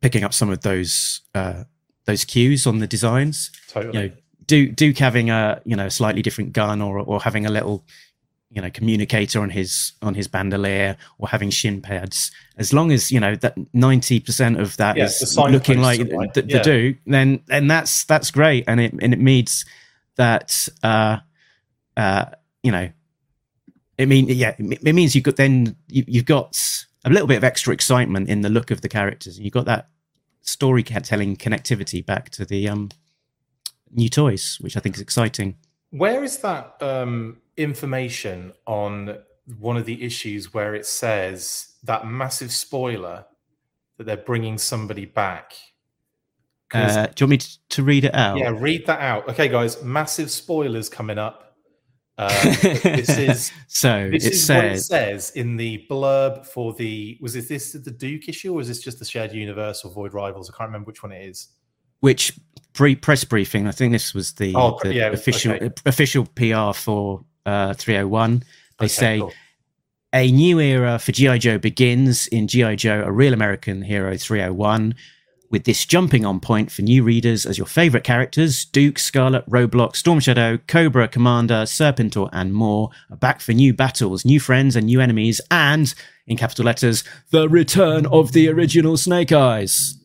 [0.00, 1.64] picking up some of those uh,
[2.04, 3.50] those cues on the designs.
[3.68, 3.98] Totally.
[3.98, 4.14] You know,
[4.46, 7.84] Duke, Duke having a you know slightly different gun or or having a little
[8.50, 13.10] you know communicator on his on his bandolier or having shin pads as long as
[13.10, 16.62] you know that 90% of that yeah, is looking like the, the yeah.
[16.62, 19.64] duke then then that's that's great and it and it means
[20.14, 21.18] that uh
[21.96, 22.26] uh
[22.62, 22.88] you know
[23.98, 26.56] it mean yeah it means you've got then you, you've got
[27.06, 29.36] a little bit of extra excitement in the look of the characters.
[29.36, 29.88] And you've got that
[30.42, 32.90] storytelling connectivity back to the um,
[33.92, 35.56] new toys, which I think is exciting.
[35.90, 39.18] Where is that um, information on
[39.58, 43.24] one of the issues where it says that massive spoiler
[43.96, 45.54] that they're bringing somebody back?
[46.74, 48.38] Uh, do you want me to, to, read it out?
[48.38, 49.28] Yeah, read that out.
[49.28, 51.45] Okay, guys, massive spoilers coming up.
[52.18, 56.72] Um, this is so this it is says, what it says in the blurb for
[56.72, 59.90] the was it this the Duke issue or is this just the shared universe or
[59.92, 60.50] Void Rivals?
[60.50, 61.48] I can't remember which one it is.
[62.00, 62.32] Which
[62.72, 63.66] pre- press briefing?
[63.66, 65.70] I think this was the, Oh, the yeah, official okay.
[65.84, 68.42] official PR for uh, 301.
[68.78, 69.32] They Okay, say cool.
[70.14, 74.94] a new era for GI Joe begins in GI Joe: A Real American Hero 301.
[75.48, 79.94] With this jumping on point for new readers as your favorite characters, Duke, Scarlett, Roadblock,
[79.94, 84.86] Storm Shadow, Cobra, Commander, Serpentor, and more are back for new battles, new friends, and
[84.86, 85.94] new enemies, and,
[86.26, 89.96] in capital letters, the return of the original Snake Eyes.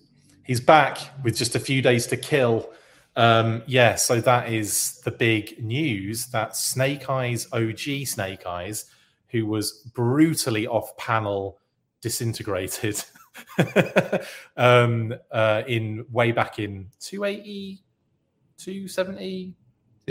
[0.45, 2.69] He's back with just a few days to kill.
[3.15, 8.85] Um, yeah, so that is the big news that Snake Eyes, OG Snake Eyes,
[9.29, 11.57] who was brutally off panel
[12.01, 13.03] disintegrated
[14.57, 17.83] um, uh, in way back in 280,
[18.57, 19.55] 270,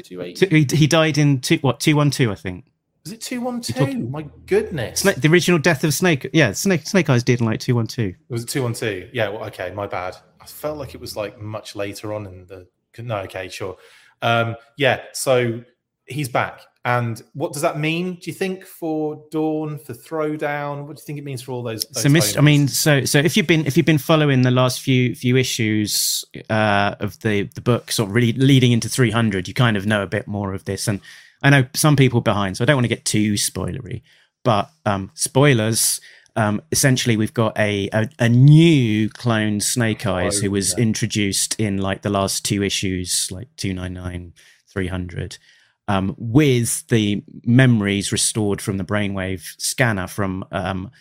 [0.03, 0.75] 280.
[0.75, 2.71] He, he died in two, what 212, I think.
[3.05, 4.11] Was it 212?
[4.11, 5.01] My goodness.
[5.01, 6.29] Snake, the original death of Snake.
[6.33, 8.15] Yeah, Snake Snake Eyes did in like 212.
[8.29, 9.15] Was it 212?
[9.15, 10.17] Yeah, well, okay, my bad.
[10.41, 12.69] I felt like it was like much later on in the.
[12.99, 13.77] No, okay, sure.
[14.21, 15.63] Um, yeah, so
[16.07, 16.61] he's back.
[16.85, 20.87] And what does that mean, do you think, for Dawn, for Throwdown?
[20.87, 21.85] What do you think it means for all those?
[21.85, 22.39] those so Mr.
[22.39, 25.37] I mean, so so if you've been if you've been following the last few few
[25.37, 29.85] issues uh, of the the book, sort of really leading into 300, you kind of
[29.85, 30.89] know a bit more of this.
[30.89, 31.01] And
[31.43, 34.03] I know some people behind, so I don't want to get too spoilery.
[34.43, 36.01] But um, spoilers.
[36.37, 40.85] Um, essentially, we've got a, a a new clone Snake Eyes who was yeah.
[40.85, 44.33] introduced in like the last two issues, like 299,
[44.73, 45.37] 300.
[45.91, 50.93] Um, with the memories restored from the brainwave scanner from um,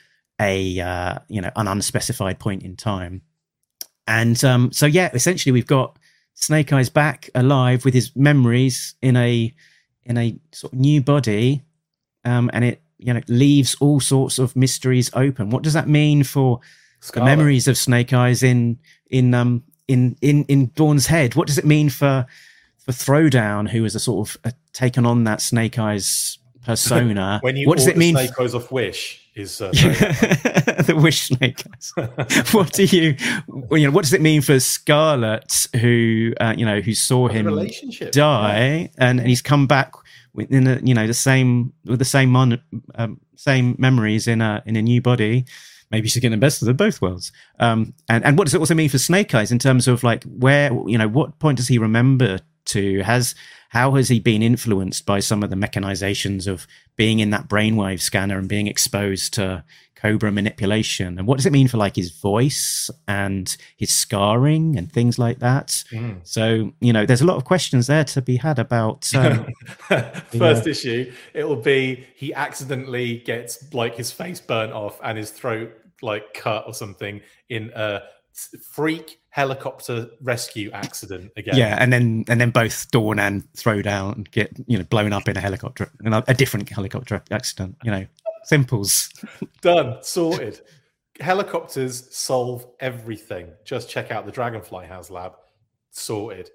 [0.41, 3.21] a uh, you know an unspecified point in time,
[4.07, 5.99] and um, so yeah, essentially we've got
[6.33, 9.53] Snake Eyes back alive with his memories in a
[10.05, 11.61] in a sort of new body,
[12.25, 15.51] um, and it you know leaves all sorts of mysteries open.
[15.51, 16.61] What does that mean for
[17.13, 18.79] the memories of Snake Eyes in
[19.11, 21.35] in um in in in Dawn's head?
[21.35, 22.25] What does it mean for
[22.91, 27.39] for Throwdown, who is a sort of uh, taken on that Snake Eyes persona?
[27.43, 28.15] When you what does it mean?
[28.15, 31.93] Snake Eyes off Wish is uh, the wish snake eyes.
[32.51, 33.15] what do you,
[33.71, 37.31] you know, what does it mean for Scarlett, who uh, you know, who saw a
[37.31, 37.45] him
[38.11, 39.93] die, and, and he's come back
[40.33, 42.61] within a, you know the same with the same mon-
[42.95, 45.45] um, same memories in a in a new body.
[45.91, 47.31] Maybe she's getting the best of the both worlds.
[47.59, 50.23] Um, and and what does it also mean for Snake Eyes in terms of like
[50.23, 53.01] where you know what point does he remember to?
[53.01, 53.35] Has
[53.69, 56.65] how has he been influenced by some of the mechanizations of
[56.95, 59.63] being in that brainwave scanner and being exposed to
[59.95, 61.19] Cobra manipulation?
[61.19, 65.39] And what does it mean for like his voice and his scarring and things like
[65.39, 65.83] that?
[65.91, 66.21] Mm.
[66.23, 69.13] So you know, there's a lot of questions there to be had about.
[69.13, 69.47] Um,
[70.37, 75.29] First issue, it will be he accidentally gets like his face burnt off and his
[75.29, 75.71] throat
[76.01, 78.01] like cut or something in a
[78.71, 81.55] freak helicopter rescue accident again.
[81.55, 85.37] Yeah, and then and then both Dawn and Throwdown get you know blown up in
[85.37, 87.75] a helicopter, a different helicopter accident.
[87.83, 88.05] You know,
[88.43, 89.09] simples.
[89.61, 90.61] Done, sorted.
[91.19, 93.49] Helicopters solve everything.
[93.65, 95.33] Just check out the Dragonfly HasLab.
[95.91, 96.49] Sorted.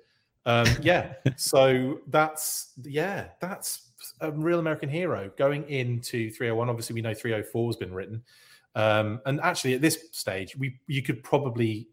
[0.47, 1.15] Um, yeah.
[1.37, 3.91] so that's yeah, that's
[4.21, 6.69] a real American hero going into 301.
[6.69, 8.23] Obviously, we know 304 has been written.
[8.75, 11.89] Um, and actually, at this stage, we you could probably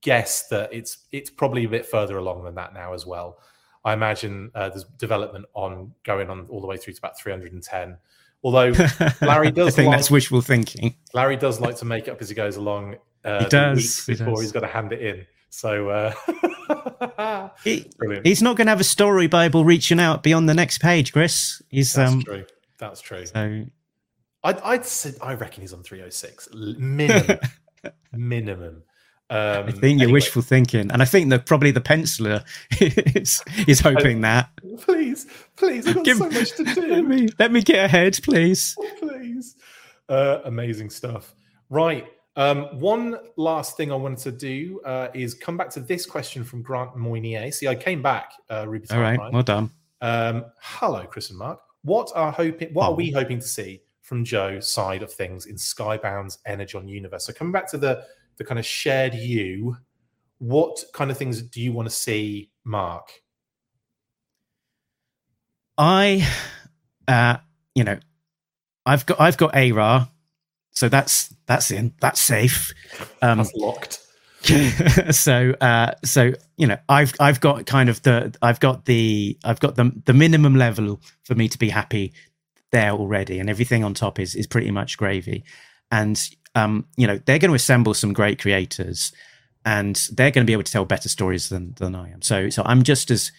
[0.00, 3.38] guess that it's it's probably a bit further along than that now as well.
[3.84, 7.96] I imagine uh, there's development on going on all the way through to about 310.
[8.42, 8.72] Although
[9.20, 10.96] Larry does I think like- that's wishful thinking.
[11.14, 12.96] Larry does like to make it up as he goes along.
[13.24, 14.42] Uh, He does, he before does.
[14.42, 15.26] he's got to hand it in.
[15.50, 17.90] So uh, He,
[18.24, 21.62] he's not going to have a story bible reaching out beyond the next page, Chris.
[21.70, 22.22] He's That's um.
[22.22, 22.44] true.
[22.78, 23.24] That's true.
[23.26, 23.64] So
[24.46, 26.48] I'd, I'd say I reckon he's on 306
[26.78, 27.38] minimum.
[28.12, 28.82] minimum.
[29.28, 32.44] Um, I think you're wishful thinking, and I think that probably the penciler
[33.16, 34.50] is is hoping that.
[34.82, 36.86] Please, please, I've got Give- so much to do.
[36.94, 38.76] Let me let me get ahead, please.
[39.00, 39.56] please.
[40.08, 41.34] Uh, amazing stuff.
[41.70, 42.06] Right.
[42.36, 46.44] Um, one last thing I wanted to do uh, is come back to this question
[46.44, 47.50] from Grant Moynier.
[47.50, 48.86] See, I came back, uh, Ruby.
[48.90, 49.70] All right, well done.
[50.02, 51.58] Um, hello, Chris and Mark.
[51.82, 52.72] What are hoping?
[52.74, 52.92] What Oh.
[52.92, 57.26] are we hoping to see from Joe's side of things in Skybound's Energon universe?
[57.26, 58.04] So coming back to the
[58.38, 59.76] the kind of shared you,
[60.38, 63.10] what kind of things do you want to see, Mark?
[65.78, 66.26] I,
[67.08, 67.36] uh,
[67.74, 67.98] you know,
[68.84, 70.08] I've got I've got ARA,
[70.70, 72.72] so that's that's in that's safe.
[73.20, 74.00] Um, That's locked.
[75.10, 79.58] so uh, so you know I've I've got kind of the I've got the I've
[79.58, 82.12] got the the minimum level for me to be happy
[82.76, 85.44] there already, and everything on top is is pretty much gravy.
[85.90, 86.16] And
[86.54, 89.12] um, you know they're going to assemble some great creators,
[89.64, 92.22] and they're going to be able to tell better stories than than I am.
[92.22, 93.32] So so I'm just as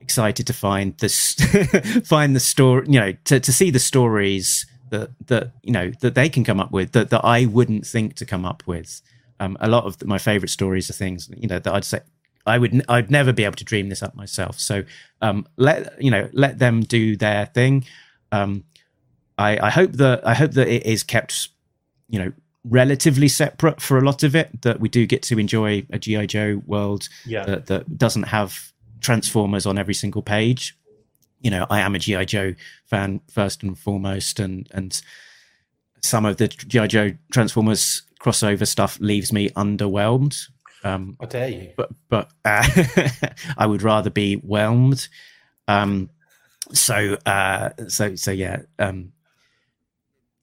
[0.00, 1.34] excited to find this
[2.04, 6.14] find the story you know to, to see the stories that that you know that
[6.14, 9.02] they can come up with that, that I wouldn't think to come up with
[9.40, 12.00] um, a lot of the, my favorite stories are things you know that I'd say
[12.46, 14.58] I would I'd never be able to dream this up myself.
[14.58, 14.84] So
[15.20, 17.84] um, let you know let them do their thing.
[18.32, 18.64] Um,
[19.38, 21.48] I, I hope that I hope that it is kept
[22.08, 22.32] you know
[22.64, 24.62] relatively separate for a lot of it.
[24.62, 27.44] That we do get to enjoy a GI Joe world yeah.
[27.44, 30.76] that, that doesn't have Transformers on every single page.
[31.40, 32.54] You know, I am a GI Joe
[32.86, 35.00] fan first and foremost, and and
[36.02, 40.48] some of the GI Joe Transformers crossover stuff leaves me underwhelmed.
[40.82, 42.66] Um, I dare you, but but uh,
[43.56, 45.08] I would rather be whelmed.
[45.68, 46.10] Um,
[46.72, 48.62] so uh, so so yeah.
[48.78, 49.12] Um,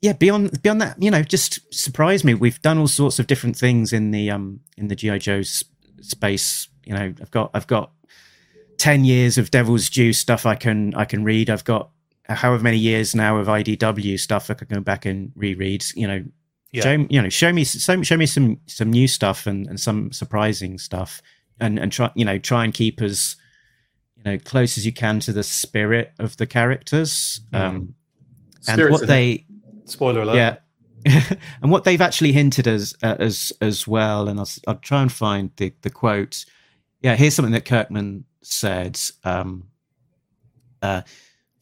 [0.05, 2.35] yeah, beyond beyond that, you know, just surprise me.
[2.35, 6.67] We've done all sorts of different things in the um in the GI Joe space.
[6.85, 7.91] You know, I've got I've got
[8.77, 11.49] ten years of Devil's Due stuff I can I can read.
[11.49, 11.89] I've got
[12.29, 15.83] however many years now of IDW stuff I can go back and reread.
[15.95, 16.23] You know,
[16.71, 16.83] yeah.
[16.83, 20.11] show you know show me show, show me some some new stuff and, and some
[20.11, 21.19] surprising stuff
[21.59, 23.37] and and try you know try and keep us
[24.17, 27.59] you know close as you can to the spirit of the characters mm.
[27.59, 27.95] um
[28.67, 29.45] and what they.
[29.85, 30.57] Spoiler alert yeah
[31.61, 35.11] and what they've actually hinted as uh, as as well and I'll, I'll try and
[35.11, 36.45] find the the quote
[37.01, 39.67] yeah here's something that kirkman said um
[40.81, 41.01] uh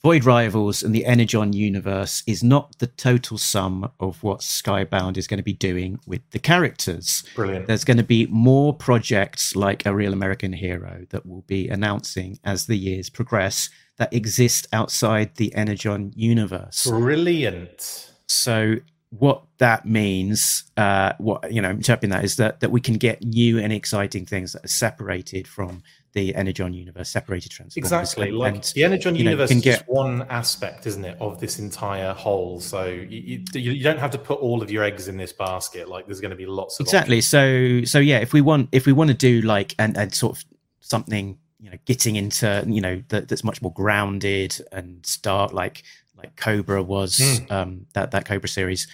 [0.04, 5.28] Void Rivals and the Energon universe is not the total sum of what Skybound is
[5.28, 7.24] going to be doing with the characters.
[7.36, 7.68] Brilliant.
[7.68, 12.38] There's going to be more projects like A Real American Hero that will be announcing
[12.44, 16.86] as the years progress that exist outside the Energon universe.
[16.86, 18.13] Brilliant.
[18.36, 18.76] So
[19.10, 23.24] what that means, uh, what you know, interpreting that is that that we can get
[23.24, 25.84] new and exciting things that are separated from
[26.14, 27.92] the Energon universe, separated transformers.
[27.92, 28.32] Exactly.
[28.32, 29.84] Like and, the Energon universe know, is get...
[29.88, 32.60] one aspect, isn't it, of this entire whole.
[32.60, 35.90] So you, you, you, don't have to put all of your eggs in this basket.
[35.90, 37.18] Like there's going to be lots of exactly.
[37.18, 37.30] Options.
[37.30, 40.38] So so yeah, if we want if we want to do like and and sort
[40.38, 40.46] of
[40.80, 45.84] something you know getting into you know that, that's much more grounded and start like
[46.24, 47.52] like Cobra was mm.
[47.52, 48.88] um, that that Cobra series.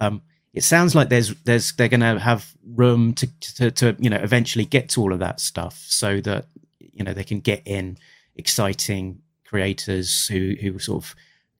[0.00, 4.10] Um, it sounds like there's there's they're going to have room to, to, to you
[4.10, 6.46] know eventually get to all of that stuff so that
[6.78, 7.98] you know they can get in
[8.36, 11.14] exciting creators who who sort of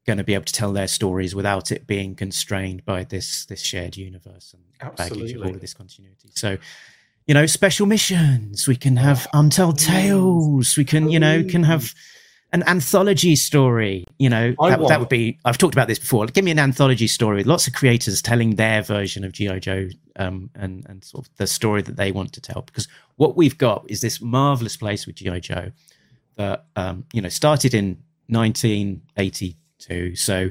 [0.06, 3.62] going to be able to tell their stories without it being constrained by this this
[3.62, 5.18] shared universe and Absolutely.
[5.18, 6.30] baggage of all of this continuity.
[6.34, 6.58] So,
[7.26, 8.68] you know, special missions.
[8.68, 10.76] We can have untold tales.
[10.76, 11.94] We can, you know, can have
[12.54, 14.06] an anthology story.
[14.18, 15.38] You know, that, that, would be.
[15.44, 16.24] I've talked about this before.
[16.26, 17.42] Give me an anthology story.
[17.42, 21.48] Lots of creators telling their version of GI Joe um, and and sort of the
[21.48, 22.62] story that they want to tell.
[22.62, 22.86] Because
[23.16, 25.72] what we've got is this marvelous place with GI Joe
[26.36, 27.98] that um, you know started in
[28.28, 30.14] 1982.
[30.14, 30.50] So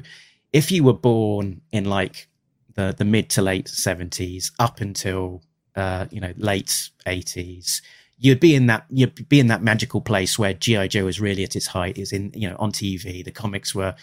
[0.52, 2.28] if you were born in like
[2.74, 5.42] the the mid to late 70s up until
[5.74, 7.80] uh, you know late 80s
[8.18, 11.44] you'd be in that you'd be in that magical place where GI Joe is really
[11.44, 11.98] at its height.
[11.98, 13.24] Is in you know on TV.
[13.24, 13.94] The comics were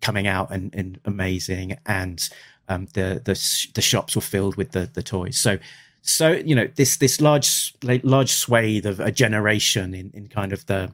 [0.00, 2.28] coming out and, and amazing, and
[2.68, 5.36] um, the the the shops were filled with the the toys.
[5.36, 5.58] So
[6.02, 10.66] so you know this this large large swathe of a generation in in kind of
[10.66, 10.92] the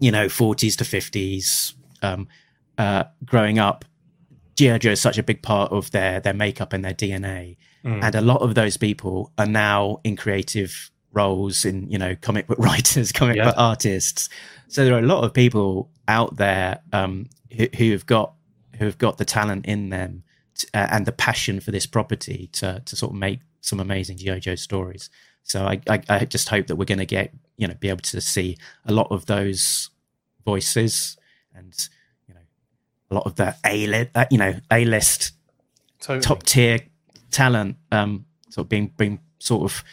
[0.00, 2.28] you know 40s to 50s um,
[2.78, 3.84] uh, growing up.
[4.56, 8.02] GI Joe is such a big part of their their makeup and their DNA, mm.
[8.02, 12.46] and a lot of those people are now in creative roles in you know comic
[12.46, 13.46] book writers, comic yeah.
[13.46, 14.28] book artists.
[14.68, 18.34] So there are a lot of people out there um, who, who, have got
[18.78, 20.22] who have got the talent in them
[20.56, 24.16] to, uh, and the passion for this property to to sort of make some amazing
[24.16, 25.10] GI Joe stories.
[25.42, 28.00] So I, I, I just hope that we're going to get you know be able
[28.00, 28.56] to see
[28.86, 29.90] a lot of those
[30.44, 31.16] voices
[31.54, 31.88] and
[32.26, 32.40] you know
[33.10, 35.32] a lot of the a list uh, you know a list
[36.00, 36.20] totally.
[36.20, 36.78] top tier
[37.30, 39.84] talent um sort of being being sort of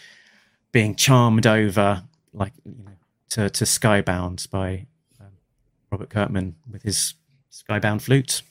[0.75, 2.03] being charmed over,
[2.33, 2.91] like you know,
[3.29, 4.85] to to Skybound by
[5.21, 5.27] um,
[5.89, 7.13] Robert Kirkman with his
[7.49, 8.41] Skybound flute.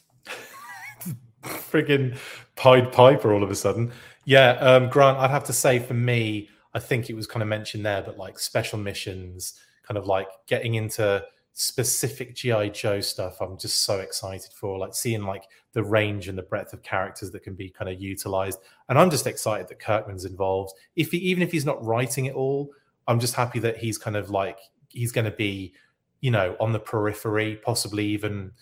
[1.43, 2.17] Friggin'
[2.57, 3.93] Pied Piper all of a sudden.
[4.25, 7.49] Yeah, um, Grant, I'd have to say for me, I think it was kind of
[7.51, 9.53] mentioned there, but like special missions,
[9.87, 11.23] kind of like getting into
[11.55, 14.77] specific GI Joe stuff, I'm just so excited for.
[14.77, 18.01] Like seeing like the range and the breadth of characters that can be kind of
[18.01, 18.59] utilized,
[18.89, 20.75] and I'm just excited that Kirkman's involved.
[20.97, 22.71] If he, even if he's not writing it all,
[23.07, 24.59] I'm just happy that he's kind of like
[24.89, 25.75] he's going to be,
[26.21, 28.53] you know, on the periphery, possibly even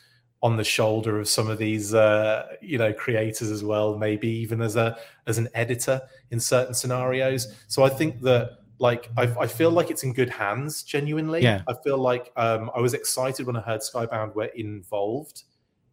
[0.43, 4.61] on the shoulder of some of these uh, you know creators as well maybe even
[4.61, 6.01] as a as an editor
[6.31, 10.29] in certain scenarios so i think that like I, I feel like it's in good
[10.29, 11.41] hands genuinely.
[11.43, 11.63] Yeah.
[11.69, 15.45] I feel like um, i was excited when i heard skybound were involved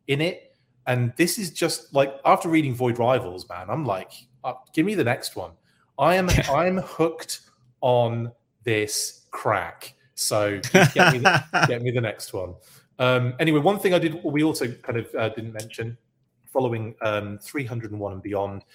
[0.08, 0.56] in it.
[0.88, 4.12] And this is just like after reading void rivals man i'm like
[4.44, 5.52] uh, give me the next one.
[5.98, 7.42] I am i'm hooked
[7.82, 8.32] on
[8.64, 9.94] this crack.
[10.16, 12.56] So get me the, get me the next one.
[12.98, 15.98] Um, anyway, one thing I did, we also kind of uh, didn't mention,
[16.52, 18.66] following um, 301 and beyond,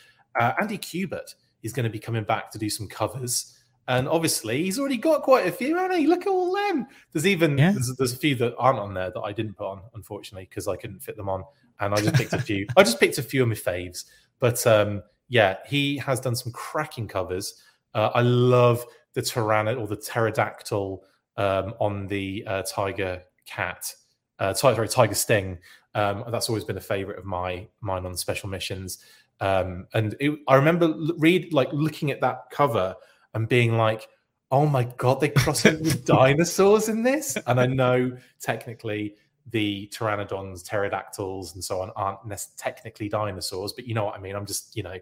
[0.40, 3.58] uh, Andy Kubert is going to be coming back to do some covers.
[3.86, 6.06] And obviously, he's already got quite a few, hasn't he?
[6.06, 6.86] Look at all them.
[7.12, 7.72] There's even yeah.
[7.72, 10.68] there's, there's, a few that aren't on there that I didn't put on, unfortunately, because
[10.68, 11.44] I couldn't fit them on.
[11.80, 12.66] And I just picked a few.
[12.76, 14.04] I just picked a few of my faves.
[14.38, 17.62] But um, yeah, he has done some cracking covers.
[17.94, 21.04] Uh, I love the Tyrannid or the pterodactyl
[21.36, 23.92] um, on the uh, tiger cat
[24.38, 25.58] uh, sorry, Tiger Sting.
[25.94, 28.98] Um, that's always been a favorite of my mine on special missions.
[29.40, 32.94] Um, and it, I remember read like looking at that cover
[33.34, 34.08] and being like,
[34.50, 39.16] "Oh my god, they crossed over with dinosaurs in this!" And I know technically
[39.50, 42.20] the pteranodons, pterodactyls, and so on aren't
[42.56, 44.34] technically dinosaurs, but you know what I mean.
[44.34, 44.96] I'm just you know,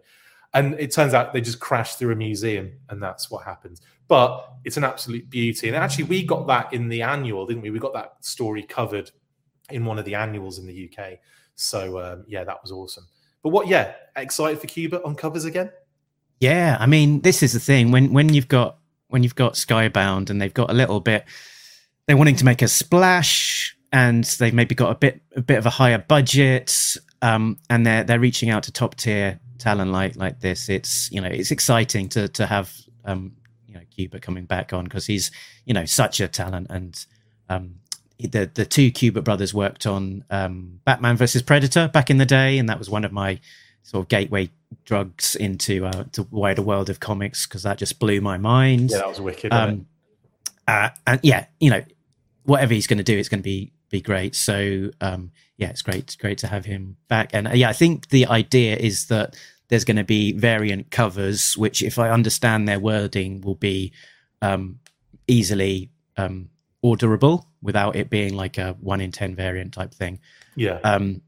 [0.55, 3.81] and it turns out they just crashed through a museum, and that's what happens.
[4.09, 7.71] But it's an absolute beauty, and actually we got that in the annual, didn't we?
[7.71, 9.11] We got that story covered
[9.71, 11.19] in one of the annuals in the UK.
[11.55, 13.07] So um, yeah, that was awesome.
[13.43, 13.69] But what?
[13.69, 15.71] Yeah, excited for Kubert on covers again.
[16.41, 18.79] Yeah, I mean, this is the thing when when you've got
[19.09, 21.25] when you've got Skybound and they've got a little bit,
[22.07, 25.67] they're wanting to make a splash, and they've maybe got a bit a bit of
[25.67, 30.41] a higher budget, um, and they're they're reaching out to top tier talent like like
[30.41, 30.69] this.
[30.69, 33.37] It's you know it's exciting to to have um,
[33.69, 35.31] you know Kubert coming back on because he's
[35.65, 37.07] you know such a talent and
[37.49, 37.77] um,
[38.19, 42.59] the the two Kubert brothers worked on um, Batman versus Predator back in the day,
[42.59, 43.41] and that was one of my
[43.83, 44.51] sort of gateway
[44.85, 48.91] drugs into uh, the wider world of comics because that just blew my mind.
[48.91, 49.53] Yeah, that was wicked.
[49.53, 49.87] Um,
[50.67, 51.83] uh, and yeah, you know,
[52.45, 54.35] whatever he's going to do, it's going to be be great.
[54.35, 57.31] So um, yeah, it's great, it's great to have him back.
[57.33, 59.37] And uh, yeah, I think the idea is that
[59.69, 63.93] there's going to be variant covers, which, if I understand their wording, will be
[64.43, 64.81] um,
[65.27, 66.51] easily um,
[66.85, 70.19] orderable without it being like a one in 10 variant type thing.
[70.57, 70.79] Yeah.
[70.85, 71.23] Um,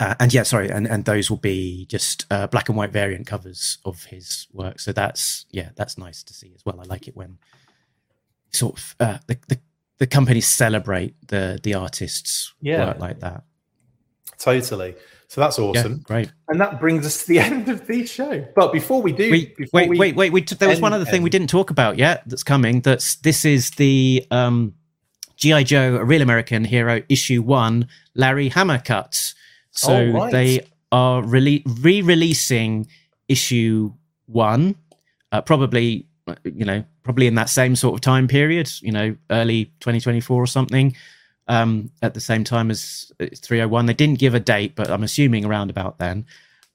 [0.00, 3.26] uh, and yeah, sorry, and, and those will be just uh, black and white variant
[3.26, 4.80] covers of his work.
[4.80, 6.80] So that's yeah, that's nice to see as well.
[6.80, 7.38] I like it when
[8.50, 9.58] sort of uh, the, the
[9.98, 12.86] the companies celebrate the the artists' yeah.
[12.86, 13.44] work like that.
[14.38, 14.96] Totally.
[15.28, 15.92] So that's awesome.
[15.92, 16.32] Yeah, great.
[16.48, 18.46] And that brings us to the end of the show.
[18.54, 20.50] But before we do, we, before wait, we wait, wait, wait.
[20.50, 22.80] There was one other thing we didn't talk about yet that's coming.
[22.80, 24.74] That's this is the um,
[25.36, 29.34] GI Joe: A Real American Hero issue one, Larry Hama cuts.
[29.74, 30.32] So oh, right.
[30.32, 32.88] they are re releasing
[33.28, 33.92] issue
[34.26, 34.76] one,
[35.32, 36.06] uh, probably
[36.44, 40.46] you know probably in that same sort of time period, you know, early 2024 or
[40.46, 40.96] something
[41.46, 43.86] um, at the same time as 301.
[43.86, 46.26] They didn't give a date, but I'm assuming around about then.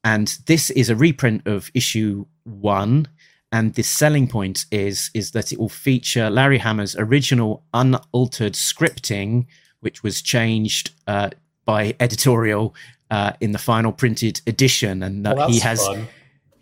[0.03, 3.07] And this is a reprint of issue one.
[3.51, 9.47] And the selling point is is that it will feature Larry Hama's original unaltered scripting,
[9.80, 11.31] which was changed uh,
[11.69, 12.73] by editorial
[13.11, 16.07] uh, in the final printed edition, and that well, he has fun.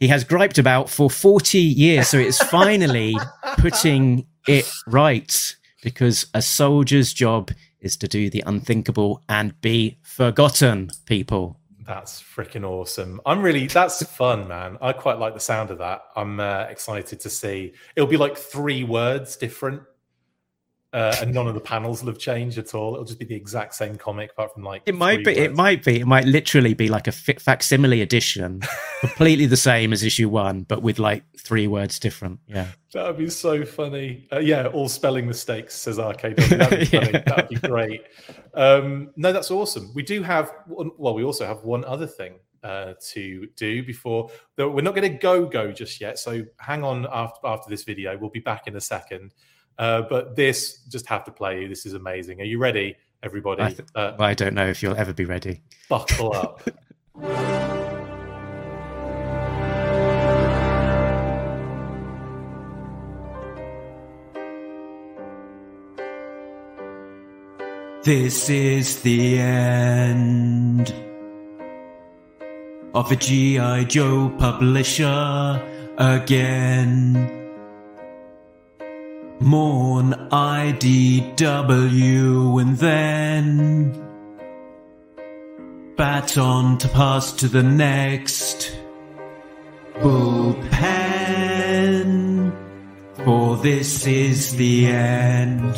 [0.01, 2.09] he has griped about for 40 years.
[2.09, 3.15] So it's finally
[3.57, 10.89] putting it right because a soldier's job is to do the unthinkable and be forgotten,
[11.05, 11.57] people.
[11.85, 13.21] That's freaking awesome.
[13.25, 14.77] I'm really, that's fun, man.
[14.81, 16.01] I quite like the sound of that.
[16.17, 17.71] I'm uh, excited to see.
[17.95, 19.84] It'll be like three words different
[20.93, 22.93] uh, and none of the panels will have changed at all.
[22.93, 25.31] It'll just be the exact same comic, apart from like it might be.
[25.31, 25.39] Words.
[25.39, 25.99] It might be.
[25.99, 28.61] It might literally be like a facsimile edition,
[29.01, 32.39] completely the same as issue one, but with like three words different.
[32.47, 34.27] Yeah, that would be so funny.
[34.31, 36.38] Uh, yeah, all spelling mistakes says Arcade.
[36.38, 37.23] That'd be yeah.
[37.26, 38.03] That'd be great.
[38.53, 39.91] Um, no, that's awesome.
[39.93, 40.51] We do have.
[40.68, 44.30] Well, we also have one other thing uh, to do before.
[44.57, 46.18] We're not going to go go just yet.
[46.18, 48.18] So hang on after after this video.
[48.18, 49.34] We'll be back in a second.
[49.78, 51.68] Uh, but this just have to play you.
[51.68, 52.41] This is amazing.
[52.41, 53.64] Are you ready, everybody?
[53.64, 55.62] I, th- uh, I don't know if you'll ever be ready.
[55.90, 56.68] Buckle up.
[68.08, 70.94] This is the end
[72.94, 73.84] of a G.I.
[73.84, 75.62] Joe publisher
[75.98, 77.47] again.
[79.39, 81.41] Mourn IDW
[82.61, 83.91] and then
[85.95, 88.76] baton to pass to the next
[89.95, 90.77] bullpen.
[93.26, 95.76] For this is the end.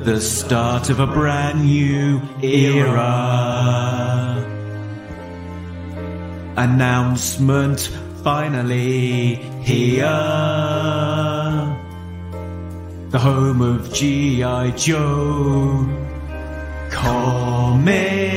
[0.00, 3.06] The start of a brand new era.
[6.56, 7.90] Announcement
[8.22, 10.06] finally here.
[13.10, 14.70] The home of G.I.
[14.72, 15.88] Joe
[16.90, 18.30] comics.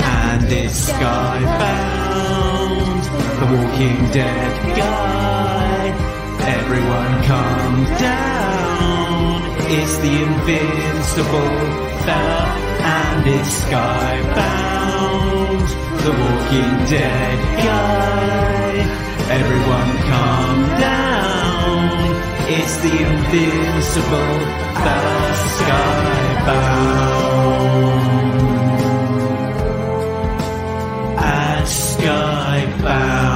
[0.00, 1.82] And it's skybound.
[3.40, 5.92] The Walking Dead guy.
[6.58, 9.42] Everyone come down.
[9.70, 11.54] It's the invincible
[12.04, 12.44] fella.
[12.80, 14.77] And it's skybound.
[16.04, 18.72] The Walking Dead guy.
[19.30, 21.78] Everyone come down.
[22.48, 24.34] It's the invincible
[24.82, 25.18] fella
[25.58, 26.78] skybound.
[31.18, 33.27] At skybound.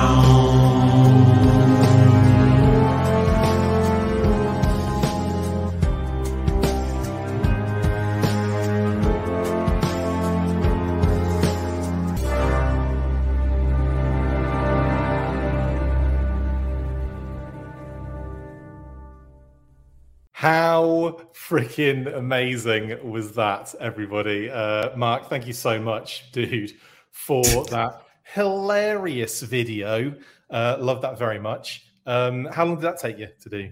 [21.52, 24.50] Freaking amazing was that, everybody?
[24.50, 26.72] Uh, Mark, thank you so much, dude,
[27.10, 30.14] for that hilarious video.
[30.48, 31.84] Uh, love that very much.
[32.06, 33.70] Um, how long did that take you to do?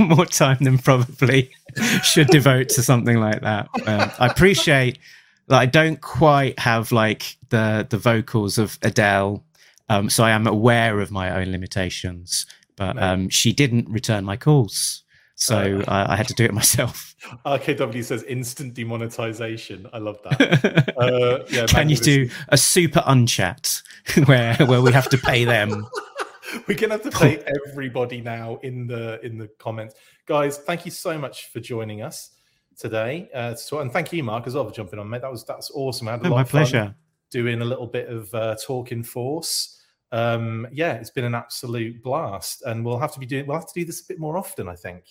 [0.04, 1.52] More time than probably
[2.02, 3.68] should devote to something like that.
[3.86, 4.98] Um, I appreciate
[5.46, 9.44] that I don't quite have like the the vocals of Adele,
[9.88, 12.46] um, so I am aware of my own limitations.
[12.74, 15.04] But um, she didn't return my calls,
[15.40, 17.14] so I, I had to do it myself.
[17.46, 19.88] RKW says instant demonetization.
[19.92, 20.94] I love that.
[21.00, 23.82] Uh, yeah, Can you do a super unchat
[24.26, 25.86] where where we have to pay them?
[26.68, 29.94] We're gonna have to pay everybody now in the in the comments,
[30.26, 30.58] guys.
[30.58, 32.32] Thank you so much for joining us
[32.76, 33.30] today.
[33.32, 35.22] Uh, so, and thank you, Mark, as well for jumping on, mate.
[35.22, 36.08] That was that's awesome.
[36.08, 36.94] I had a Oh, lot my of fun pleasure.
[37.30, 39.80] doing a little bit of uh, talking force.
[40.12, 43.46] Um, yeah, it's been an absolute blast, and we'll have to be doing.
[43.46, 45.04] We'll have to do this a bit more often, I think.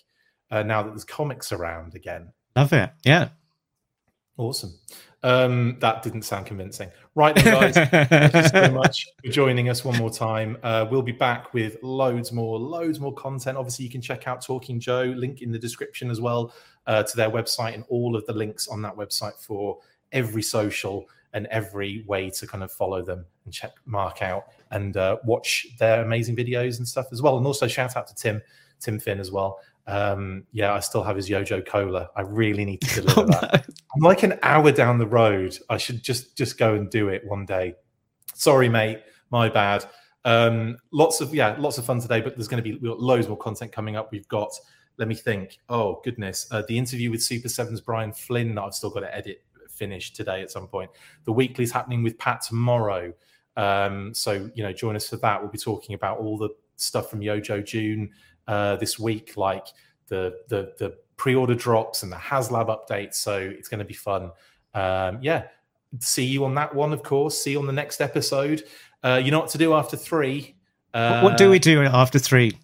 [0.51, 2.31] Uh, now that there's comics around again.
[2.55, 2.91] Love it.
[3.05, 3.29] Yeah.
[4.37, 4.73] Awesome.
[5.21, 6.89] Um, that didn't sound convincing.
[7.13, 7.75] Right, then, guys.
[7.75, 10.57] Thank you so much for joining us one more time.
[10.63, 13.57] Uh, we'll be back with loads more, loads more content.
[13.57, 16.53] Obviously, you can check out Talking Joe, link in the description as well
[16.87, 19.79] uh, to their website and all of the links on that website for
[20.13, 24.97] every social and every way to kind of follow them and check Mark out and
[24.97, 27.37] uh, watch their amazing videos and stuff as well.
[27.37, 28.41] And also shout out to Tim,
[28.79, 29.59] Tim Finn as well.
[29.89, 32.09] Um, yeah, I still have his Yojo Cola.
[32.15, 33.67] I really need to deliver Oh, that.
[33.67, 33.73] no.
[33.95, 35.57] I'm like an hour down the road.
[35.69, 37.73] I should just just go and do it one day.
[38.35, 38.99] Sorry, mate.
[39.31, 39.85] My bad.
[40.25, 42.21] Um, lots of yeah, lots of fun today.
[42.21, 44.11] But there's going to be we've got loads more content coming up.
[44.11, 44.51] We've got.
[44.97, 45.57] Let me think.
[45.69, 49.43] Oh goodness, uh, the interview with Super7's Brian Flynn that I've still got to edit
[49.69, 50.91] finish today at some point.
[51.23, 53.13] The weekly's happening with Pat tomorrow.
[53.55, 55.41] Um, so you know, join us for that.
[55.41, 58.11] We'll be talking about all the stuff from Yojo June
[58.49, 59.67] uh, this week, like
[60.07, 63.15] the the the pre-order drops and the HasLab updates.
[63.15, 64.31] So it's going to be fun.
[64.73, 65.43] Um, yeah,
[65.99, 67.41] see you on that one, of course.
[67.41, 68.63] See you on the next episode.
[69.03, 70.55] Uh, you know what to do after three.
[70.93, 72.57] Uh, what do we do after three?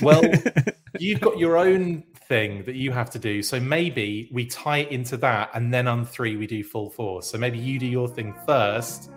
[0.00, 0.22] Well,
[0.98, 3.42] you've got your own thing that you have to do.
[3.42, 7.26] So maybe we tie it into that, and then on three we do full force.
[7.30, 9.10] So maybe you do your thing first.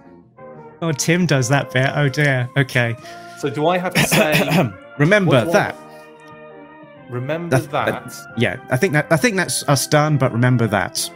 [0.81, 1.89] oh, Tim does that bit.
[1.95, 2.49] Oh dear.
[2.57, 2.95] Okay.
[3.39, 4.71] So do I have to say?
[4.97, 5.75] Remember What- what- that.
[7.09, 7.85] Remember That- that.
[8.05, 10.17] that- Yeah, I think that I think that's us done.
[10.17, 11.09] But remember that.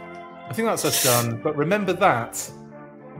[0.48, 1.40] I think that's us done.
[1.42, 2.50] But remember that.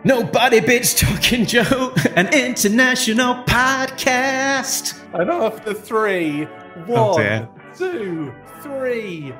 [0.04, 5.00] Nobody Bits Talking Joe, an international podcast.
[5.14, 6.46] And after three,
[6.88, 7.48] Oh, one, dear.
[7.78, 9.32] two, three.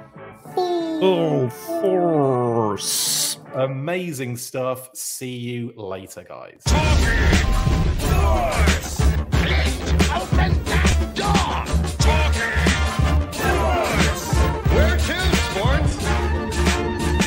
[0.54, 3.38] Full force.
[3.54, 4.88] Amazing stuff.
[4.94, 6.62] See you later, guys.
[6.66, 6.84] Open